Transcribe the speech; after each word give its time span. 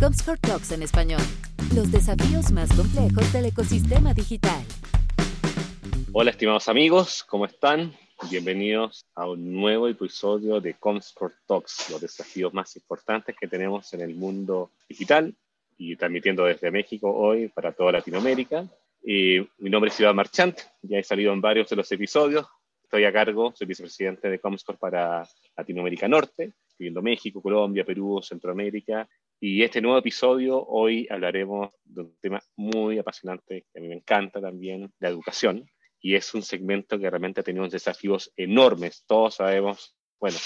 Comscore 0.00 0.38
Talks 0.40 0.72
en 0.72 0.82
español. 0.82 1.20
Los 1.74 1.90
desafíos 1.90 2.52
más 2.52 2.72
complejos 2.74 3.32
del 3.32 3.46
ecosistema 3.46 4.14
digital. 4.14 4.62
Hola 6.12 6.30
estimados 6.30 6.68
amigos, 6.68 7.24
¿cómo 7.24 7.44
están? 7.44 7.92
Bienvenidos 8.30 9.04
a 9.14 9.28
un 9.28 9.54
nuevo 9.54 9.88
episodio 9.88 10.60
de 10.60 10.74
Comscore 10.74 11.34
Talks, 11.46 11.90
los 11.90 12.00
desafíos 12.00 12.52
más 12.52 12.74
importantes 12.76 13.36
que 13.38 13.46
tenemos 13.46 13.92
en 13.94 14.00
el 14.00 14.14
mundo 14.14 14.70
digital 14.88 15.34
y 15.76 15.96
transmitiendo 15.96 16.44
desde 16.44 16.70
México 16.70 17.10
hoy 17.10 17.48
para 17.48 17.72
toda 17.72 17.92
Latinoamérica. 17.92 18.66
Y 19.02 19.38
mi 19.58 19.70
nombre 19.70 19.90
es 19.90 20.00
Iván 20.00 20.16
Marchant, 20.16 20.58
ya 20.82 20.98
he 20.98 21.04
salido 21.04 21.32
en 21.32 21.40
varios 21.40 21.68
de 21.68 21.76
los 21.76 21.90
episodios. 21.92 22.46
Estoy 22.82 23.04
a 23.04 23.12
cargo, 23.12 23.52
soy 23.54 23.66
vicepresidente 23.66 24.28
de 24.28 24.38
Comscore 24.40 24.78
para 24.78 25.28
Latinoamérica 25.56 26.08
Norte, 26.08 26.52
incluyendo 26.78 27.02
México, 27.02 27.42
Colombia, 27.42 27.84
Perú, 27.84 28.20
Centroamérica 28.22 29.08
y 29.40 29.64
este 29.64 29.80
nuevo 29.80 29.98
episodio, 29.98 30.64
hoy 30.64 31.08
hablaremos 31.10 31.70
de 31.84 32.02
un 32.02 32.16
tema 32.20 32.40
muy 32.54 32.98
apasionante 32.98 33.66
que 33.72 33.78
a 33.78 33.82
mí 33.82 33.88
me 33.88 33.96
encanta 33.96 34.40
también, 34.40 34.92
la 35.00 35.08
educación. 35.08 35.68
Y 36.00 36.14
es 36.14 36.32
un 36.34 36.42
segmento 36.42 36.98
que 36.98 37.10
realmente 37.10 37.40
ha 37.40 37.44
tenido 37.44 37.66
desafíos 37.66 38.32
enormes. 38.36 39.04
Todos 39.06 39.34
sabemos, 39.34 39.96
bueno, 40.20 40.36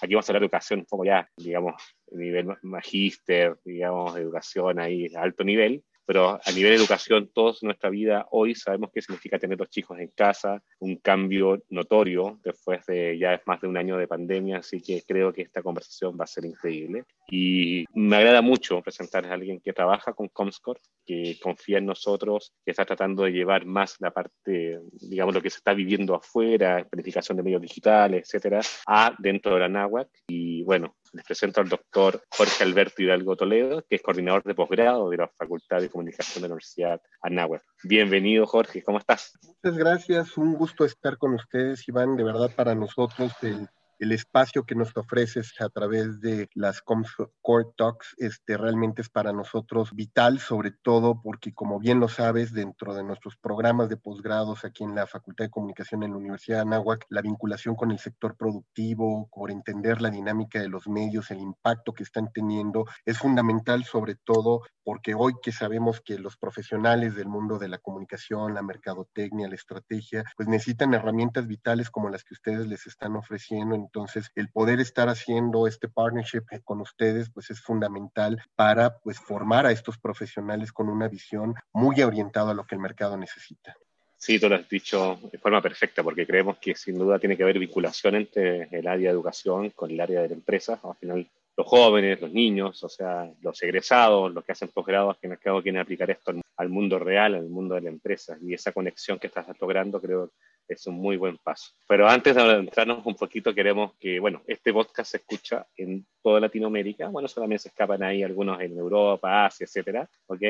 aquí 0.00 0.14
vamos 0.14 0.26
a 0.26 0.32
hablar 0.32 0.40
de 0.40 0.46
educación 0.46 0.80
un 0.80 0.86
poco 0.86 1.04
ya, 1.04 1.28
digamos, 1.36 1.74
nivel 2.12 2.46
magíster, 2.62 3.58
digamos, 3.62 4.16
educación 4.16 4.78
ahí, 4.78 5.10
alto 5.14 5.44
nivel 5.44 5.84
pero 6.06 6.40
a 6.44 6.52
nivel 6.52 6.70
de 6.72 6.76
educación, 6.76 7.30
todos 7.32 7.62
nuestra 7.62 7.90
vida 7.90 8.26
hoy 8.30 8.54
sabemos 8.54 8.90
qué 8.92 9.02
significa 9.02 9.38
tener 9.38 9.58
los 9.58 9.70
chicos 9.70 9.98
en 9.98 10.08
casa, 10.08 10.62
un 10.80 10.96
cambio 10.96 11.62
notorio 11.70 12.40
después 12.44 12.84
de 12.86 13.18
ya 13.18 13.40
más 13.46 13.60
de 13.60 13.68
un 13.68 13.76
año 13.76 13.96
de 13.96 14.08
pandemia, 14.08 14.58
así 14.58 14.80
que 14.80 15.02
creo 15.06 15.32
que 15.32 15.42
esta 15.42 15.62
conversación 15.62 16.16
va 16.18 16.24
a 16.24 16.28
ser 16.28 16.44
increíble. 16.44 17.04
Y 17.28 17.84
me 17.94 18.16
agrada 18.16 18.42
mucho 18.42 18.82
presentarles 18.82 19.30
a 19.30 19.34
alguien 19.34 19.60
que 19.60 19.72
trabaja 19.72 20.12
con 20.12 20.28
Comscore, 20.28 20.80
que 21.06 21.38
confía 21.40 21.78
en 21.78 21.86
nosotros, 21.86 22.52
que 22.64 22.70
está 22.70 22.84
tratando 22.84 23.24
de 23.24 23.32
llevar 23.32 23.66
más 23.66 23.96
la 24.00 24.10
parte, 24.10 24.80
digamos, 24.92 25.34
lo 25.34 25.42
que 25.42 25.50
se 25.50 25.58
está 25.58 25.74
viviendo 25.74 26.14
afuera, 26.14 26.86
planificación 26.88 27.36
de 27.36 27.42
medios 27.42 27.62
digitales, 27.62 28.22
etcétera, 28.24 28.60
a 28.86 29.14
dentro 29.18 29.54
de 29.54 29.60
la 29.60 29.68
NAWAC. 29.68 30.08
Y 30.28 30.62
bueno, 30.64 30.96
les 31.14 31.24
presento 31.24 31.60
al 31.60 31.68
doctor 31.68 32.22
Jorge 32.28 32.64
Alberto 32.64 33.02
Hidalgo 33.02 33.36
Toledo, 33.36 33.84
que 33.88 33.96
es 33.96 34.02
coordinador 34.02 34.42
de 34.42 34.54
posgrado 34.54 35.08
de 35.08 35.16
la 35.18 35.28
Facultad 35.28 35.80
de 35.80 35.88
Comunicación 35.88 36.42
de 36.42 36.48
la 36.48 36.54
Universidad 36.54 37.00
Anáhuac. 37.22 37.62
Bienvenido, 37.84 38.46
Jorge, 38.46 38.82
¿cómo 38.82 38.98
estás? 38.98 39.38
Muchas 39.42 39.78
gracias, 39.78 40.36
un 40.36 40.54
gusto 40.54 40.84
estar 40.84 41.16
con 41.16 41.34
ustedes, 41.34 41.86
Iván. 41.88 42.16
De 42.16 42.24
verdad, 42.24 42.50
para 42.54 42.74
nosotros 42.74 43.32
el 43.42 43.68
el 43.98 44.12
espacio 44.12 44.64
que 44.64 44.74
nos 44.74 44.96
ofreces 44.96 45.52
a 45.60 45.68
través 45.68 46.20
de 46.20 46.48
las 46.54 46.82
Core 46.82 47.66
Talks 47.76 48.14
este, 48.18 48.56
realmente 48.56 49.02
es 49.02 49.08
para 49.08 49.32
nosotros 49.32 49.92
vital, 49.94 50.38
sobre 50.38 50.70
todo 50.70 51.20
porque, 51.22 51.52
como 51.52 51.78
bien 51.78 52.00
lo 52.00 52.08
sabes, 52.08 52.52
dentro 52.52 52.94
de 52.94 53.04
nuestros 53.04 53.36
programas 53.36 53.88
de 53.88 53.96
posgrados 53.96 54.64
aquí 54.64 54.84
en 54.84 54.94
la 54.94 55.06
Facultad 55.06 55.44
de 55.44 55.50
Comunicación 55.50 56.02
en 56.02 56.12
la 56.12 56.18
Universidad 56.18 56.58
de 56.58 56.62
Anáhuac, 56.62 57.06
la 57.08 57.22
vinculación 57.22 57.74
con 57.74 57.90
el 57.90 57.98
sector 57.98 58.36
productivo, 58.36 59.28
por 59.32 59.50
entender 59.50 60.00
la 60.00 60.10
dinámica 60.10 60.60
de 60.60 60.68
los 60.68 60.88
medios, 60.88 61.30
el 61.30 61.40
impacto 61.40 61.92
que 61.92 62.02
están 62.02 62.32
teniendo, 62.32 62.86
es 63.04 63.18
fundamental, 63.18 63.84
sobre 63.84 64.14
todo 64.14 64.62
porque 64.84 65.14
hoy 65.14 65.34
que 65.42 65.52
sabemos 65.52 66.00
que 66.00 66.18
los 66.18 66.36
profesionales 66.36 67.16
del 67.16 67.28
mundo 67.28 67.58
de 67.58 67.68
la 67.68 67.78
comunicación, 67.78 68.54
la 68.54 68.62
mercadotecnia, 68.62 69.48
la 69.48 69.54
estrategia, 69.54 70.24
pues 70.36 70.48
necesitan 70.48 70.92
herramientas 70.94 71.46
vitales 71.46 71.90
como 71.90 72.10
las 72.10 72.22
que 72.22 72.34
ustedes 72.34 72.66
les 72.66 72.86
están 72.86 73.16
ofreciendo 73.16 73.74
entonces, 73.84 74.30
el 74.34 74.48
poder 74.48 74.80
estar 74.80 75.08
haciendo 75.08 75.66
este 75.66 75.88
partnership 75.88 76.42
con 76.64 76.80
ustedes, 76.80 77.30
pues 77.30 77.50
es 77.50 77.60
fundamental 77.60 78.42
para 78.56 78.98
pues 78.98 79.18
formar 79.18 79.66
a 79.66 79.72
estos 79.72 79.98
profesionales 79.98 80.72
con 80.72 80.88
una 80.88 81.08
visión 81.08 81.54
muy 81.72 82.00
orientada 82.02 82.50
a 82.50 82.54
lo 82.54 82.66
que 82.66 82.74
el 82.74 82.80
mercado 82.80 83.16
necesita. 83.16 83.76
Sí, 84.16 84.40
tú 84.40 84.48
lo 84.48 84.56
has 84.56 84.68
dicho 84.68 85.18
de 85.30 85.38
forma 85.38 85.60
perfecta, 85.60 86.02
porque 86.02 86.26
creemos 86.26 86.56
que 86.56 86.74
sin 86.74 86.98
duda 86.98 87.18
tiene 87.18 87.36
que 87.36 87.42
haber 87.42 87.58
vinculación 87.58 88.14
entre 88.14 88.68
el 88.70 88.88
área 88.88 89.10
de 89.10 89.14
educación 89.14 89.70
con 89.70 89.90
el 89.90 90.00
área 90.00 90.22
de 90.22 90.28
la 90.28 90.34
empresa. 90.34 90.80
Al 90.82 90.96
final, 90.96 91.28
los 91.56 91.66
jóvenes, 91.66 92.20
los 92.20 92.32
niños, 92.32 92.82
o 92.82 92.88
sea, 92.88 93.30
los 93.42 93.62
egresados, 93.62 94.32
los 94.32 94.42
que 94.42 94.52
hacen 94.52 94.68
posgrado, 94.68 95.10
al 95.10 95.16
fin 95.16 95.30
y 95.30 95.34
al 95.34 95.38
cabo 95.40 95.62
quieren 95.62 95.80
aplicar 95.80 96.10
esto 96.10 96.30
al 96.30 96.40
mundo 96.68 96.98
real, 96.98 97.34
al 97.34 97.48
mundo 97.48 97.74
de 97.74 97.82
la 97.82 97.90
empresa. 97.90 98.36
Y 98.40 98.54
esa 98.54 98.72
conexión 98.72 99.18
que 99.18 99.26
estás 99.26 99.46
logrando 99.60 100.00
creo 100.00 100.32
es 100.68 100.86
un 100.86 100.94
muy 100.94 101.16
buen 101.16 101.36
paso. 101.38 101.72
Pero 101.86 102.08
antes 102.08 102.34
de 102.34 102.42
adentrarnos 102.42 103.04
un 103.04 103.14
poquito, 103.14 103.54
queremos 103.54 103.94
que, 103.98 104.18
bueno, 104.18 104.42
este 104.46 104.72
podcast 104.72 105.10
se 105.10 105.16
escucha 105.18 105.66
en 105.76 106.06
toda 106.22 106.40
Latinoamérica. 106.40 107.08
Bueno, 107.08 107.28
solamente 107.28 107.62
se 107.62 107.68
escapan 107.68 108.02
ahí 108.02 108.22
algunos 108.22 108.60
en 108.60 108.76
Europa, 108.76 109.46
Asia, 109.46 109.64
etcétera, 109.64 110.08
¿ok? 110.26 110.42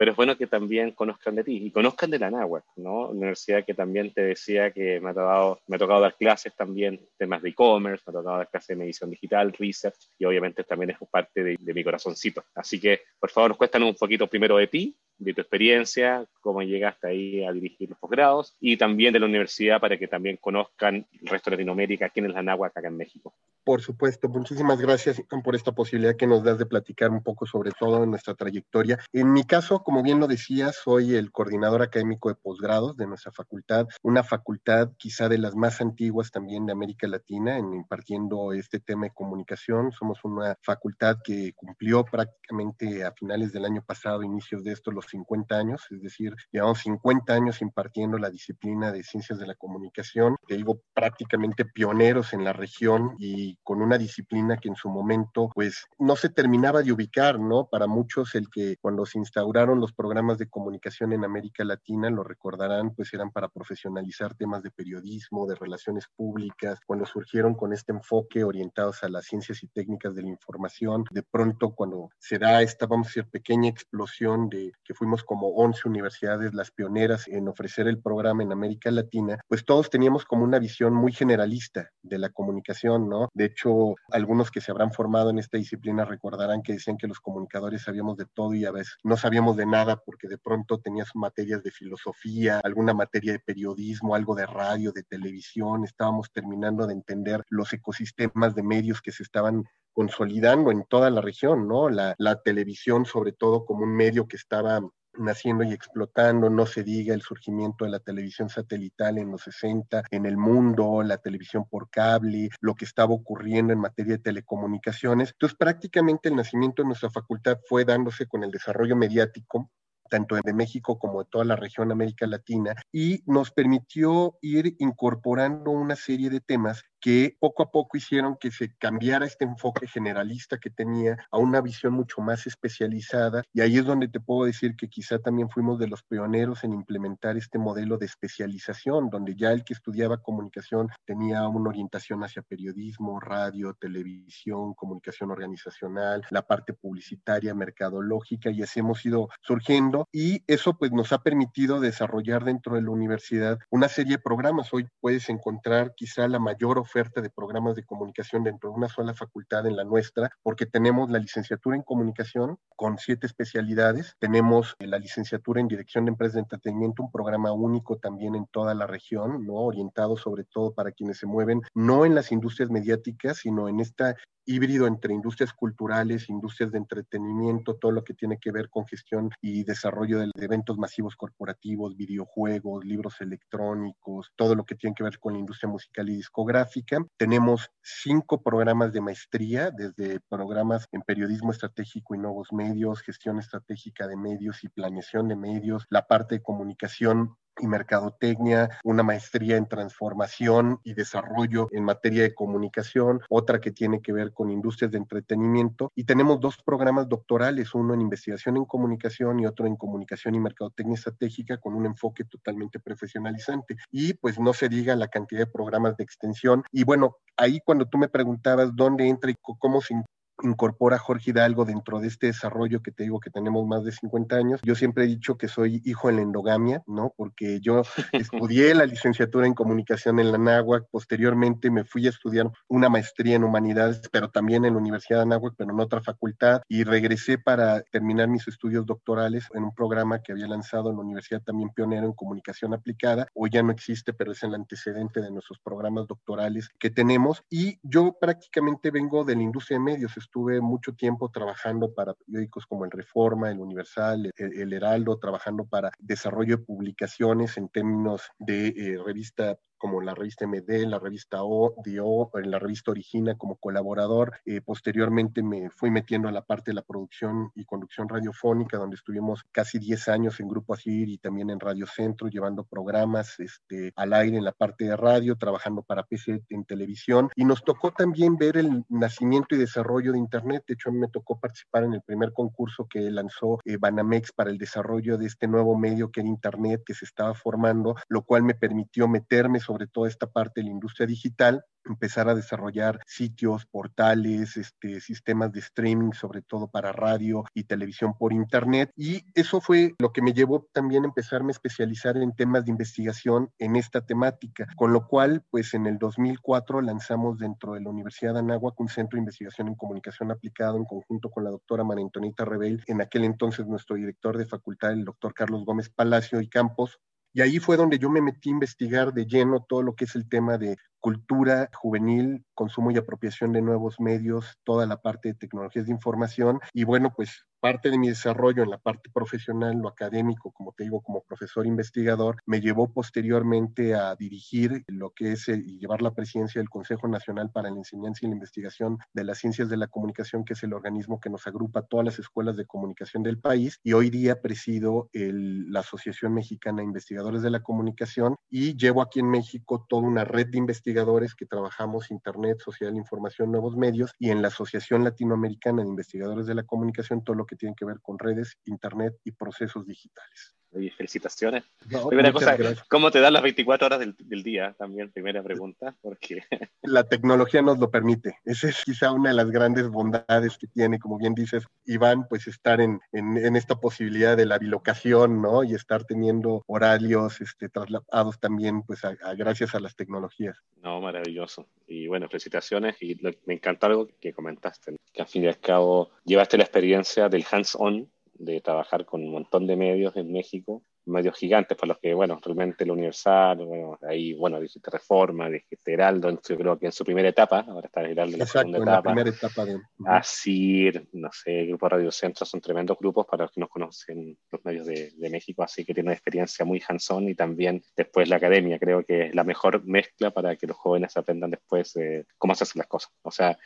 Pero 0.00 0.12
es 0.12 0.16
bueno 0.16 0.34
que 0.34 0.46
también 0.46 0.92
conozcan 0.92 1.34
de 1.36 1.44
ti 1.44 1.58
y 1.62 1.70
conozcan 1.70 2.10
de 2.10 2.18
la 2.18 2.30
NAWAC, 2.30 2.64
¿no? 2.76 3.08
Universidad 3.08 3.66
que 3.66 3.74
también 3.74 4.14
te 4.14 4.22
decía 4.22 4.70
que 4.70 4.98
me 4.98 5.10
ha 5.10 5.12
tocado, 5.12 5.60
me 5.66 5.76
ha 5.76 5.78
tocado 5.78 6.00
dar 6.00 6.16
clases 6.16 6.56
también, 6.56 6.98
temas 7.18 7.42
de 7.42 7.50
e-commerce, 7.50 8.02
me 8.06 8.10
ha 8.10 8.14
tocado 8.14 8.38
dar 8.38 8.48
clases 8.48 8.68
de 8.68 8.76
medición 8.76 9.10
digital, 9.10 9.52
research, 9.52 10.08
y 10.18 10.24
obviamente 10.24 10.64
también 10.64 10.92
es 10.92 10.96
parte 11.10 11.44
de, 11.44 11.58
de 11.60 11.74
mi 11.74 11.84
corazoncito. 11.84 12.42
Así 12.54 12.80
que, 12.80 13.02
por 13.18 13.30
favor, 13.30 13.50
nos 13.50 13.58
cuestan 13.58 13.82
un 13.82 13.94
poquito 13.94 14.26
primero 14.26 14.56
de 14.56 14.68
ti, 14.68 14.96
de 15.20 15.34
tu 15.34 15.42
experiencia, 15.42 16.24
cómo 16.40 16.62
llegaste 16.62 17.08
ahí 17.08 17.44
a 17.44 17.52
dirigir 17.52 17.90
los 17.90 17.98
posgrados 17.98 18.56
y 18.58 18.78
también 18.78 19.12
de 19.12 19.20
la 19.20 19.26
universidad 19.26 19.78
para 19.78 19.98
que 19.98 20.08
también 20.08 20.38
conozcan 20.38 21.06
el 21.20 21.28
resto 21.28 21.50
de 21.50 21.56
Latinoamérica, 21.56 22.08
quién 22.08 22.26
es 22.26 22.32
la 22.32 22.42
NAWAC 22.42 22.76
acá 22.76 22.88
en 22.88 22.96
México. 22.96 23.34
Por 23.62 23.82
supuesto, 23.82 24.28
muchísimas 24.28 24.80
gracias 24.80 25.22
por 25.44 25.54
esta 25.54 25.72
posibilidad 25.72 26.16
que 26.16 26.26
nos 26.26 26.42
das 26.42 26.58
de 26.58 26.64
platicar 26.64 27.10
un 27.10 27.22
poco 27.22 27.44
sobre 27.46 27.70
todo 27.78 28.06
nuestra 28.06 28.34
trayectoria. 28.34 28.98
En 29.12 29.32
mi 29.32 29.44
caso, 29.44 29.82
como 29.90 30.04
bien 30.04 30.20
lo 30.20 30.28
decía, 30.28 30.70
soy 30.70 31.16
el 31.16 31.32
coordinador 31.32 31.82
académico 31.82 32.28
de 32.28 32.36
posgrados 32.36 32.96
de 32.96 33.08
nuestra 33.08 33.32
facultad, 33.32 33.88
una 34.04 34.22
facultad 34.22 34.92
quizá 34.96 35.28
de 35.28 35.36
las 35.36 35.56
más 35.56 35.80
antiguas 35.80 36.30
también 36.30 36.64
de 36.64 36.70
América 36.70 37.08
Latina 37.08 37.58
en 37.58 37.74
impartiendo 37.74 38.52
este 38.52 38.78
tema 38.78 39.06
de 39.06 39.10
comunicación. 39.12 39.90
Somos 39.90 40.20
una 40.22 40.56
facultad 40.62 41.16
que 41.24 41.54
cumplió 41.56 42.04
prácticamente 42.04 43.02
a 43.02 43.10
finales 43.10 43.52
del 43.52 43.64
año 43.64 43.82
pasado, 43.84 44.22
inicios 44.22 44.62
de 44.62 44.70
esto, 44.70 44.92
los 44.92 45.06
50 45.06 45.56
años, 45.56 45.84
es 45.90 46.00
decir, 46.00 46.36
llevamos 46.52 46.78
50 46.78 47.32
años 47.32 47.60
impartiendo 47.60 48.16
la 48.16 48.30
disciplina 48.30 48.92
de 48.92 49.02
ciencias 49.02 49.40
de 49.40 49.48
la 49.48 49.56
comunicación, 49.56 50.36
te 50.46 50.54
digo, 50.54 50.82
prácticamente 50.94 51.64
pioneros 51.64 52.32
en 52.32 52.44
la 52.44 52.52
región 52.52 53.16
y 53.18 53.56
con 53.64 53.82
una 53.82 53.98
disciplina 53.98 54.56
que 54.58 54.68
en 54.68 54.76
su 54.76 54.88
momento, 54.88 55.50
pues, 55.52 55.86
no 55.98 56.14
se 56.14 56.28
terminaba 56.28 56.82
de 56.82 56.92
ubicar, 56.92 57.40
¿no? 57.40 57.66
Para 57.68 57.88
muchos, 57.88 58.36
el 58.36 58.48
que 58.48 58.76
cuando 58.80 59.04
se 59.04 59.18
instauraron 59.18 59.79
los 59.80 59.92
programas 59.92 60.38
de 60.38 60.48
comunicación 60.48 61.12
en 61.12 61.24
América 61.24 61.64
Latina, 61.64 62.10
lo 62.10 62.22
recordarán, 62.22 62.94
pues 62.94 63.12
eran 63.14 63.30
para 63.30 63.48
profesionalizar 63.48 64.34
temas 64.34 64.62
de 64.62 64.70
periodismo, 64.70 65.46
de 65.46 65.54
relaciones 65.54 66.06
públicas, 66.14 66.78
cuando 66.86 67.06
surgieron 67.06 67.54
con 67.54 67.72
este 67.72 67.92
enfoque 67.92 68.44
orientados 68.44 69.02
a 69.02 69.08
las 69.08 69.26
ciencias 69.26 69.62
y 69.62 69.68
técnicas 69.68 70.14
de 70.14 70.22
la 70.22 70.28
información, 70.28 71.04
de 71.10 71.22
pronto 71.22 71.74
cuando 71.74 72.10
se 72.18 72.38
da 72.38 72.62
esta, 72.62 72.86
vamos 72.86 73.08
a 73.08 73.10
decir, 73.10 73.30
pequeña 73.30 73.68
explosión 73.68 74.48
de 74.48 74.72
que 74.84 74.94
fuimos 74.94 75.24
como 75.24 75.48
11 75.48 75.88
universidades 75.88 76.54
las 76.54 76.70
pioneras 76.70 77.26
en 77.28 77.48
ofrecer 77.48 77.88
el 77.88 78.00
programa 78.00 78.42
en 78.42 78.52
América 78.52 78.90
Latina, 78.90 79.38
pues 79.48 79.64
todos 79.64 79.90
teníamos 79.90 80.24
como 80.24 80.44
una 80.44 80.58
visión 80.58 80.94
muy 80.94 81.12
generalista 81.12 81.90
de 82.02 82.18
la 82.18 82.30
comunicación, 82.30 83.08
¿no? 83.08 83.28
De 83.34 83.46
hecho, 83.46 83.94
algunos 84.10 84.50
que 84.50 84.60
se 84.60 84.70
habrán 84.70 84.92
formado 84.92 85.30
en 85.30 85.38
esta 85.38 85.58
disciplina 85.58 86.04
recordarán 86.04 86.62
que 86.62 86.72
decían 86.72 86.96
que 86.96 87.06
los 87.06 87.20
comunicadores 87.20 87.82
sabíamos 87.82 88.16
de 88.16 88.26
todo 88.26 88.54
y 88.54 88.64
a 88.64 88.72
veces 88.72 88.96
no 89.04 89.16
sabíamos 89.16 89.56
de 89.56 89.66
nada 89.70 89.96
porque 89.96 90.28
de 90.28 90.38
pronto 90.38 90.78
tenías 90.78 91.10
materias 91.14 91.62
de 91.62 91.70
filosofía, 91.70 92.60
alguna 92.62 92.92
materia 92.92 93.32
de 93.32 93.38
periodismo, 93.38 94.14
algo 94.14 94.34
de 94.34 94.46
radio, 94.46 94.92
de 94.92 95.02
televisión, 95.04 95.84
estábamos 95.84 96.30
terminando 96.32 96.86
de 96.86 96.94
entender 96.94 97.44
los 97.48 97.72
ecosistemas 97.72 98.54
de 98.54 98.62
medios 98.62 99.00
que 99.00 99.12
se 99.12 99.22
estaban 99.22 99.64
consolidando 99.92 100.70
en 100.70 100.84
toda 100.84 101.10
la 101.10 101.20
región, 101.20 101.68
¿no? 101.68 101.88
La, 101.88 102.14
la 102.18 102.42
televisión, 102.42 103.04
sobre 103.04 103.32
todo, 103.32 103.64
como 103.64 103.84
un 103.84 103.94
medio 103.94 104.26
que 104.28 104.36
estaba 104.36 104.80
naciendo 105.18 105.64
y 105.64 105.72
explotando, 105.72 106.50
no 106.50 106.66
se 106.66 106.82
diga 106.82 107.14
el 107.14 107.22
surgimiento 107.22 107.84
de 107.84 107.90
la 107.90 108.00
televisión 108.00 108.48
satelital 108.48 109.18
en 109.18 109.30
los 109.30 109.42
60 109.42 110.04
en 110.10 110.26
el 110.26 110.36
mundo, 110.36 111.02
la 111.02 111.18
televisión 111.18 111.64
por 111.68 111.90
cable, 111.90 112.48
lo 112.60 112.74
que 112.74 112.84
estaba 112.84 113.14
ocurriendo 113.14 113.72
en 113.72 113.80
materia 113.80 114.16
de 114.16 114.22
telecomunicaciones. 114.22 115.30
Entonces, 115.32 115.56
prácticamente 115.56 116.28
el 116.28 116.36
nacimiento 116.36 116.82
de 116.82 116.88
nuestra 116.88 117.10
facultad 117.10 117.58
fue 117.68 117.84
dándose 117.84 118.26
con 118.26 118.44
el 118.44 118.50
desarrollo 118.50 118.96
mediático 118.96 119.70
tanto 120.10 120.34
de 120.34 120.52
México 120.52 120.98
como 120.98 121.22
de 121.22 121.30
toda 121.30 121.44
la 121.46 121.56
región 121.56 121.90
América 121.90 122.26
Latina, 122.26 122.74
y 122.92 123.22
nos 123.26 123.52
permitió 123.52 124.36
ir 124.42 124.74
incorporando 124.78 125.70
una 125.70 125.96
serie 125.96 126.28
de 126.28 126.40
temas 126.40 126.82
que 127.00 127.36
poco 127.40 127.62
a 127.62 127.70
poco 127.70 127.96
hicieron 127.96 128.36
que 128.36 128.50
se 128.50 128.74
cambiara 128.76 129.24
este 129.24 129.44
enfoque 129.44 129.86
generalista 129.86 130.58
que 130.58 130.70
tenía 130.70 131.16
a 131.30 131.38
una 131.38 131.60
visión 131.60 131.94
mucho 131.94 132.20
más 132.20 132.46
especializada. 132.46 133.42
Y 133.52 133.62
ahí 133.62 133.78
es 133.78 133.84
donde 133.84 134.08
te 134.08 134.20
puedo 134.20 134.44
decir 134.44 134.76
que 134.76 134.88
quizá 134.88 135.18
también 135.18 135.48
fuimos 135.48 135.78
de 135.78 135.88
los 135.88 136.02
pioneros 136.02 136.62
en 136.64 136.74
implementar 136.74 137.36
este 137.36 137.58
modelo 137.58 137.96
de 137.96 138.06
especialización, 138.06 139.08
donde 139.08 139.34
ya 139.34 139.52
el 139.52 139.64
que 139.64 139.72
estudiaba 139.72 140.22
comunicación 140.22 140.88
tenía 141.04 141.48
una 141.48 141.70
orientación 141.70 142.22
hacia 142.22 142.42
periodismo, 142.42 143.18
radio, 143.18 143.74
televisión, 143.74 144.74
comunicación 144.74 145.30
organizacional, 145.30 146.22
la 146.30 146.42
parte 146.42 146.74
publicitaria, 146.74 147.54
mercadológica, 147.54 148.50
y 148.50 148.62
así 148.62 148.80
hemos 148.80 149.04
ido 149.06 149.28
surgiendo. 149.40 150.06
Y 150.12 150.42
eso 150.46 150.76
pues 150.76 150.92
nos 150.92 151.12
ha 151.12 151.22
permitido 151.22 151.80
desarrollar 151.80 152.44
dentro 152.44 152.74
de 152.76 152.82
la 152.82 152.90
universidad 152.90 153.58
una 153.70 153.88
serie 153.88 154.16
de 154.16 154.22
programas. 154.22 154.72
Hoy 154.74 154.86
puedes 155.00 155.28
encontrar 155.28 155.94
quizá 155.96 156.28
la 156.28 156.38
mayor 156.38 156.78
oferta 156.78 156.89
de 156.94 157.30
programas 157.30 157.76
de 157.76 157.84
comunicación 157.84 158.42
dentro 158.42 158.70
de 158.70 158.76
una 158.76 158.88
sola 158.88 159.14
facultad 159.14 159.66
en 159.66 159.76
la 159.76 159.84
nuestra, 159.84 160.30
porque 160.42 160.66
tenemos 160.66 161.10
la 161.10 161.18
licenciatura 161.18 161.76
en 161.76 161.82
comunicación 161.82 162.58
con 162.76 162.98
siete 162.98 163.26
especialidades, 163.26 164.16
tenemos 164.18 164.74
la 164.80 164.98
licenciatura 164.98 165.60
en 165.60 165.68
dirección 165.68 166.04
de 166.04 166.10
empresas 166.10 166.34
de 166.34 166.40
entretenimiento, 166.40 167.02
un 167.02 167.12
programa 167.12 167.52
único 167.52 167.98
también 167.98 168.34
en 168.34 168.46
toda 168.46 168.74
la 168.74 168.86
región, 168.86 169.46
¿no? 169.46 169.54
orientado 169.54 170.16
sobre 170.16 170.44
todo 170.44 170.72
para 170.72 170.92
quienes 170.92 171.18
se 171.18 171.26
mueven 171.26 171.62
no 171.74 172.04
en 172.04 172.14
las 172.14 172.32
industrias 172.32 172.70
mediáticas, 172.70 173.38
sino 173.38 173.68
en 173.68 173.80
esta 173.80 174.16
híbrido 174.50 174.86
entre 174.86 175.14
industrias 175.14 175.52
culturales, 175.52 176.28
industrias 176.28 176.72
de 176.72 176.78
entretenimiento, 176.78 177.76
todo 177.76 177.92
lo 177.92 178.02
que 178.02 178.14
tiene 178.14 178.38
que 178.38 178.50
ver 178.50 178.68
con 178.68 178.86
gestión 178.86 179.30
y 179.40 179.64
desarrollo 179.64 180.18
de 180.18 180.30
eventos 180.40 180.76
masivos 180.76 181.14
corporativos, 181.14 181.96
videojuegos, 181.96 182.84
libros 182.84 183.20
electrónicos, 183.20 184.32
todo 184.36 184.54
lo 184.54 184.64
que 184.64 184.74
tiene 184.74 184.94
que 184.94 185.04
ver 185.04 185.18
con 185.18 185.34
la 185.34 185.38
industria 185.38 185.70
musical 185.70 186.08
y 186.08 186.16
discográfica. 186.16 186.79
Tenemos 187.16 187.70
cinco 187.82 188.42
programas 188.42 188.92
de 188.92 189.00
maestría, 189.00 189.70
desde 189.70 190.20
programas 190.28 190.88
en 190.92 191.02
periodismo 191.02 191.52
estratégico 191.52 192.14
y 192.14 192.18
nuevos 192.18 192.52
medios, 192.52 193.02
gestión 193.02 193.38
estratégica 193.38 194.06
de 194.06 194.16
medios 194.16 194.64
y 194.64 194.68
planeación 194.68 195.28
de 195.28 195.36
medios, 195.36 195.86
la 195.90 196.06
parte 196.06 196.36
de 196.36 196.42
comunicación 196.42 197.36
y 197.58 197.66
mercadotecnia, 197.66 198.78
una 198.84 199.02
maestría 199.02 199.56
en 199.56 199.66
transformación 199.66 200.80
y 200.84 200.94
desarrollo 200.94 201.68
en 201.72 201.84
materia 201.84 202.22
de 202.22 202.34
comunicación, 202.34 203.20
otra 203.28 203.60
que 203.60 203.70
tiene 203.70 204.00
que 204.00 204.12
ver 204.12 204.32
con 204.32 204.50
industrias 204.50 204.90
de 204.90 204.98
entretenimiento 204.98 205.92
y 205.94 206.04
tenemos 206.04 206.40
dos 206.40 206.56
programas 206.64 207.08
doctorales, 207.08 207.74
uno 207.74 207.94
en 207.94 208.00
investigación 208.00 208.56
en 208.56 208.64
comunicación 208.64 209.40
y 209.40 209.46
otro 209.46 209.66
en 209.66 209.76
comunicación 209.76 210.34
y 210.34 210.40
mercadotecnia 210.40 210.94
estratégica 210.94 211.58
con 211.58 211.74
un 211.74 211.86
enfoque 211.86 212.24
totalmente 212.24 212.80
profesionalizante. 212.80 213.76
Y 213.90 214.14
pues 214.14 214.38
no 214.38 214.52
se 214.52 214.68
diga 214.68 214.96
la 214.96 215.08
cantidad 215.08 215.40
de 215.40 215.46
programas 215.46 215.96
de 215.96 216.04
extensión 216.04 216.62
y 216.72 216.84
bueno, 216.84 217.16
ahí 217.36 217.60
cuando 217.64 217.86
tú 217.86 217.98
me 217.98 218.08
preguntabas 218.08 218.74
dónde 218.74 219.08
entra 219.08 219.30
y 219.30 219.36
cómo 219.40 219.80
se 219.80 219.94
incorpora 220.42 220.98
Jorge 220.98 221.30
Hidalgo 221.30 221.64
dentro 221.64 222.00
de 222.00 222.08
este 222.08 222.28
desarrollo 222.28 222.82
que 222.82 222.92
te 222.92 223.04
digo 223.04 223.20
que 223.20 223.30
tenemos 223.30 223.66
más 223.66 223.84
de 223.84 223.92
50 223.92 224.36
años. 224.36 224.60
Yo 224.62 224.74
siempre 224.74 225.04
he 225.04 225.06
dicho 225.06 225.36
que 225.36 225.48
soy 225.48 225.82
hijo 225.84 226.10
en 226.10 226.16
la 226.16 226.22
endogamia, 226.22 226.82
¿no? 226.86 227.12
Porque 227.16 227.60
yo 227.60 227.82
estudié 228.12 228.74
la 228.74 228.86
licenciatura 228.86 229.46
en 229.46 229.54
comunicación 229.54 230.18
en 230.18 230.32
la 230.32 230.38
Náhuac, 230.38 230.86
posteriormente 230.90 231.70
me 231.70 231.84
fui 231.84 232.06
a 232.06 232.10
estudiar 232.10 232.50
una 232.68 232.88
maestría 232.88 233.36
en 233.36 233.44
humanidades, 233.44 234.08
pero 234.10 234.30
también 234.30 234.64
en 234.64 234.74
la 234.74 234.80
Universidad 234.80 235.18
de 235.18 235.22
Anáhuac, 235.22 235.54
pero 235.56 235.72
en 235.72 235.80
otra 235.80 236.00
facultad, 236.00 236.62
y 236.68 236.84
regresé 236.84 237.38
para 237.38 237.82
terminar 237.82 238.28
mis 238.28 238.46
estudios 238.48 238.86
doctorales 238.86 239.46
en 239.54 239.64
un 239.64 239.74
programa 239.74 240.22
que 240.22 240.32
había 240.32 240.46
lanzado 240.46 240.90
en 240.90 240.96
la 240.96 241.02
Universidad 241.02 241.42
también 241.42 241.70
pionero 241.70 242.06
en 242.06 242.12
comunicación 242.12 242.74
aplicada. 242.74 243.26
Hoy 243.34 243.50
ya 243.52 243.62
no 243.62 243.72
existe, 243.72 244.12
pero 244.12 244.32
es 244.32 244.42
el 244.42 244.54
antecedente 244.54 245.20
de 245.20 245.30
nuestros 245.30 245.58
programas 245.60 246.06
doctorales 246.06 246.68
que 246.78 246.90
tenemos. 246.90 247.42
Y 247.50 247.78
yo 247.82 248.16
prácticamente 248.20 248.90
vengo 248.90 249.24
de 249.24 249.36
la 249.36 249.42
industria 249.42 249.78
de 249.78 249.84
medios, 249.84 250.16
estuve 250.30 250.60
mucho 250.60 250.94
tiempo 250.94 251.28
trabajando 251.28 251.92
para 251.92 252.14
periódicos 252.14 252.64
como 252.64 252.84
El 252.84 252.92
Reforma, 252.92 253.50
El 253.50 253.58
Universal, 253.58 254.30
El, 254.36 254.72
Heraldo, 254.72 255.18
trabajando 255.18 255.66
para 255.66 255.90
desarrollo 255.98 256.58
de 256.58 256.64
publicaciones 256.64 257.56
en 257.56 257.68
términos 257.68 258.30
de 258.38 258.68
eh, 258.68 258.98
revista 259.04 259.58
como 259.80 260.02
la 260.02 260.14
revista 260.14 260.46
MD, 260.46 260.86
la 260.86 260.98
revista 260.98 261.38
O, 261.42 261.74
Dio, 261.82 262.30
en 262.34 262.50
la 262.50 262.58
revista 262.58 262.90
Origina 262.90 263.36
como 263.36 263.56
colaborador. 263.56 264.38
Eh, 264.44 264.60
posteriormente 264.60 265.42
me 265.42 265.70
fui 265.70 265.90
metiendo 265.90 266.28
a 266.28 266.32
la 266.32 266.42
parte 266.42 266.70
de 266.70 266.74
la 266.74 266.82
producción 266.82 267.50
y 267.54 267.64
conducción 267.64 268.08
radiofónica, 268.08 268.76
donde 268.76 268.96
estuvimos 268.96 269.42
casi 269.50 269.78
10 269.78 270.08
años 270.08 270.38
en 270.38 270.48
Grupo 270.48 270.74
Asir 270.74 271.08
y 271.08 271.16
también 271.16 271.48
en 271.48 271.58
Radio 271.58 271.86
Centro, 271.86 272.28
llevando 272.28 272.64
programas 272.64 273.40
este, 273.40 273.92
al 273.96 274.12
aire 274.12 274.36
en 274.36 274.44
la 274.44 274.52
parte 274.52 274.84
de 274.84 274.96
radio, 274.96 275.36
trabajando 275.36 275.82
para 275.82 276.04
PC 276.04 276.42
en 276.50 276.64
televisión. 276.64 277.30
Y 277.34 277.46
nos 277.46 277.64
tocó 277.64 277.90
también 277.90 278.36
ver 278.36 278.58
el 278.58 278.84
nacimiento 278.90 279.54
y 279.54 279.58
desarrollo 279.58 280.12
de 280.12 280.18
Internet. 280.18 280.64
De 280.68 280.74
hecho, 280.74 280.90
a 280.90 280.92
mí 280.92 280.98
me 280.98 281.08
tocó 281.08 281.40
participar 281.40 281.84
en 281.84 281.94
el 281.94 282.02
primer 282.02 282.32
concurso 282.34 282.86
que 282.86 283.10
lanzó 283.10 283.58
eh, 283.64 283.78
Banamex 283.78 284.32
para 284.32 284.50
el 284.50 284.58
desarrollo 284.58 285.16
de 285.16 285.26
este 285.26 285.48
nuevo 285.48 285.74
medio 285.74 286.10
que 286.10 286.20
era 286.20 286.28
Internet, 286.28 286.82
que 286.84 286.92
se 286.92 287.06
estaba 287.06 287.32
formando, 287.32 287.96
lo 288.08 288.22
cual 288.22 288.42
me 288.42 288.54
permitió 288.54 289.08
meterme 289.08 289.58
sobre 289.58 289.69
toda 289.86 290.08
esta 290.08 290.26
parte 290.26 290.60
de 290.60 290.64
la 290.64 290.70
industria 290.70 291.06
digital 291.06 291.64
empezar 291.84 292.28
a 292.28 292.34
desarrollar 292.34 293.00
sitios, 293.06 293.66
portales, 293.66 294.56
este, 294.56 295.00
sistemas 295.00 295.52
de 295.52 295.60
streaming, 295.60 296.12
sobre 296.12 296.42
todo 296.42 296.68
para 296.68 296.92
radio 296.92 297.44
y 297.54 297.64
televisión 297.64 298.14
por 298.18 298.32
internet. 298.32 298.90
Y 298.96 299.24
eso 299.34 299.60
fue 299.60 299.94
lo 299.98 300.12
que 300.12 300.22
me 300.22 300.32
llevó 300.32 300.68
también 300.72 301.04
a 301.04 301.08
empezarme 301.08 301.50
a 301.50 301.52
especializar 301.52 302.16
en 302.16 302.34
temas 302.34 302.64
de 302.64 302.72
investigación 302.72 303.50
en 303.58 303.76
esta 303.76 304.00
temática, 304.04 304.66
con 304.76 304.92
lo 304.92 305.06
cual, 305.06 305.44
pues 305.50 305.74
en 305.74 305.86
el 305.86 305.98
2004 305.98 306.82
lanzamos 306.82 307.38
dentro 307.38 307.74
de 307.74 307.80
la 307.80 307.90
Universidad 307.90 308.34
de 308.34 308.40
Anáhuac 308.40 308.78
un 308.78 308.88
centro 308.88 309.16
de 309.16 309.20
investigación 309.20 309.68
en 309.68 309.74
comunicación 309.74 310.30
aplicada 310.30 310.76
en 310.76 310.84
conjunto 310.84 311.30
con 311.30 311.44
la 311.44 311.50
doctora 311.50 311.84
María 311.84 312.04
Antonita 312.04 312.44
Rebel, 312.44 312.82
en 312.86 313.00
aquel 313.00 313.24
entonces 313.24 313.66
nuestro 313.66 313.96
director 313.96 314.36
de 314.36 314.46
facultad, 314.46 314.92
el 314.92 315.04
doctor 315.04 315.34
Carlos 315.34 315.64
Gómez 315.64 315.90
Palacio 315.90 316.40
y 316.40 316.48
Campos, 316.48 317.00
y 317.32 317.40
ahí 317.42 317.58
fue 317.58 317.76
donde 317.76 317.98
yo 317.98 318.10
me 318.10 318.20
metí 318.20 318.48
a 318.48 318.52
investigar 318.52 319.12
de 319.12 319.26
lleno 319.26 319.64
todo 319.68 319.82
lo 319.82 319.94
que 319.94 320.04
es 320.04 320.14
el 320.16 320.28
tema 320.28 320.58
de 320.58 320.76
cultura 320.98 321.70
juvenil, 321.72 322.44
consumo 322.54 322.90
y 322.90 322.98
apropiación 322.98 323.52
de 323.52 323.62
nuevos 323.62 324.00
medios, 324.00 324.58
toda 324.64 324.86
la 324.86 325.00
parte 325.00 325.30
de 325.30 325.34
tecnologías 325.34 325.86
de 325.86 325.92
información. 325.92 326.60
Y 326.72 326.84
bueno, 326.84 327.12
pues 327.14 327.46
parte 327.60 327.90
de 327.90 327.98
mi 327.98 328.08
desarrollo 328.08 328.62
en 328.62 328.70
la 328.70 328.78
parte 328.78 329.10
profesional, 329.12 329.76
lo 329.76 329.88
académico, 329.88 330.50
como 330.52 330.72
te 330.72 330.84
digo, 330.84 331.00
como 331.02 331.22
profesor 331.22 331.66
investigador, 331.66 332.36
me 332.46 332.60
llevó 332.60 332.92
posteriormente 332.92 333.94
a 333.94 334.16
dirigir 334.16 334.82
lo 334.88 335.10
que 335.10 335.32
es 335.32 335.48
y 335.48 335.78
llevar 335.78 336.02
la 336.02 336.14
presidencia 336.14 336.60
del 336.60 336.70
Consejo 336.70 337.08
Nacional 337.08 337.50
para 337.50 337.70
la 337.70 337.76
Enseñanza 337.76 338.20
y 338.22 338.28
la 338.28 338.34
Investigación 338.34 338.98
de 339.12 339.24
las 339.24 339.38
Ciencias 339.38 339.68
de 339.68 339.76
la 339.76 339.86
Comunicación, 339.86 340.44
que 340.44 340.54
es 340.54 340.62
el 340.62 340.72
organismo 340.72 341.20
que 341.20 341.30
nos 341.30 341.46
agrupa 341.46 341.82
todas 341.82 342.04
las 342.04 342.18
escuelas 342.18 342.56
de 342.56 342.66
comunicación 342.66 343.22
del 343.22 343.38
país. 343.38 343.78
Y 343.82 343.92
hoy 343.92 344.10
día 344.10 344.40
presido 344.40 345.08
la 345.12 345.80
Asociación 345.80 346.34
Mexicana 346.34 346.78
de 346.78 346.84
Investigadores 346.84 347.42
de 347.42 347.50
la 347.50 347.62
Comunicación 347.62 348.36
y 348.48 348.76
llevo 348.76 349.02
aquí 349.02 349.20
en 349.20 349.30
México 349.30 349.86
toda 349.88 350.02
una 350.02 350.24
red 350.24 350.48
de 350.48 350.58
investigadores 350.58 351.34
que 351.34 351.46
trabajamos 351.46 352.10
Internet, 352.10 352.58
Social, 352.60 352.96
Información, 352.96 353.50
Nuevos 353.50 353.76
Medios 353.76 354.12
y 354.18 354.30
en 354.30 354.42
la 354.42 354.48
Asociación 354.48 355.04
Latinoamericana 355.04 355.82
de 355.82 355.88
Investigadores 355.88 356.46
de 356.46 356.54
la 356.54 356.62
Comunicación 356.62 357.22
todo 357.22 357.36
lo 357.36 357.46
que 357.50 357.56
tiene 357.56 357.74
que 357.76 357.84
ver 357.84 358.00
con 358.00 358.16
redes, 358.16 358.56
internet 358.64 359.18
y 359.24 359.32
procesos 359.32 359.84
digitales. 359.84 360.54
Oye, 360.72 360.90
felicitaciones. 360.92 361.64
primera 362.08 362.32
cosa, 362.32 362.56
¿cómo 362.88 363.10
te 363.10 363.18
dan 363.18 363.32
las 363.32 363.42
24 363.42 363.86
horas 363.86 363.98
del, 363.98 364.42
día? 364.42 364.74
También, 364.78 365.10
primera 365.10 365.42
pregunta, 365.42 365.96
porque... 366.00 366.44
La 366.82 367.04
tecnología 367.04 367.60
nos 367.60 367.78
lo 367.78 367.90
permite. 367.90 368.38
Esa 368.44 368.68
es 368.68 368.84
quizá 368.84 369.10
una 369.10 369.30
de 369.30 369.36
las 369.36 369.50
grandes 369.50 369.88
bondades 369.88 370.56
que 370.58 370.68
tiene, 370.68 371.00
como 371.00 371.18
bien 371.18 371.34
dices, 371.34 371.64
Iván, 371.86 372.26
pues 372.28 372.46
estar 372.46 372.80
en, 372.80 373.00
en, 373.12 373.56
esta 373.56 373.76
posibilidad 373.80 374.36
de 374.36 374.46
la 374.46 374.58
bilocación, 374.58 375.42
¿no? 375.42 375.64
Y 375.64 375.74
estar 375.74 376.04
teniendo 376.04 376.62
horarios 376.66 377.40
este, 377.40 377.68
trasladados 377.68 378.38
también, 378.38 378.82
pues 378.82 379.00
gracias 379.36 379.74
a 379.74 379.80
las 379.80 379.96
tecnologías. 379.96 380.56
No, 380.82 381.00
maravilloso. 381.00 381.66
Y 381.88 382.06
bueno, 382.06 382.28
felicitaciones. 382.28 382.96
Y 383.02 383.20
me 383.44 383.54
encantó 383.54 383.86
algo 383.86 384.08
que 384.20 384.32
comentaste, 384.32 384.96
que 385.12 385.22
al 385.22 385.28
fin 385.28 385.44
y 385.44 385.48
al 385.48 385.58
cabo 385.58 386.10
llevaste 386.24 386.56
la 386.56 386.64
experiencia 386.64 387.28
del 387.28 387.44
hands-on 387.50 388.08
de 388.40 388.60
trabajar 388.60 389.04
con 389.04 389.22
un 389.22 389.32
montón 389.32 389.66
de 389.66 389.76
medios 389.76 390.16
en 390.16 390.32
México 390.32 390.82
medios 391.06 391.36
gigantes 391.36 391.76
por 391.76 391.88
los 391.88 391.98
que, 391.98 392.14
bueno, 392.14 392.38
realmente 392.42 392.84
el 392.84 392.90
Universal, 392.90 393.64
bueno, 393.64 393.98
ahí, 394.02 394.32
bueno, 394.34 394.60
dijiste 394.60 394.90
Reforma, 394.90 395.48
dijiste 395.48 395.92
Heraldo, 395.92 396.30
yo 396.30 396.56
creo 396.56 396.78
que 396.78 396.86
en 396.86 396.92
su 396.92 397.04
primera 397.04 397.28
etapa, 397.28 397.64
ahora 397.68 397.86
está 397.86 398.02
Heraldo 398.02 398.34
en 398.34 398.38
la 398.38 398.46
segunda 398.46 398.78
etapa. 398.78 398.92
La 398.96 399.02
primera 399.02 399.30
etapa 399.30 399.64
de... 399.64 399.80
Asir, 400.06 401.08
no 401.12 401.28
sé, 401.32 401.66
Grupo 401.66 401.88
Radio 401.88 402.10
Centro, 402.10 402.46
son 402.46 402.60
tremendos 402.60 402.98
grupos 402.98 403.26
para 403.26 403.44
los 403.44 403.52
que 403.52 403.60
nos 403.60 403.70
conocen 403.70 404.38
los 404.50 404.64
medios 404.64 404.86
de, 404.86 405.12
de 405.16 405.30
México, 405.30 405.62
así 405.62 405.84
que 405.84 405.94
tiene 405.94 406.08
una 406.08 406.14
experiencia 406.14 406.64
muy 406.64 406.82
hands-on 406.86 407.28
y 407.28 407.34
también 407.34 407.82
después 407.96 408.28
la 408.28 408.36
academia, 408.36 408.78
creo 408.78 409.04
que 409.04 409.26
es 409.26 409.34
la 409.34 409.44
mejor 409.44 409.84
mezcla 409.84 410.30
para 410.30 410.56
que 410.56 410.66
los 410.66 410.76
jóvenes 410.76 411.16
aprendan 411.16 411.50
después 411.50 411.94
cómo 412.38 412.54
se 412.54 412.64
hacen 412.64 412.80
las 412.80 412.88
cosas. 412.88 413.12
O 413.22 413.30
sea, 413.30 413.56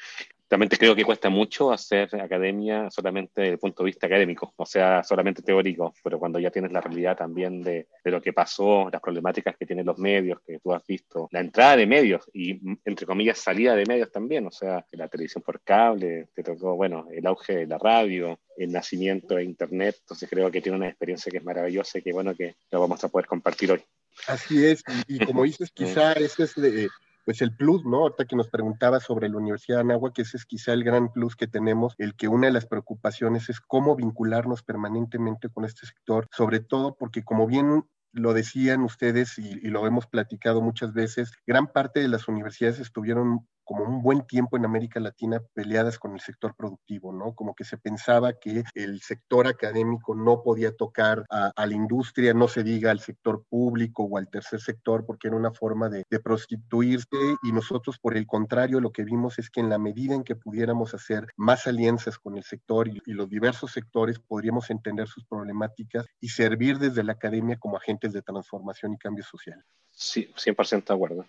También 0.48 0.68
creo 0.68 0.94
que 0.94 1.04
cuesta 1.04 1.30
mucho 1.30 1.72
hacer 1.72 2.08
academia 2.20 2.90
solamente 2.90 3.40
desde 3.40 3.52
el 3.54 3.58
punto 3.58 3.82
de 3.82 3.86
vista 3.86 4.06
académico, 4.06 4.52
o 4.56 4.66
sea, 4.66 5.02
solamente 5.02 5.42
teórico, 5.42 5.94
pero 6.02 6.18
cuando 6.18 6.38
ya 6.38 6.50
tienes 6.50 6.70
la 6.72 6.80
realidad 6.80 7.16
también 7.16 7.62
de, 7.62 7.88
de, 8.04 8.10
lo 8.10 8.20
que 8.20 8.32
pasó, 8.32 8.88
las 8.90 9.00
problemáticas 9.00 9.56
que 9.56 9.66
tienen 9.66 9.86
los 9.86 9.98
medios, 9.98 10.40
que 10.46 10.58
tú 10.60 10.72
has 10.72 10.86
visto, 10.86 11.28
la 11.32 11.40
entrada 11.40 11.76
de 11.76 11.86
medios 11.86 12.30
y, 12.32 12.60
entre 12.84 13.06
comillas, 13.06 13.38
salida 13.38 13.74
de 13.74 13.86
medios 13.86 14.12
también, 14.12 14.46
o 14.46 14.50
sea, 14.50 14.84
la 14.92 15.08
televisión 15.08 15.42
por 15.42 15.60
cable, 15.62 16.28
te 16.34 16.42
tocó, 16.42 16.76
bueno, 16.76 17.06
el 17.10 17.26
auge 17.26 17.56
de 17.56 17.66
la 17.66 17.78
radio, 17.78 18.38
el 18.56 18.72
nacimiento 18.72 19.34
de 19.34 19.44
Internet, 19.44 19.96
entonces 20.00 20.28
creo 20.28 20.50
que 20.50 20.60
tiene 20.60 20.76
una 20.76 20.88
experiencia 20.88 21.30
que 21.30 21.38
es 21.38 21.44
maravillosa 21.44 21.98
y 21.98 22.02
que 22.02 22.12
bueno 22.12 22.34
que 22.34 22.54
lo 22.70 22.80
vamos 22.80 23.02
a 23.02 23.08
poder 23.08 23.26
compartir 23.26 23.72
hoy. 23.72 23.82
Así 24.28 24.64
es, 24.64 24.82
y, 25.08 25.24
como 25.24 25.44
dices, 25.44 25.70
quizá 25.74 26.12
eso 26.12 26.44
es 26.44 26.54
de, 26.54 26.88
pues 27.24 27.42
el 27.42 27.56
plus, 27.56 27.84
¿no? 27.84 27.98
Ahorita 27.98 28.24
que 28.26 28.36
nos 28.36 28.48
preguntaba 28.48 29.00
sobre 29.00 29.28
la 29.28 29.36
Universidad 29.36 29.78
de 29.78 29.82
Anáhuac, 29.82 30.14
que 30.14 30.22
ese 30.22 30.36
es 30.36 30.44
quizá 30.44 30.72
el 30.72 30.84
gran 30.84 31.12
plus 31.12 31.36
que 31.36 31.46
tenemos, 31.46 31.94
el 31.98 32.14
que 32.14 32.28
una 32.28 32.46
de 32.46 32.52
las 32.52 32.66
preocupaciones 32.66 33.48
es 33.48 33.60
cómo 33.60 33.96
vincularnos 33.96 34.62
permanentemente 34.62 35.48
con 35.48 35.64
este 35.64 35.86
sector, 35.86 36.28
sobre 36.30 36.60
todo 36.60 36.96
porque 36.96 37.24
como 37.24 37.46
bien 37.46 37.84
lo 38.12 38.32
decían 38.32 38.82
ustedes 38.82 39.38
y, 39.38 39.60
lo 39.68 39.86
hemos 39.86 40.06
platicado 40.06 40.62
muchas 40.62 40.92
veces, 40.92 41.32
gran 41.46 41.66
parte 41.66 42.00
de 42.00 42.08
las 42.08 42.28
universidades 42.28 42.78
estuvieron 42.78 43.48
como 43.64 43.84
un 43.84 44.02
buen 44.02 44.26
tiempo 44.26 44.56
en 44.56 44.64
América 44.64 45.00
Latina 45.00 45.42
peleadas 45.54 45.98
con 45.98 46.12
el 46.14 46.20
sector 46.20 46.54
productivo, 46.54 47.12
¿no? 47.12 47.34
Como 47.34 47.54
que 47.54 47.64
se 47.64 47.78
pensaba 47.78 48.34
que 48.34 48.64
el 48.74 49.00
sector 49.00 49.46
académico 49.46 50.14
no 50.14 50.42
podía 50.42 50.72
tocar 50.76 51.24
a, 51.30 51.52
la 51.66 51.74
industria, 51.74 52.34
no 52.34 52.48
se 52.48 52.62
diga 52.62 52.90
al 52.90 53.00
sector 53.00 53.44
público 53.48 54.04
o 54.04 54.18
al 54.18 54.28
tercer 54.28 54.60
sector, 54.60 55.04
porque 55.06 55.28
era 55.28 55.36
una 55.36 55.52
forma 55.52 55.88
de, 55.88 56.04
prostituirse 56.22 57.08
y 57.42 57.52
nosotros, 57.52 57.98
por 57.98 58.16
el 58.16 58.26
contrario, 58.26 58.80
lo 58.80 58.92
que 58.92 59.04
vimos 59.04 59.38
es 59.38 59.50
que 59.50 59.60
en 59.60 59.68
la 59.68 59.78
medida 59.78 60.14
en 60.14 60.22
que 60.22 60.36
pudiéramos 60.36 60.94
hacer 60.94 61.26
más 61.36 61.66
alianzas 61.66 62.18
con 62.18 62.36
el 62.36 62.44
sector 62.44 62.88
y, 62.88 63.02
y 63.04 63.12
los 63.12 63.28
diversos 63.28 63.72
sectores, 63.72 64.20
podríamos 64.20 64.70
entender 64.70 65.08
sus 65.08 65.24
problemáticas 65.24 66.06
y 66.20 66.28
servir 66.28 66.78
desde 66.78 67.02
la 67.02 67.12
academia 67.12 67.56
como 67.56 67.76
agentes 67.76 68.12
de 68.12 68.22
transformación 68.22 68.94
y 68.94 68.98
cambio 68.98 69.24
social. 69.24 69.64
Sí, 69.90 70.32
100% 70.36 70.86
de 70.86 70.94
acuerdo. 70.94 71.26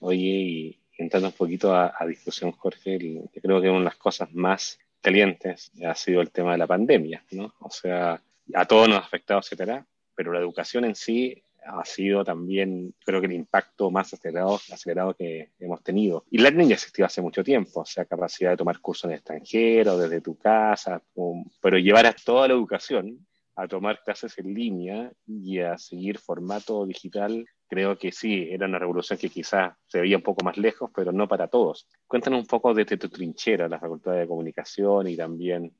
Oye, 0.00 0.18
y 0.18 0.80
entrando 0.98 1.28
un 1.28 1.34
poquito 1.34 1.74
a, 1.74 1.94
a 1.96 2.06
discusión, 2.06 2.52
Jorge, 2.52 2.98
creo 3.40 3.60
que 3.62 3.70
una 3.70 3.78
de 3.78 3.84
las 3.84 3.96
cosas 3.96 4.32
más 4.34 4.78
calientes 5.00 5.70
ha 5.86 5.94
sido 5.94 6.20
el 6.20 6.30
tema 6.30 6.52
de 6.52 6.58
la 6.58 6.66
pandemia, 6.66 7.24
¿no? 7.30 7.54
O 7.60 7.70
sea, 7.70 8.20
a 8.54 8.64
todos 8.66 8.88
nos 8.88 8.98
ha 8.98 9.02
afectado, 9.06 9.40
etcétera, 9.40 9.86
pero 10.14 10.32
la 10.32 10.40
educación 10.40 10.84
en 10.84 10.94
sí 10.94 11.42
ha 11.64 11.84
sido 11.84 12.24
también, 12.24 12.94
creo 13.04 13.20
que 13.20 13.26
el 13.26 13.34
impacto 13.34 13.90
más 13.90 14.12
acelerado, 14.12 14.58
acelerado 14.72 15.14
que 15.14 15.50
hemos 15.60 15.82
tenido. 15.82 16.24
Y 16.30 16.38
Learning 16.38 16.68
ya 16.68 16.74
existió 16.74 17.04
hace 17.04 17.20
mucho 17.20 17.44
tiempo, 17.44 17.80
o 17.80 17.84
sea, 17.84 18.04
capacidad 18.04 18.50
de 18.50 18.56
tomar 18.56 18.80
cursos 18.80 19.04
en 19.04 19.12
el 19.12 19.16
extranjero, 19.18 19.98
desde 19.98 20.20
tu 20.20 20.36
casa, 20.36 21.02
pero 21.60 21.78
llevar 21.78 22.06
a 22.06 22.12
toda 22.12 22.48
la 22.48 22.54
educación 22.54 23.26
a 23.54 23.66
tomar 23.66 24.02
clases 24.04 24.38
en 24.38 24.54
línea 24.54 25.12
y 25.26 25.58
a 25.58 25.76
seguir 25.78 26.18
formato 26.18 26.86
digital 26.86 27.44
creo 27.68 27.98
que 27.98 28.10
sí, 28.10 28.48
era 28.50 28.66
una 28.66 28.78
revolución 28.78 29.18
que 29.18 29.28
quizás 29.28 29.74
se 29.86 30.00
veía 30.00 30.16
un 30.16 30.22
poco 30.22 30.44
más 30.44 30.56
lejos, 30.56 30.90
pero 30.94 31.12
no 31.12 31.28
para 31.28 31.48
todos. 31.48 31.86
Cuéntanos 32.06 32.40
un 32.40 32.46
poco 32.46 32.74
desde 32.74 32.96
tu 32.96 33.08
trinchera, 33.08 33.68
la 33.68 33.78
Facultad 33.78 34.12
de 34.12 34.26
Comunicación 34.26 35.08
y 35.08 35.16
también 35.16 35.72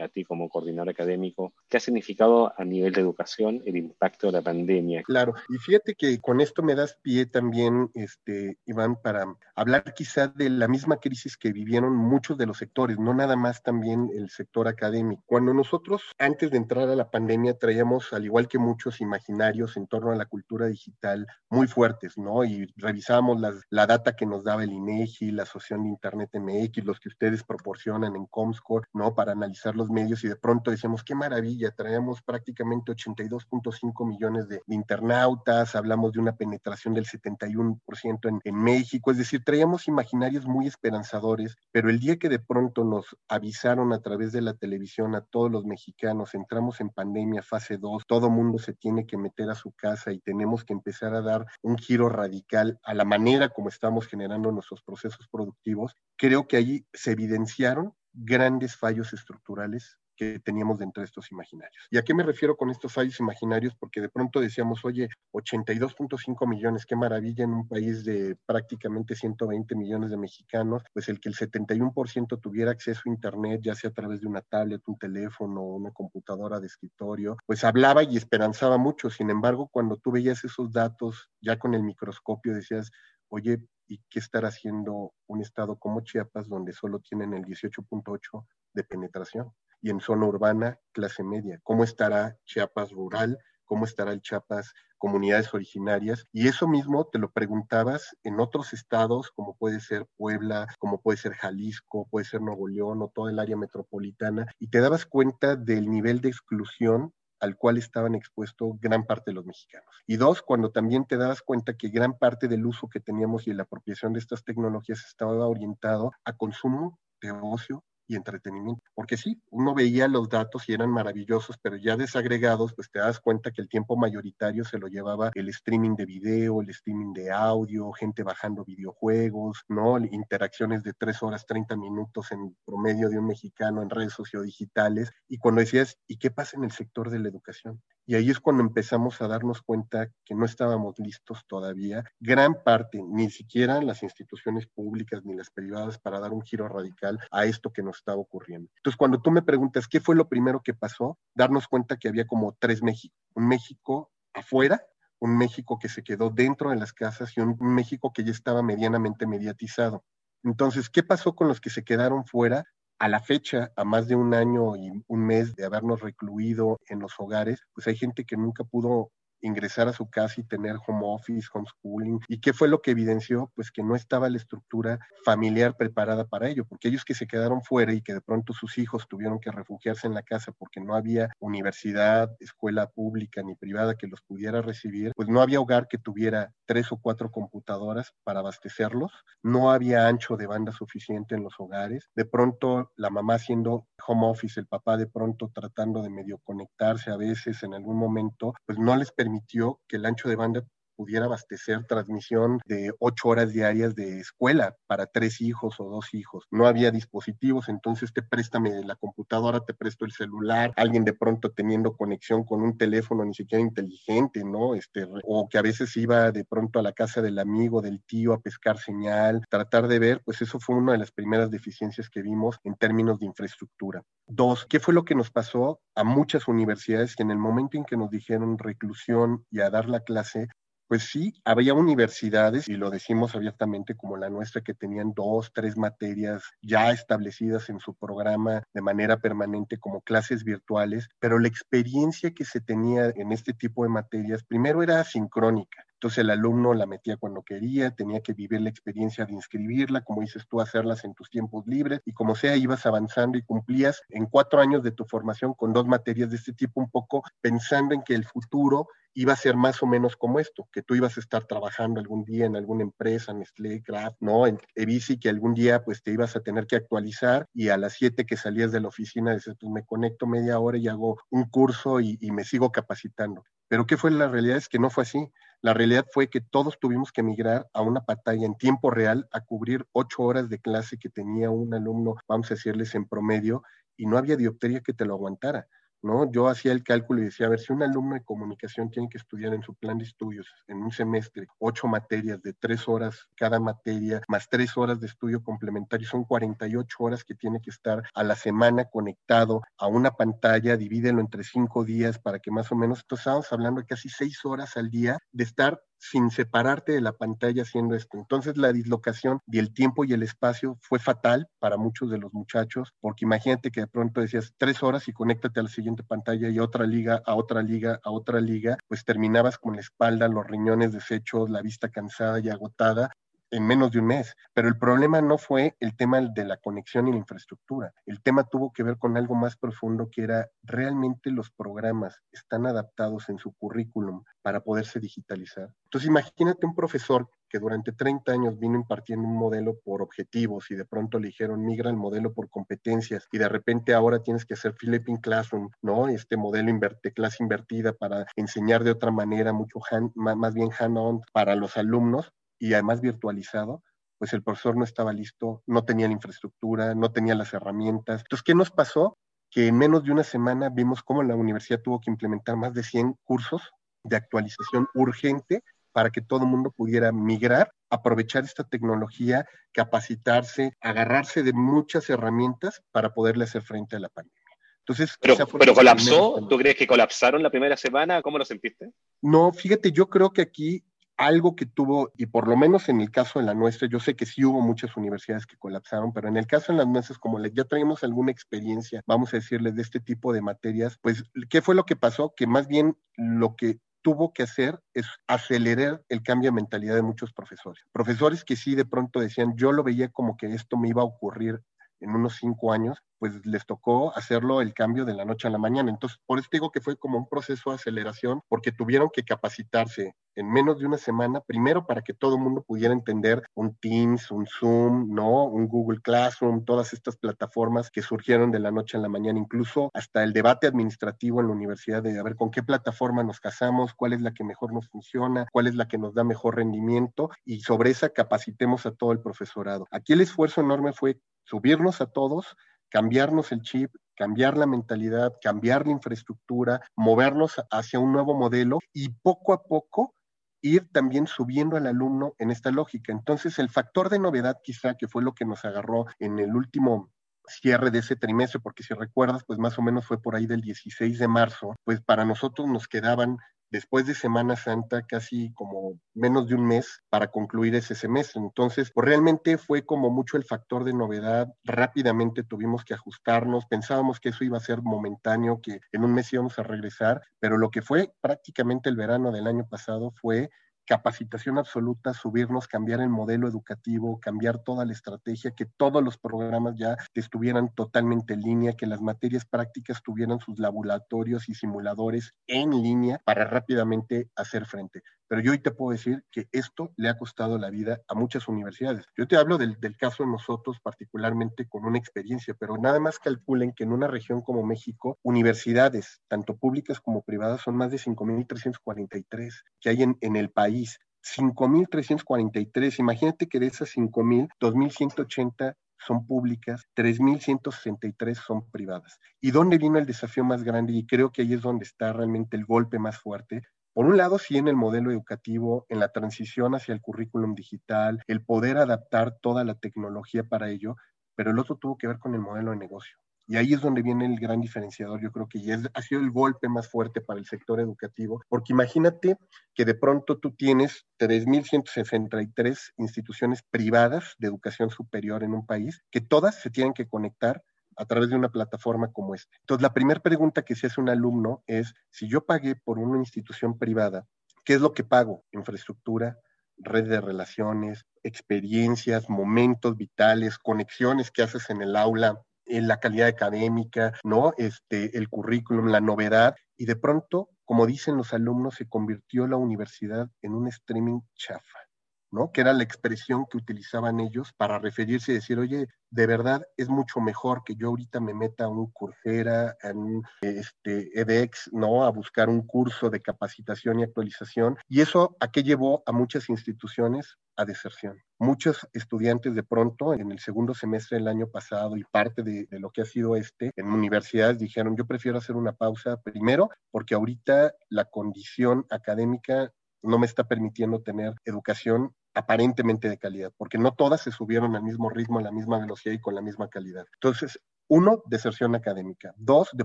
a 0.00 0.08
ti 0.08 0.24
como 0.24 0.48
coordinador 0.48 0.90
académico, 0.90 1.52
¿qué 1.68 1.76
ha 1.76 1.80
significado 1.80 2.52
a 2.56 2.64
nivel 2.64 2.92
de 2.92 3.00
educación 3.00 3.62
el 3.64 3.76
impacto 3.76 4.26
de 4.26 4.32
la 4.32 4.42
pandemia? 4.42 5.02
Claro, 5.02 5.34
y 5.48 5.58
fíjate 5.58 5.94
que 5.94 6.18
con 6.18 6.40
esto 6.40 6.62
me 6.62 6.74
das 6.74 6.98
pie 7.02 7.26
también, 7.26 7.90
este, 7.94 8.58
Iván, 8.66 8.96
para 9.00 9.26
hablar 9.54 9.94
quizá 9.94 10.28
de 10.28 10.50
la 10.50 10.68
misma 10.68 10.98
crisis 10.98 11.36
que 11.36 11.52
vivieron 11.52 11.94
muchos 11.94 12.36
de 12.38 12.46
los 12.46 12.58
sectores, 12.58 12.98
no 12.98 13.14
nada 13.14 13.36
más 13.36 13.62
también 13.62 14.10
el 14.14 14.30
sector 14.30 14.68
académico. 14.68 15.22
Cuando 15.26 15.54
nosotros, 15.54 16.02
antes 16.18 16.50
de 16.50 16.56
entrar 16.56 16.88
a 16.88 16.96
la 16.96 17.10
pandemia, 17.10 17.58
traíamos, 17.58 18.12
al 18.12 18.24
igual 18.24 18.48
que 18.48 18.58
muchos 18.58 19.00
imaginarios 19.00 19.76
en 19.76 19.86
torno 19.86 20.12
a 20.12 20.16
la 20.16 20.26
cultura 20.26 20.66
digital, 20.66 21.26
muy 21.48 21.66
fuertes, 21.66 22.16
¿no? 22.16 22.44
Y 22.44 22.72
revisábamos 22.76 23.40
las, 23.40 23.62
la 23.70 23.86
data 23.86 24.14
que 24.16 24.26
nos 24.26 24.44
daba 24.44 24.64
el 24.64 24.72
INEGI, 24.72 25.32
la 25.32 25.42
Asociación 25.42 25.84
de 25.84 25.90
Internet 25.90 26.30
MX, 26.34 26.84
los 26.84 27.00
que 27.00 27.08
ustedes 27.08 27.42
proporcionan 27.42 28.16
en 28.16 28.26
Comscore, 28.26 28.86
¿no? 28.92 29.14
Para 29.14 29.32
analizar 29.32 29.59
los 29.74 29.90
medios 29.90 30.24
y 30.24 30.28
de 30.28 30.36
pronto 30.36 30.70
decíamos, 30.70 31.04
qué 31.04 31.14
maravilla, 31.14 31.70
traemos 31.70 32.22
prácticamente 32.22 32.92
82.5 32.92 34.06
millones 34.06 34.48
de, 34.48 34.62
internautas, 34.68 35.74
hablamos 35.74 36.12
de 36.12 36.20
una 36.20 36.36
penetración 36.36 36.94
del 36.94 37.06
71% 37.06 38.28
en, 38.28 38.40
en 38.42 38.54
México, 38.54 39.10
es 39.10 39.18
decir, 39.18 39.42
traíamos 39.44 39.88
imaginarios 39.88 40.46
muy 40.46 40.66
esperanzadores, 40.66 41.56
pero 41.72 41.90
el 41.90 41.98
día 42.00 42.18
que 42.18 42.28
de 42.28 42.38
pronto 42.38 42.84
nos 42.84 43.16
avisaron 43.28 43.92
a 43.92 44.00
través 44.00 44.32
de 44.32 44.40
la 44.40 44.54
televisión 44.54 45.14
a 45.14 45.22
todos 45.22 45.50
los 45.50 45.64
mexicanos, 45.64 46.34
entramos 46.34 46.80
en 46.80 46.90
pandemia 46.90 47.42
fase 47.42 47.76
2, 47.78 48.04
todo 48.06 48.30
mundo 48.30 48.58
se 48.58 48.74
tiene 48.74 49.06
que 49.06 49.16
meter 49.16 49.50
a 49.50 49.54
su 49.54 49.72
casa 49.72 50.12
y 50.12 50.20
tenemos 50.20 50.64
que 50.64 50.72
empezar 50.72 51.14
a 51.14 51.22
dar 51.22 51.46
un 51.62 51.76
giro 51.76 52.08
radical 52.08 52.78
a 52.82 52.94
la 52.94 53.04
manera 53.04 53.50
como 53.50 53.68
estamos 53.68 54.06
generando 54.06 54.50
nuestros 54.52 54.82
procesos 54.82 55.28
productivos, 55.28 55.94
creo 56.16 56.46
que 56.46 56.56
allí 56.56 56.86
se 56.92 57.12
evidenciaron 57.12 57.94
grandes 58.12 58.76
fallos 58.76 59.12
estructurales 59.12 59.98
que 60.20 60.38
teníamos 60.38 60.78
dentro 60.78 61.00
de 61.00 61.06
estos 61.06 61.32
imaginarios. 61.32 61.86
¿Y 61.90 61.96
a 61.96 62.02
qué 62.02 62.12
me 62.12 62.22
refiero 62.22 62.54
con 62.54 62.68
estos 62.68 62.92
fallos 62.92 63.18
imaginarios? 63.20 63.74
Porque 63.74 64.02
de 64.02 64.10
pronto 64.10 64.38
decíamos, 64.38 64.84
oye, 64.84 65.08
82.5 65.32 66.46
millones, 66.46 66.84
qué 66.84 66.94
maravilla 66.94 67.44
en 67.44 67.54
un 67.54 67.66
país 67.66 68.04
de 68.04 68.36
prácticamente 68.44 69.14
120 69.14 69.74
millones 69.76 70.10
de 70.10 70.18
mexicanos, 70.18 70.82
pues 70.92 71.08
el 71.08 71.20
que 71.20 71.30
el 71.30 71.36
71% 71.36 72.38
tuviera 72.38 72.70
acceso 72.70 73.00
a 73.06 73.08
Internet, 73.08 73.62
ya 73.64 73.74
sea 73.74 73.88
a 73.88 73.94
través 73.94 74.20
de 74.20 74.26
una 74.26 74.42
tablet, 74.42 74.82
un 74.86 74.98
teléfono, 74.98 75.62
una 75.62 75.90
computadora 75.90 76.60
de 76.60 76.66
escritorio, 76.66 77.38
pues 77.46 77.64
hablaba 77.64 78.02
y 78.02 78.18
esperanzaba 78.18 78.76
mucho. 78.76 79.08
Sin 79.08 79.30
embargo, 79.30 79.70
cuando 79.72 79.96
tú 79.96 80.12
veías 80.12 80.44
esos 80.44 80.70
datos 80.70 81.30
ya 81.40 81.58
con 81.58 81.72
el 81.72 81.82
microscopio, 81.82 82.54
decías, 82.54 82.90
oye, 83.28 83.64
¿y 83.90 84.00
qué 84.08 84.20
estará 84.20 84.48
haciendo 84.48 85.12
un 85.26 85.40
estado 85.40 85.76
como 85.76 86.00
Chiapas, 86.02 86.48
donde 86.48 86.72
solo 86.72 87.00
tienen 87.00 87.34
el 87.34 87.44
18.8 87.44 88.46
de 88.72 88.84
penetración? 88.84 89.52
Y 89.82 89.90
en 89.90 89.98
zona 90.00 90.26
urbana, 90.26 90.78
clase 90.92 91.24
media. 91.24 91.58
¿Cómo 91.64 91.82
estará 91.82 92.36
Chiapas 92.44 92.92
rural? 92.92 93.36
¿Cómo 93.64 93.84
estará 93.84 94.12
el 94.12 94.20
Chiapas 94.20 94.72
comunidades 94.96 95.52
originarias? 95.52 96.24
Y 96.32 96.46
eso 96.46 96.68
mismo 96.68 97.06
te 97.06 97.18
lo 97.18 97.32
preguntabas 97.32 98.16
en 98.22 98.38
otros 98.38 98.72
estados, 98.72 99.32
como 99.32 99.56
puede 99.56 99.80
ser 99.80 100.06
Puebla, 100.16 100.68
como 100.78 101.00
puede 101.00 101.18
ser 101.18 101.32
Jalisco, 101.32 102.06
puede 102.10 102.26
ser 102.26 102.42
Nuevo 102.42 102.68
León 102.68 103.02
o 103.02 103.08
toda 103.08 103.32
el 103.32 103.40
área 103.40 103.56
metropolitana, 103.56 104.46
y 104.60 104.68
te 104.68 104.80
dabas 104.80 105.04
cuenta 105.04 105.56
del 105.56 105.90
nivel 105.90 106.20
de 106.20 106.28
exclusión 106.28 107.12
al 107.40 107.56
cual 107.56 107.78
estaban 107.78 108.14
expuestos 108.14 108.78
gran 108.80 109.04
parte 109.04 109.30
de 109.30 109.34
los 109.34 109.46
mexicanos. 109.46 109.94
Y 110.06 110.16
dos, 110.16 110.42
cuando 110.42 110.70
también 110.70 111.06
te 111.06 111.16
das 111.16 111.42
cuenta 111.42 111.74
que 111.74 111.88
gran 111.88 112.18
parte 112.18 112.48
del 112.48 112.66
uso 112.66 112.88
que 112.88 113.00
teníamos 113.00 113.46
y 113.46 113.52
la 113.52 113.64
apropiación 113.64 114.12
de 114.12 114.20
estas 114.20 114.44
tecnologías 114.44 115.04
estaba 115.06 115.46
orientado 115.46 116.12
a 116.24 116.36
consumo 116.36 116.98
de 117.20 117.32
ocio 117.32 117.84
y 118.10 118.16
entretenimiento. 118.16 118.82
Porque 118.94 119.16
sí, 119.16 119.40
uno 119.50 119.74
veía 119.74 120.08
los 120.08 120.28
datos 120.28 120.68
y 120.68 120.72
eran 120.72 120.90
maravillosos, 120.90 121.56
pero 121.62 121.76
ya 121.76 121.96
desagregados, 121.96 122.74
pues 122.74 122.90
te 122.90 122.98
das 122.98 123.20
cuenta 123.20 123.52
que 123.52 123.62
el 123.62 123.68
tiempo 123.68 123.96
mayoritario 123.96 124.64
se 124.64 124.78
lo 124.78 124.88
llevaba 124.88 125.30
el 125.34 125.48
streaming 125.48 125.94
de 125.94 126.06
video, 126.06 126.60
el 126.60 126.70
streaming 126.70 127.12
de 127.12 127.30
audio, 127.30 127.92
gente 127.92 128.24
bajando 128.24 128.64
videojuegos, 128.64 129.64
¿no? 129.68 129.98
Interacciones 129.98 130.82
de 130.82 130.92
tres 130.92 131.22
horas, 131.22 131.46
30 131.46 131.76
minutos 131.76 132.32
en 132.32 132.56
promedio 132.64 133.08
de 133.08 133.18
un 133.18 133.26
mexicano 133.26 133.80
en 133.80 133.90
redes 133.90 134.12
sociodigitales. 134.12 135.12
Y 135.28 135.38
cuando 135.38 135.60
decías, 135.60 135.96
¿y 136.08 136.16
qué 136.16 136.30
pasa 136.30 136.56
en 136.56 136.64
el 136.64 136.72
sector 136.72 137.10
de 137.10 137.20
la 137.20 137.28
educación? 137.28 137.80
Y 138.06 138.16
ahí 138.16 138.28
es 138.28 138.40
cuando 138.40 138.64
empezamos 138.64 139.20
a 139.22 139.28
darnos 139.28 139.62
cuenta 139.62 140.08
que 140.24 140.34
no 140.34 140.44
estábamos 140.44 140.98
listos 140.98 141.44
todavía, 141.46 142.02
gran 142.18 142.60
parte, 142.64 143.00
ni 143.08 143.30
siquiera 143.30 143.80
las 143.82 144.02
instituciones 144.02 144.66
públicas 144.66 145.24
ni 145.24 145.34
las 145.34 145.50
privadas, 145.50 145.98
para 145.98 146.18
dar 146.18 146.32
un 146.32 146.42
giro 146.42 146.66
radical 146.66 147.20
a 147.30 147.44
esto 147.44 147.72
que 147.72 147.84
nos 147.84 147.99
estaba 148.00 148.18
ocurriendo. 148.18 148.70
Entonces, 148.76 148.96
cuando 148.96 149.20
tú 149.20 149.30
me 149.30 149.42
preguntas 149.42 149.88
qué 149.88 150.00
fue 150.00 150.16
lo 150.16 150.28
primero 150.28 150.60
que 150.62 150.74
pasó, 150.74 151.18
darnos 151.34 151.68
cuenta 151.68 151.96
que 151.96 152.08
había 152.08 152.26
como 152.26 152.56
tres 152.58 152.82
México. 152.82 153.14
Un 153.34 153.48
México 153.48 154.10
afuera, 154.34 154.82
un 155.18 155.36
México 155.36 155.78
que 155.78 155.88
se 155.88 156.02
quedó 156.02 156.30
dentro 156.30 156.70
de 156.70 156.76
las 156.76 156.92
casas 156.92 157.36
y 157.36 157.40
un 157.40 157.56
México 157.60 158.12
que 158.12 158.24
ya 158.24 158.32
estaba 158.32 158.62
medianamente 158.62 159.26
mediatizado. 159.26 160.04
Entonces, 160.42 160.90
¿qué 160.90 161.02
pasó 161.02 161.34
con 161.34 161.48
los 161.48 161.60
que 161.60 161.70
se 161.70 161.84
quedaron 161.84 162.24
fuera? 162.24 162.64
a 163.00 163.08
la 163.08 163.20
fecha, 163.20 163.72
a 163.76 163.84
más 163.84 164.08
de 164.08 164.14
un 164.14 164.34
año 164.34 164.76
y 164.76 164.90
un 164.90 165.26
mes 165.26 165.56
de 165.56 165.64
habernos 165.64 166.02
recluido 166.02 166.78
en 166.86 167.00
los 167.00 167.14
hogares, 167.18 167.62
pues 167.72 167.86
hay 167.86 167.96
gente 167.96 168.26
que 168.26 168.36
nunca 168.36 168.62
pudo 168.62 169.10
ingresar 169.40 169.88
a 169.88 169.92
su 169.92 170.08
casa 170.08 170.40
y 170.40 170.44
tener 170.44 170.76
home 170.86 171.00
office, 171.02 171.48
homeschooling. 171.52 172.20
¿Y 172.28 172.40
qué 172.40 172.52
fue 172.52 172.68
lo 172.68 172.80
que 172.82 172.92
evidenció? 172.92 173.50
Pues 173.54 173.70
que 173.70 173.82
no 173.82 173.94
estaba 173.96 174.28
la 174.28 174.36
estructura 174.36 174.98
familiar 175.24 175.76
preparada 175.76 176.26
para 176.26 176.48
ello, 176.48 176.64
porque 176.64 176.88
ellos 176.88 177.04
que 177.04 177.14
se 177.14 177.26
quedaron 177.26 177.62
fuera 177.62 177.92
y 177.92 178.02
que 178.02 178.14
de 178.14 178.20
pronto 178.20 178.52
sus 178.52 178.78
hijos 178.78 179.06
tuvieron 179.08 179.40
que 179.40 179.50
refugiarse 179.50 180.06
en 180.06 180.14
la 180.14 180.22
casa 180.22 180.52
porque 180.52 180.80
no 180.80 180.94
había 180.94 181.30
universidad, 181.38 182.34
escuela 182.40 182.88
pública 182.88 183.42
ni 183.42 183.54
privada 183.54 183.94
que 183.94 184.06
los 184.06 184.22
pudiera 184.22 184.62
recibir, 184.62 185.12
pues 185.14 185.28
no 185.28 185.42
había 185.42 185.60
hogar 185.60 185.88
que 185.88 185.98
tuviera 185.98 186.52
tres 186.66 186.92
o 186.92 186.98
cuatro 186.98 187.30
computadoras 187.30 188.14
para 188.24 188.40
abastecerlos, 188.40 189.12
no 189.42 189.70
había 189.70 190.06
ancho 190.06 190.36
de 190.36 190.46
banda 190.46 190.72
suficiente 190.72 191.34
en 191.34 191.42
los 191.42 191.54
hogares, 191.58 192.08
de 192.14 192.24
pronto 192.24 192.92
la 192.96 193.10
mamá 193.10 193.34
haciendo 193.34 193.86
home 194.06 194.26
office, 194.26 194.58
el 194.60 194.66
papá 194.66 194.96
de 194.96 195.06
pronto 195.06 195.50
tratando 195.52 196.02
de 196.02 196.10
medio 196.10 196.38
conectarse 196.38 197.10
a 197.10 197.16
veces 197.16 197.62
en 197.62 197.74
algún 197.74 197.96
momento, 197.96 198.54
pues 198.66 198.78
no 198.78 198.96
les 198.96 199.12
permitió 199.30 199.80
que 199.86 199.96
el 199.96 200.06
ancho 200.06 200.28
de 200.28 200.36
banda 200.36 200.64
pudiera 201.00 201.24
abastecer 201.24 201.86
transmisión 201.86 202.60
de 202.66 202.92
ocho 202.98 203.30
horas 203.30 203.54
diarias 203.54 203.94
de 203.94 204.20
escuela 204.20 204.76
para 204.86 205.06
tres 205.06 205.40
hijos 205.40 205.80
o 205.80 205.84
dos 205.84 206.12
hijos. 206.12 206.44
No 206.50 206.66
había 206.66 206.90
dispositivos, 206.90 207.70
entonces 207.70 208.12
te 208.12 208.20
préstame 208.20 208.84
la 208.84 208.96
computadora, 208.96 209.60
te 209.60 209.72
presto 209.72 210.04
el 210.04 210.12
celular, 210.12 210.74
alguien 210.76 211.06
de 211.06 211.14
pronto 211.14 211.52
teniendo 211.52 211.96
conexión 211.96 212.44
con 212.44 212.60
un 212.60 212.76
teléfono 212.76 213.24
ni 213.24 213.32
siquiera 213.32 213.64
inteligente, 213.64 214.44
¿no? 214.44 214.74
Este, 214.74 215.08
o 215.24 215.48
que 215.48 215.56
a 215.56 215.62
veces 215.62 215.96
iba 215.96 216.32
de 216.32 216.44
pronto 216.44 216.78
a 216.78 216.82
la 216.82 216.92
casa 216.92 217.22
del 217.22 217.38
amigo, 217.38 217.80
del 217.80 218.02
tío 218.02 218.34
a 218.34 218.40
pescar 218.42 218.76
señal, 218.76 219.40
tratar 219.48 219.88
de 219.88 220.00
ver, 220.00 220.20
pues 220.22 220.42
eso 220.42 220.60
fue 220.60 220.76
una 220.76 220.92
de 220.92 220.98
las 220.98 221.12
primeras 221.12 221.50
deficiencias 221.50 222.10
que 222.10 222.20
vimos 222.20 222.58
en 222.62 222.74
términos 222.74 223.18
de 223.20 223.24
infraestructura. 223.24 224.02
Dos, 224.26 224.66
¿qué 224.66 224.80
fue 224.80 224.92
lo 224.92 225.06
que 225.06 225.14
nos 225.14 225.30
pasó 225.30 225.80
a 225.94 226.04
muchas 226.04 226.46
universidades 226.46 227.16
que 227.16 227.22
en 227.22 227.30
el 227.30 227.38
momento 227.38 227.78
en 227.78 227.86
que 227.86 227.96
nos 227.96 228.10
dijeron 228.10 228.58
reclusión 228.58 229.46
y 229.50 229.60
a 229.60 229.70
dar 229.70 229.88
la 229.88 230.00
clase, 230.00 230.48
pues 230.90 231.04
sí, 231.04 231.40
había 231.44 231.72
universidades, 231.72 232.66
y 232.66 232.72
lo 232.72 232.90
decimos 232.90 233.36
abiertamente 233.36 233.94
como 233.94 234.16
la 234.16 234.28
nuestra, 234.28 234.60
que 234.60 234.74
tenían 234.74 235.12
dos, 235.14 235.52
tres 235.54 235.76
materias 235.76 236.42
ya 236.62 236.90
establecidas 236.90 237.68
en 237.70 237.78
su 237.78 237.94
programa 237.94 238.64
de 238.74 238.82
manera 238.82 239.20
permanente 239.20 239.78
como 239.78 240.00
clases 240.00 240.42
virtuales, 240.42 241.08
pero 241.20 241.38
la 241.38 241.46
experiencia 241.46 242.32
que 242.34 242.44
se 242.44 242.60
tenía 242.60 243.06
en 243.14 243.30
este 243.30 243.52
tipo 243.52 243.84
de 243.84 243.90
materias, 243.90 244.42
primero 244.42 244.82
era 244.82 244.98
asincrónica. 244.98 245.86
Entonces 246.00 246.20
el 246.24 246.30
alumno 246.30 246.72
la 246.72 246.86
metía 246.86 247.18
cuando 247.18 247.42
quería, 247.42 247.90
tenía 247.90 248.22
que 248.22 248.32
vivir 248.32 248.58
la 248.62 248.70
experiencia 248.70 249.26
de 249.26 249.34
inscribirla, 249.34 250.00
como 250.00 250.22
dices 250.22 250.46
tú, 250.48 250.58
hacerlas 250.62 251.04
en 251.04 251.12
tus 251.12 251.28
tiempos 251.28 251.66
libres 251.66 252.00
y 252.06 252.14
como 252.14 252.34
sea, 252.34 252.56
ibas 252.56 252.86
avanzando 252.86 253.36
y 253.36 253.42
cumplías 253.42 254.00
en 254.08 254.24
cuatro 254.24 254.62
años 254.62 254.82
de 254.82 254.92
tu 254.92 255.04
formación 255.04 255.52
con 255.52 255.74
dos 255.74 255.86
materias 255.86 256.30
de 256.30 256.36
este 256.36 256.54
tipo, 256.54 256.80
un 256.80 256.90
poco 256.90 257.22
pensando 257.42 257.94
en 257.94 258.02
que 258.02 258.14
el 258.14 258.24
futuro 258.24 258.88
iba 259.12 259.34
a 259.34 259.36
ser 259.36 259.56
más 259.56 259.82
o 259.82 259.86
menos 259.86 260.16
como 260.16 260.40
esto, 260.40 260.70
que 260.72 260.82
tú 260.82 260.94
ibas 260.94 261.18
a 261.18 261.20
estar 261.20 261.44
trabajando 261.44 262.00
algún 262.00 262.24
día 262.24 262.46
en 262.46 262.56
alguna 262.56 262.82
empresa, 262.82 263.34
Nestlé, 263.34 263.82
Kraft, 263.82 264.16
¿no? 264.20 264.46
En 264.46 264.58
Evici, 264.76 265.20
que 265.20 265.28
algún 265.28 265.52
día 265.52 265.84
pues 265.84 266.02
te 266.02 266.12
ibas 266.12 266.34
a 266.34 266.40
tener 266.40 266.66
que 266.66 266.76
actualizar 266.76 267.46
y 267.52 267.68
a 267.68 267.76
las 267.76 267.92
siete 267.92 268.24
que 268.24 268.38
salías 268.38 268.72
de 268.72 268.80
la 268.80 268.88
oficina 268.88 269.34
dices, 269.34 269.54
pues 269.60 269.70
me 269.70 269.84
conecto 269.84 270.26
media 270.26 270.58
hora 270.58 270.78
y 270.78 270.88
hago 270.88 271.18
un 271.28 271.44
curso 271.44 272.00
y, 272.00 272.16
y 272.22 272.30
me 272.30 272.44
sigo 272.44 272.72
capacitando. 272.72 273.44
Pero 273.68 273.86
¿qué 273.86 273.96
fue 273.96 274.10
la 274.10 274.28
realidad? 274.28 274.56
Es 274.56 274.68
que 274.68 274.80
no 274.80 274.90
fue 274.90 275.02
así. 275.02 275.30
La 275.62 275.74
realidad 275.74 276.06
fue 276.10 276.28
que 276.28 276.40
todos 276.40 276.78
tuvimos 276.78 277.12
que 277.12 277.22
migrar 277.22 277.68
a 277.74 277.82
una 277.82 278.04
pantalla 278.04 278.46
en 278.46 278.56
tiempo 278.56 278.90
real 278.90 279.28
a 279.30 279.42
cubrir 279.42 279.86
ocho 279.92 280.22
horas 280.22 280.48
de 280.48 280.58
clase 280.58 280.96
que 280.98 281.10
tenía 281.10 281.50
un 281.50 281.74
alumno, 281.74 282.14
vamos 282.26 282.50
a 282.50 282.54
decirles, 282.54 282.94
en 282.94 283.06
promedio, 283.06 283.62
y 283.96 284.06
no 284.06 284.16
había 284.16 284.36
dioptría 284.36 284.80
que 284.80 284.94
te 284.94 285.04
lo 285.04 285.14
aguantara. 285.14 285.66
¿No? 286.02 286.30
Yo 286.30 286.48
hacía 286.48 286.72
el 286.72 286.82
cálculo 286.82 287.20
y 287.20 287.24
decía, 287.24 287.46
a 287.46 287.50
ver, 287.50 287.60
si 287.60 287.72
un 287.72 287.82
alumno 287.82 288.14
de 288.14 288.24
comunicación 288.24 288.90
tiene 288.90 289.08
que 289.08 289.18
estudiar 289.18 289.54
en 289.54 289.62
su 289.62 289.74
plan 289.74 289.98
de 289.98 290.04
estudios 290.04 290.46
en 290.68 290.78
un 290.78 290.90
semestre 290.90 291.46
ocho 291.58 291.86
materias 291.86 292.42
de 292.42 292.52
tres 292.52 292.88
horas 292.88 293.28
cada 293.36 293.60
materia, 293.60 294.20
más 294.28 294.48
tres 294.48 294.76
horas 294.76 295.00
de 295.00 295.06
estudio 295.06 295.42
complementario, 295.42 296.06
son 296.08 296.24
48 296.24 296.96
horas 296.98 297.24
que 297.24 297.34
tiene 297.34 297.60
que 297.60 297.70
estar 297.70 298.02
a 298.14 298.24
la 298.24 298.36
semana 298.36 298.84
conectado 298.86 299.62
a 299.76 299.86
una 299.86 300.12
pantalla, 300.12 300.76
divídelo 300.76 301.20
entre 301.20 301.44
cinco 301.44 301.84
días 301.84 302.18
para 302.18 302.38
que 302.38 302.50
más 302.50 302.70
o 302.72 302.76
menos, 302.76 303.00
entonces 303.00 303.26
estamos 303.26 303.52
hablando 303.52 303.80
de 303.80 303.86
casi 303.86 304.08
seis 304.08 304.44
horas 304.44 304.76
al 304.76 304.90
día 304.90 305.18
de 305.32 305.44
estar 305.44 305.80
sin 306.00 306.30
separarte 306.30 306.92
de 306.92 307.00
la 307.00 307.12
pantalla 307.12 307.62
haciendo 307.62 307.94
esto. 307.94 308.18
Entonces 308.18 308.56
la 308.56 308.72
dislocación 308.72 309.40
del 309.46 309.72
tiempo 309.72 310.04
y 310.04 310.12
el 310.12 310.22
espacio 310.22 310.78
fue 310.80 310.98
fatal 310.98 311.48
para 311.58 311.76
muchos 311.76 312.10
de 312.10 312.18
los 312.18 312.32
muchachos, 312.32 312.94
porque 313.00 313.24
imagínate 313.24 313.70
que 313.70 313.82
de 313.82 313.86
pronto 313.86 314.20
decías 314.20 314.54
tres 314.56 314.82
horas 314.82 315.06
y 315.08 315.12
conéctate 315.12 315.60
a 315.60 315.64
la 315.64 315.68
siguiente 315.68 316.02
pantalla 316.02 316.48
y 316.48 316.58
a 316.58 316.64
otra 316.64 316.86
liga, 316.86 317.22
a 317.26 317.34
otra 317.34 317.62
liga, 317.62 318.00
a 318.02 318.10
otra 318.10 318.40
liga, 318.40 318.78
pues 318.88 319.04
terminabas 319.04 319.58
con 319.58 319.74
la 319.74 319.80
espalda, 319.80 320.28
los 320.28 320.46
riñones 320.46 320.92
deshechos, 320.92 321.50
la 321.50 321.62
vista 321.62 321.90
cansada 321.90 322.40
y 322.40 322.48
agotada, 322.48 323.10
en 323.50 323.66
menos 323.66 323.90
de 323.90 323.98
un 323.98 324.06
mes. 324.06 324.34
Pero 324.54 324.68
el 324.68 324.78
problema 324.78 325.20
no 325.20 325.38
fue 325.38 325.76
el 325.80 325.96
tema 325.96 326.20
de 326.20 326.44
la 326.44 326.56
conexión 326.58 327.08
y 327.08 327.12
la 327.12 327.18
infraestructura. 327.18 327.92
El 328.06 328.22
tema 328.22 328.44
tuvo 328.44 328.72
que 328.72 328.82
ver 328.82 328.98
con 328.98 329.16
algo 329.16 329.34
más 329.34 329.56
profundo 329.56 330.08
que 330.10 330.22
era 330.22 330.48
realmente 330.62 331.30
los 331.30 331.50
programas 331.50 332.20
están 332.32 332.66
adaptados 332.66 333.28
en 333.28 333.38
su 333.38 333.52
currículum 333.52 334.22
para 334.42 334.60
poderse 334.60 335.00
digitalizar. 335.00 335.70
Entonces 335.84 336.08
imagínate 336.08 336.66
un 336.66 336.74
profesor 336.74 337.28
que 337.48 337.58
durante 337.58 337.92
30 337.92 338.30
años 338.30 338.58
vino 338.58 338.76
impartiendo 338.76 339.26
un 339.26 339.36
modelo 339.36 339.76
por 339.84 340.02
objetivos 340.02 340.70
y 340.70 340.76
de 340.76 340.84
pronto 340.84 341.18
le 341.18 341.26
dijeron 341.26 341.64
migra 341.64 341.90
el 341.90 341.96
modelo 341.96 342.32
por 342.32 342.48
competencias 342.48 343.26
y 343.32 343.38
de 343.38 343.48
repente 343.48 343.92
ahora 343.92 344.22
tienes 344.22 344.46
que 344.46 344.54
hacer 344.54 344.72
flipping 344.74 345.16
classroom, 345.16 345.70
¿no? 345.82 346.08
Este 346.08 346.36
modelo 346.36 346.70
de 346.70 347.12
clase 347.12 347.42
invertida 347.42 347.92
para 347.92 348.26
enseñar 348.36 348.84
de 348.84 348.92
otra 348.92 349.10
manera, 349.10 349.52
mucho 349.52 349.80
más 350.14 350.54
bien 350.54 350.70
hand-on 350.78 351.22
para 351.32 351.56
los 351.56 351.76
alumnos 351.76 352.32
y 352.60 352.74
además 352.74 353.00
virtualizado, 353.00 353.82
pues 354.18 354.32
el 354.34 354.42
profesor 354.42 354.76
no 354.76 354.84
estaba 354.84 355.12
listo, 355.12 355.62
no 355.66 355.84
tenía 355.84 356.06
la 356.06 356.12
infraestructura, 356.12 356.94
no 356.94 357.10
tenía 357.10 357.34
las 357.34 357.52
herramientas. 357.54 358.20
Entonces, 358.20 358.44
¿qué 358.44 358.54
nos 358.54 358.70
pasó? 358.70 359.18
Que 359.50 359.66
en 359.66 359.78
menos 359.78 360.04
de 360.04 360.12
una 360.12 360.22
semana 360.22 360.68
vimos 360.68 361.02
cómo 361.02 361.22
la 361.22 361.34
universidad 361.34 361.80
tuvo 361.80 362.00
que 362.00 362.10
implementar 362.10 362.56
más 362.56 362.74
de 362.74 362.82
100 362.82 363.16
cursos 363.24 363.62
de 364.04 364.16
actualización 364.16 364.86
urgente 364.94 365.64
para 365.92 366.10
que 366.10 366.20
todo 366.20 366.44
el 366.44 366.50
mundo 366.50 366.70
pudiera 366.70 367.10
migrar, 367.12 367.72
aprovechar 367.88 368.44
esta 368.44 368.62
tecnología, 368.62 369.46
capacitarse, 369.72 370.76
agarrarse 370.80 371.42
de 371.42 371.54
muchas 371.54 372.08
herramientas 372.10 372.82
para 372.92 373.12
poderle 373.14 373.44
hacer 373.44 373.62
frente 373.62 373.96
a 373.96 374.00
la 374.00 374.10
pandemia. 374.10 374.38
Entonces, 374.80 375.16
pero, 375.20 375.36
pero 375.58 375.74
colapsó, 375.74 376.46
¿tú 376.48 376.58
crees 376.58 376.76
que 376.76 376.86
colapsaron 376.86 377.42
la 377.42 377.50
primera 377.50 377.76
semana? 377.76 378.22
¿Cómo 378.22 378.38
lo 378.38 378.44
sentiste? 378.44 378.92
No, 379.22 379.52
fíjate, 379.52 379.92
yo 379.92 380.08
creo 380.08 380.30
que 380.30 380.42
aquí 380.42 380.84
algo 381.20 381.54
que 381.54 381.66
tuvo, 381.66 382.10
y 382.16 382.24
por 382.24 382.48
lo 382.48 382.56
menos 382.56 382.88
en 382.88 383.02
el 383.02 383.10
caso 383.10 383.40
de 383.40 383.44
la 383.44 383.52
nuestra, 383.52 383.86
yo 383.86 384.00
sé 384.00 384.16
que 384.16 384.24
sí 384.24 384.42
hubo 384.42 384.62
muchas 384.62 384.96
universidades 384.96 385.46
que 385.46 385.58
colapsaron, 385.58 386.14
pero 386.14 386.28
en 386.28 386.38
el 386.38 386.46
caso 386.46 386.72
de 386.72 386.78
las 386.78 386.88
nuestras, 386.88 387.18
como 387.18 387.38
ya 387.44 387.64
traemos 387.64 388.02
alguna 388.02 388.32
experiencia, 388.32 389.02
vamos 389.06 389.34
a 389.34 389.36
decirles, 389.36 389.74
de 389.74 389.82
este 389.82 390.00
tipo 390.00 390.32
de 390.32 390.40
materias, 390.40 390.98
pues, 391.02 391.24
¿qué 391.50 391.60
fue 391.60 391.74
lo 391.74 391.84
que 391.84 391.94
pasó? 391.94 392.32
Que 392.34 392.46
más 392.46 392.68
bien 392.68 392.96
lo 393.18 393.54
que 393.54 393.80
tuvo 394.00 394.32
que 394.32 394.44
hacer 394.44 394.80
es 394.94 395.06
acelerar 395.26 396.02
el 396.08 396.22
cambio 396.22 396.48
de 396.50 396.54
mentalidad 396.54 396.94
de 396.94 397.02
muchos 397.02 397.34
profesores. 397.34 397.84
Profesores 397.92 398.42
que 398.42 398.56
sí 398.56 398.74
de 398.74 398.86
pronto 398.86 399.20
decían, 399.20 399.52
yo 399.56 399.72
lo 399.72 399.84
veía 399.84 400.08
como 400.08 400.38
que 400.38 400.46
esto 400.54 400.78
me 400.78 400.88
iba 400.88 401.02
a 401.02 401.04
ocurrir 401.04 401.60
en 402.00 402.10
unos 402.10 402.36
cinco 402.36 402.72
años, 402.72 403.02
pues 403.18 403.44
les 403.44 403.66
tocó 403.66 404.16
hacerlo 404.16 404.62
el 404.62 404.72
cambio 404.72 405.04
de 405.04 405.14
la 405.14 405.26
noche 405.26 405.46
a 405.46 405.50
la 405.50 405.58
mañana. 405.58 405.90
Entonces, 405.90 406.18
por 406.26 406.38
eso 406.38 406.48
digo 406.50 406.70
que 406.72 406.80
fue 406.80 406.96
como 406.96 407.18
un 407.18 407.28
proceso 407.28 407.70
de 407.70 407.76
aceleración, 407.76 408.40
porque 408.48 408.72
tuvieron 408.72 409.10
que 409.12 409.22
capacitarse 409.22 410.14
en 410.36 410.50
menos 410.50 410.78
de 410.78 410.86
una 410.86 410.96
semana, 410.96 411.40
primero 411.40 411.86
para 411.86 412.00
que 412.00 412.14
todo 412.14 412.36
el 412.36 412.40
mundo 412.40 412.62
pudiera 412.62 412.94
entender 412.94 413.42
un 413.54 413.76
Teams, 413.76 414.30
un 414.30 414.46
Zoom, 414.46 415.14
¿no? 415.14 415.44
Un 415.44 415.68
Google 415.68 416.00
Classroom, 416.00 416.64
todas 416.64 416.92
estas 416.94 417.16
plataformas 417.16 417.90
que 417.90 418.00
surgieron 418.00 418.50
de 418.50 418.60
la 418.60 418.70
noche 418.70 418.96
a 418.96 419.00
la 419.00 419.08
mañana, 419.08 419.38
incluso 419.38 419.90
hasta 419.92 420.22
el 420.22 420.32
debate 420.32 420.66
administrativo 420.66 421.40
en 421.40 421.48
la 421.48 421.52
universidad 421.52 422.02
de 422.02 422.18
a 422.18 422.22
ver 422.22 422.36
con 422.36 422.50
qué 422.50 422.62
plataforma 422.62 423.22
nos 423.22 423.40
casamos, 423.40 423.92
cuál 423.92 424.14
es 424.14 424.22
la 424.22 424.32
que 424.32 424.44
mejor 424.44 424.72
nos 424.72 424.88
funciona, 424.88 425.46
cuál 425.52 425.66
es 425.66 425.74
la 425.74 425.88
que 425.88 425.98
nos 425.98 426.14
da 426.14 426.24
mejor 426.24 426.56
rendimiento 426.56 427.30
y 427.44 427.60
sobre 427.60 427.90
esa 427.90 428.08
capacitemos 428.10 428.86
a 428.86 428.92
todo 428.92 429.12
el 429.12 429.20
profesorado. 429.20 429.86
Aquí 429.90 430.14
el 430.14 430.22
esfuerzo 430.22 430.60
enorme 430.60 430.92
fue 430.92 431.20
subirnos 431.50 432.00
a 432.00 432.06
todos, 432.06 432.56
cambiarnos 432.88 433.50
el 433.50 433.62
chip, 433.62 433.92
cambiar 434.16 434.56
la 434.56 434.66
mentalidad, 434.66 435.32
cambiar 435.42 435.86
la 435.86 435.92
infraestructura, 435.92 436.80
movernos 436.94 437.60
hacia 437.70 437.98
un 437.98 438.12
nuevo 438.12 438.34
modelo 438.34 438.78
y 438.92 439.08
poco 439.08 439.52
a 439.52 439.64
poco 439.64 440.14
ir 440.62 440.88
también 440.92 441.26
subiendo 441.26 441.76
al 441.76 441.86
alumno 441.86 442.34
en 442.38 442.50
esta 442.50 442.70
lógica. 442.70 443.12
Entonces, 443.12 443.58
el 443.58 443.68
factor 443.68 444.10
de 444.10 444.18
novedad 444.18 444.58
quizá 444.62 444.94
que 444.94 445.08
fue 445.08 445.22
lo 445.22 445.32
que 445.32 445.44
nos 445.44 445.64
agarró 445.64 446.06
en 446.18 446.38
el 446.38 446.54
último 446.54 447.10
cierre 447.46 447.90
de 447.90 447.98
ese 447.98 448.14
trimestre, 448.14 448.60
porque 448.60 448.82
si 448.82 448.94
recuerdas, 448.94 449.42
pues 449.44 449.58
más 449.58 449.78
o 449.78 449.82
menos 449.82 450.06
fue 450.06 450.22
por 450.22 450.36
ahí 450.36 450.46
del 450.46 450.60
16 450.60 451.18
de 451.18 451.28
marzo, 451.28 451.74
pues 451.84 452.00
para 452.00 452.24
nosotros 452.24 452.68
nos 452.68 452.86
quedaban 452.86 453.38
después 453.70 454.06
de 454.06 454.14
Semana 454.14 454.56
Santa, 454.56 455.02
casi 455.02 455.52
como 455.54 455.98
menos 456.14 456.48
de 456.48 456.54
un 456.54 456.66
mes 456.66 457.02
para 457.08 457.30
concluir 457.30 457.74
ese 457.74 457.94
semestre. 457.94 458.40
Entonces, 458.40 458.90
pues 458.92 459.06
realmente 459.06 459.58
fue 459.58 459.84
como 459.84 460.10
mucho 460.10 460.36
el 460.36 460.44
factor 460.44 460.84
de 460.84 460.92
novedad. 460.92 461.48
Rápidamente 461.64 462.42
tuvimos 462.42 462.84
que 462.84 462.94
ajustarnos, 462.94 463.66
pensábamos 463.66 464.20
que 464.20 464.30
eso 464.30 464.44
iba 464.44 464.56
a 464.56 464.60
ser 464.60 464.82
momentáneo, 464.82 465.60
que 465.62 465.80
en 465.92 466.04
un 466.04 466.14
mes 466.14 466.32
íbamos 466.32 466.58
a 466.58 466.62
regresar, 466.62 467.22
pero 467.38 467.58
lo 467.58 467.70
que 467.70 467.82
fue 467.82 468.12
prácticamente 468.20 468.88
el 468.88 468.96
verano 468.96 469.30
del 469.32 469.46
año 469.46 469.66
pasado 469.68 470.12
fue 470.20 470.50
capacitación 470.86 471.58
absoluta, 471.58 472.14
subirnos, 472.14 472.68
cambiar 472.68 473.00
el 473.00 473.08
modelo 473.08 473.48
educativo, 473.48 474.20
cambiar 474.20 474.58
toda 474.62 474.84
la 474.84 474.92
estrategia, 474.92 475.52
que 475.52 475.66
todos 475.66 476.02
los 476.02 476.18
programas 476.18 476.74
ya 476.76 476.96
estuvieran 477.14 477.72
totalmente 477.74 478.34
en 478.34 478.40
línea, 478.40 478.76
que 478.76 478.86
las 478.86 479.00
materias 479.00 479.44
prácticas 479.44 480.02
tuvieran 480.02 480.40
sus 480.40 480.58
laboratorios 480.58 481.48
y 481.48 481.54
simuladores 481.54 482.34
en 482.46 482.70
línea 482.82 483.20
para 483.24 483.44
rápidamente 483.44 484.30
hacer 484.36 484.66
frente. 484.66 485.02
Pero 485.30 485.42
yo 485.42 485.52
hoy 485.52 485.60
te 485.60 485.70
puedo 485.70 485.92
decir 485.92 486.24
que 486.32 486.48
esto 486.50 486.92
le 486.96 487.08
ha 487.08 487.16
costado 487.16 487.56
la 487.56 487.70
vida 487.70 488.00
a 488.08 488.16
muchas 488.16 488.48
universidades. 488.48 489.06
Yo 489.16 489.28
te 489.28 489.36
hablo 489.36 489.58
del, 489.58 489.78
caso 489.96 490.24
de 490.24 490.28
nosotros, 490.28 490.80
particularmente 490.82 491.68
con 491.68 491.84
una 491.84 491.98
experiencia, 491.98 492.52
pero 492.58 492.76
nada 492.78 492.98
más 492.98 493.20
calculen 493.20 493.72
que 493.72 493.84
en 493.84 493.92
una 493.92 494.08
región 494.08 494.42
como 494.42 494.66
México, 494.66 495.20
universidades, 495.22 496.20
tanto 496.26 496.56
públicas 496.56 497.00
como 497.00 497.22
privadas, 497.22 497.60
son 497.60 497.76
más 497.76 497.92
de 497.92 497.98
5.343 497.98 499.52
que 499.80 499.90
hay 499.90 500.02
en, 500.02 500.18
en 500.20 500.34
el 500.34 500.50
país. 500.50 500.98
5.343, 501.22 502.98
imagínate 502.98 503.46
que 503.46 503.60
de 503.60 503.68
esas 503.68 503.94
5.000, 503.94 504.48
2.180 504.58 505.76
son 505.96 506.26
públicas, 506.26 506.88
3.163 506.96 508.34
son 508.34 508.68
privadas. 508.72 509.20
¿Y 509.40 509.52
dónde 509.52 509.78
vino 509.78 509.96
el 509.96 510.06
desafío 510.06 510.42
más 510.42 510.64
grande? 510.64 510.92
Y 510.92 511.06
creo 511.06 511.30
que 511.30 511.42
ahí 511.42 511.52
es 511.52 511.60
donde 511.60 511.84
está 511.84 512.12
realmente 512.12 512.56
el 512.56 512.64
golpe 512.64 512.98
más 512.98 513.16
fuerte, 513.16 513.62
por 514.00 514.06
un 514.06 514.16
lado, 514.16 514.38
sí 514.38 514.56
en 514.56 514.66
el 514.66 514.76
modelo 514.76 515.10
educativo, 515.10 515.84
en 515.90 516.00
la 516.00 516.10
transición 516.10 516.74
hacia 516.74 516.94
el 516.94 517.02
currículum 517.02 517.54
digital, 517.54 518.22
el 518.28 518.42
poder 518.42 518.78
adaptar 518.78 519.36
toda 519.42 519.62
la 519.62 519.74
tecnología 519.74 520.42
para 520.42 520.70
ello, 520.70 520.96
pero 521.34 521.50
el 521.50 521.58
otro 521.58 521.76
tuvo 521.76 521.98
que 521.98 522.06
ver 522.06 522.18
con 522.18 522.32
el 522.32 522.40
modelo 522.40 522.70
de 522.70 522.78
negocio. 522.78 523.18
Y 523.46 523.58
ahí 523.58 523.74
es 523.74 523.82
donde 523.82 524.00
viene 524.00 524.24
el 524.24 524.40
gran 524.40 524.62
diferenciador, 524.62 525.20
yo 525.20 525.30
creo 525.32 525.50
que 525.50 525.60
ya 525.60 525.78
ha 525.92 526.00
sido 526.00 526.22
el 526.22 526.30
golpe 526.30 526.66
más 526.70 526.88
fuerte 526.88 527.20
para 527.20 527.40
el 527.40 527.44
sector 527.44 527.78
educativo, 527.78 528.40
porque 528.48 528.72
imagínate 528.72 529.36
que 529.74 529.84
de 529.84 529.94
pronto 529.94 530.38
tú 530.38 530.54
tienes 530.56 531.04
3.163 531.18 532.94
instituciones 532.96 533.62
privadas 533.70 534.34
de 534.38 534.48
educación 534.48 534.88
superior 534.88 535.42
en 535.42 535.52
un 535.52 535.66
país, 535.66 536.02
que 536.10 536.22
todas 536.22 536.54
se 536.54 536.70
tienen 536.70 536.94
que 536.94 537.06
conectar 537.06 537.62
a 538.00 538.06
través 538.06 538.30
de 538.30 538.36
una 538.36 538.48
plataforma 538.48 539.12
como 539.12 539.34
esta. 539.34 539.54
Entonces, 539.60 539.82
la 539.82 539.92
primera 539.92 540.20
pregunta 540.20 540.62
que 540.62 540.74
se 540.74 540.86
hace 540.86 541.00
un 541.00 541.10
alumno 541.10 541.62
es, 541.66 541.94
si 542.08 542.28
yo 542.28 542.46
pagué 542.46 542.74
por 542.74 542.98
una 542.98 543.18
institución 543.18 543.78
privada, 543.78 544.26
¿qué 544.64 544.74
es 544.74 544.80
lo 544.80 544.94
que 544.94 545.04
pago? 545.04 545.44
Infraestructura, 545.52 546.38
red 546.78 547.08
de 547.08 547.20
relaciones, 547.20 548.06
experiencias, 548.22 549.28
momentos 549.28 549.98
vitales, 549.98 550.58
conexiones 550.58 551.30
que 551.30 551.42
haces 551.42 551.68
en 551.68 551.82
el 551.82 551.94
aula, 551.94 552.40
en 552.64 552.88
la 552.88 553.00
calidad 553.00 553.28
académica, 553.28 554.14
¿no? 554.24 554.54
Este, 554.56 555.16
el 555.18 555.28
currículum, 555.28 555.88
la 555.88 556.00
novedad, 556.00 556.54
y 556.78 556.86
de 556.86 556.96
pronto, 556.96 557.50
como 557.66 557.86
dicen 557.86 558.16
los 558.16 558.32
alumnos, 558.32 558.76
se 558.76 558.88
convirtió 558.88 559.46
la 559.46 559.56
universidad 559.56 560.30
en 560.40 560.54
un 560.54 560.68
streaming 560.68 561.20
chafa. 561.34 561.89
¿No? 562.30 562.52
Que 562.52 562.60
era 562.60 562.72
la 562.72 562.82
expresión 562.82 563.46
que 563.50 563.58
utilizaban 563.58 564.20
ellos 564.20 564.52
para 564.56 564.78
referirse 564.78 565.32
y 565.32 565.36
decir, 565.36 565.58
oye, 565.58 565.88
de 566.10 566.26
verdad 566.26 566.66
es 566.76 566.88
mucho 566.88 567.20
mejor 567.20 567.62
que 567.64 567.76
yo 567.76 567.88
ahorita 567.88 568.20
me 568.20 568.34
meta 568.34 568.64
a 568.64 568.68
un 568.68 568.90
Coursera, 568.90 569.76
a 569.82 569.88
un 569.92 570.22
este, 570.40 571.10
edX, 571.18 571.70
¿no? 571.72 572.04
A 572.04 572.10
buscar 572.10 572.48
un 572.48 572.66
curso 572.66 573.10
de 573.10 573.20
capacitación 573.20 574.00
y 574.00 574.04
actualización. 574.04 574.76
Y 574.88 575.00
eso, 575.00 575.36
¿a 575.40 575.50
qué 575.50 575.62
llevó 575.62 576.02
a 576.06 576.12
muchas 576.12 576.48
instituciones? 576.48 577.36
A 577.56 577.64
deserción. 577.64 578.22
Muchos 578.38 578.88
estudiantes 578.94 579.54
de 579.54 579.62
pronto 579.62 580.14
en 580.14 580.32
el 580.32 580.38
segundo 580.38 580.74
semestre 580.74 581.18
del 581.18 581.28
año 581.28 581.48
pasado 581.48 581.96
y 581.96 582.04
parte 582.04 582.42
de, 582.42 582.66
de 582.66 582.80
lo 582.80 582.90
que 582.90 583.02
ha 583.02 583.04
sido 583.04 583.36
este, 583.36 583.70
en 583.76 583.86
universidades 583.86 584.58
dijeron, 584.58 584.96
yo 584.96 585.06
prefiero 585.06 585.38
hacer 585.38 585.56
una 585.56 585.72
pausa 585.72 586.16
primero 586.22 586.70
porque 586.90 587.14
ahorita 587.14 587.74
la 587.90 588.06
condición 588.06 588.86
académica 588.88 589.72
no 590.02 590.18
me 590.18 590.26
está 590.26 590.44
permitiendo 590.44 591.02
tener 591.02 591.34
educación 591.44 592.14
aparentemente 592.34 593.08
de 593.08 593.18
calidad, 593.18 593.52
porque 593.56 593.78
no 593.78 593.92
todas 593.92 594.22
se 594.22 594.30
subieron 594.30 594.76
al 594.76 594.82
mismo 594.82 595.10
ritmo, 595.10 595.38
a 595.38 595.42
la 595.42 595.52
misma 595.52 595.78
velocidad 595.78 596.14
y 596.14 596.20
con 596.20 596.34
la 596.34 596.42
misma 596.42 596.68
calidad. 596.68 597.04
Entonces, 597.14 597.60
uno, 597.88 598.22
deserción 598.26 598.74
académica. 598.74 599.34
Dos, 599.36 599.70
de 599.72 599.84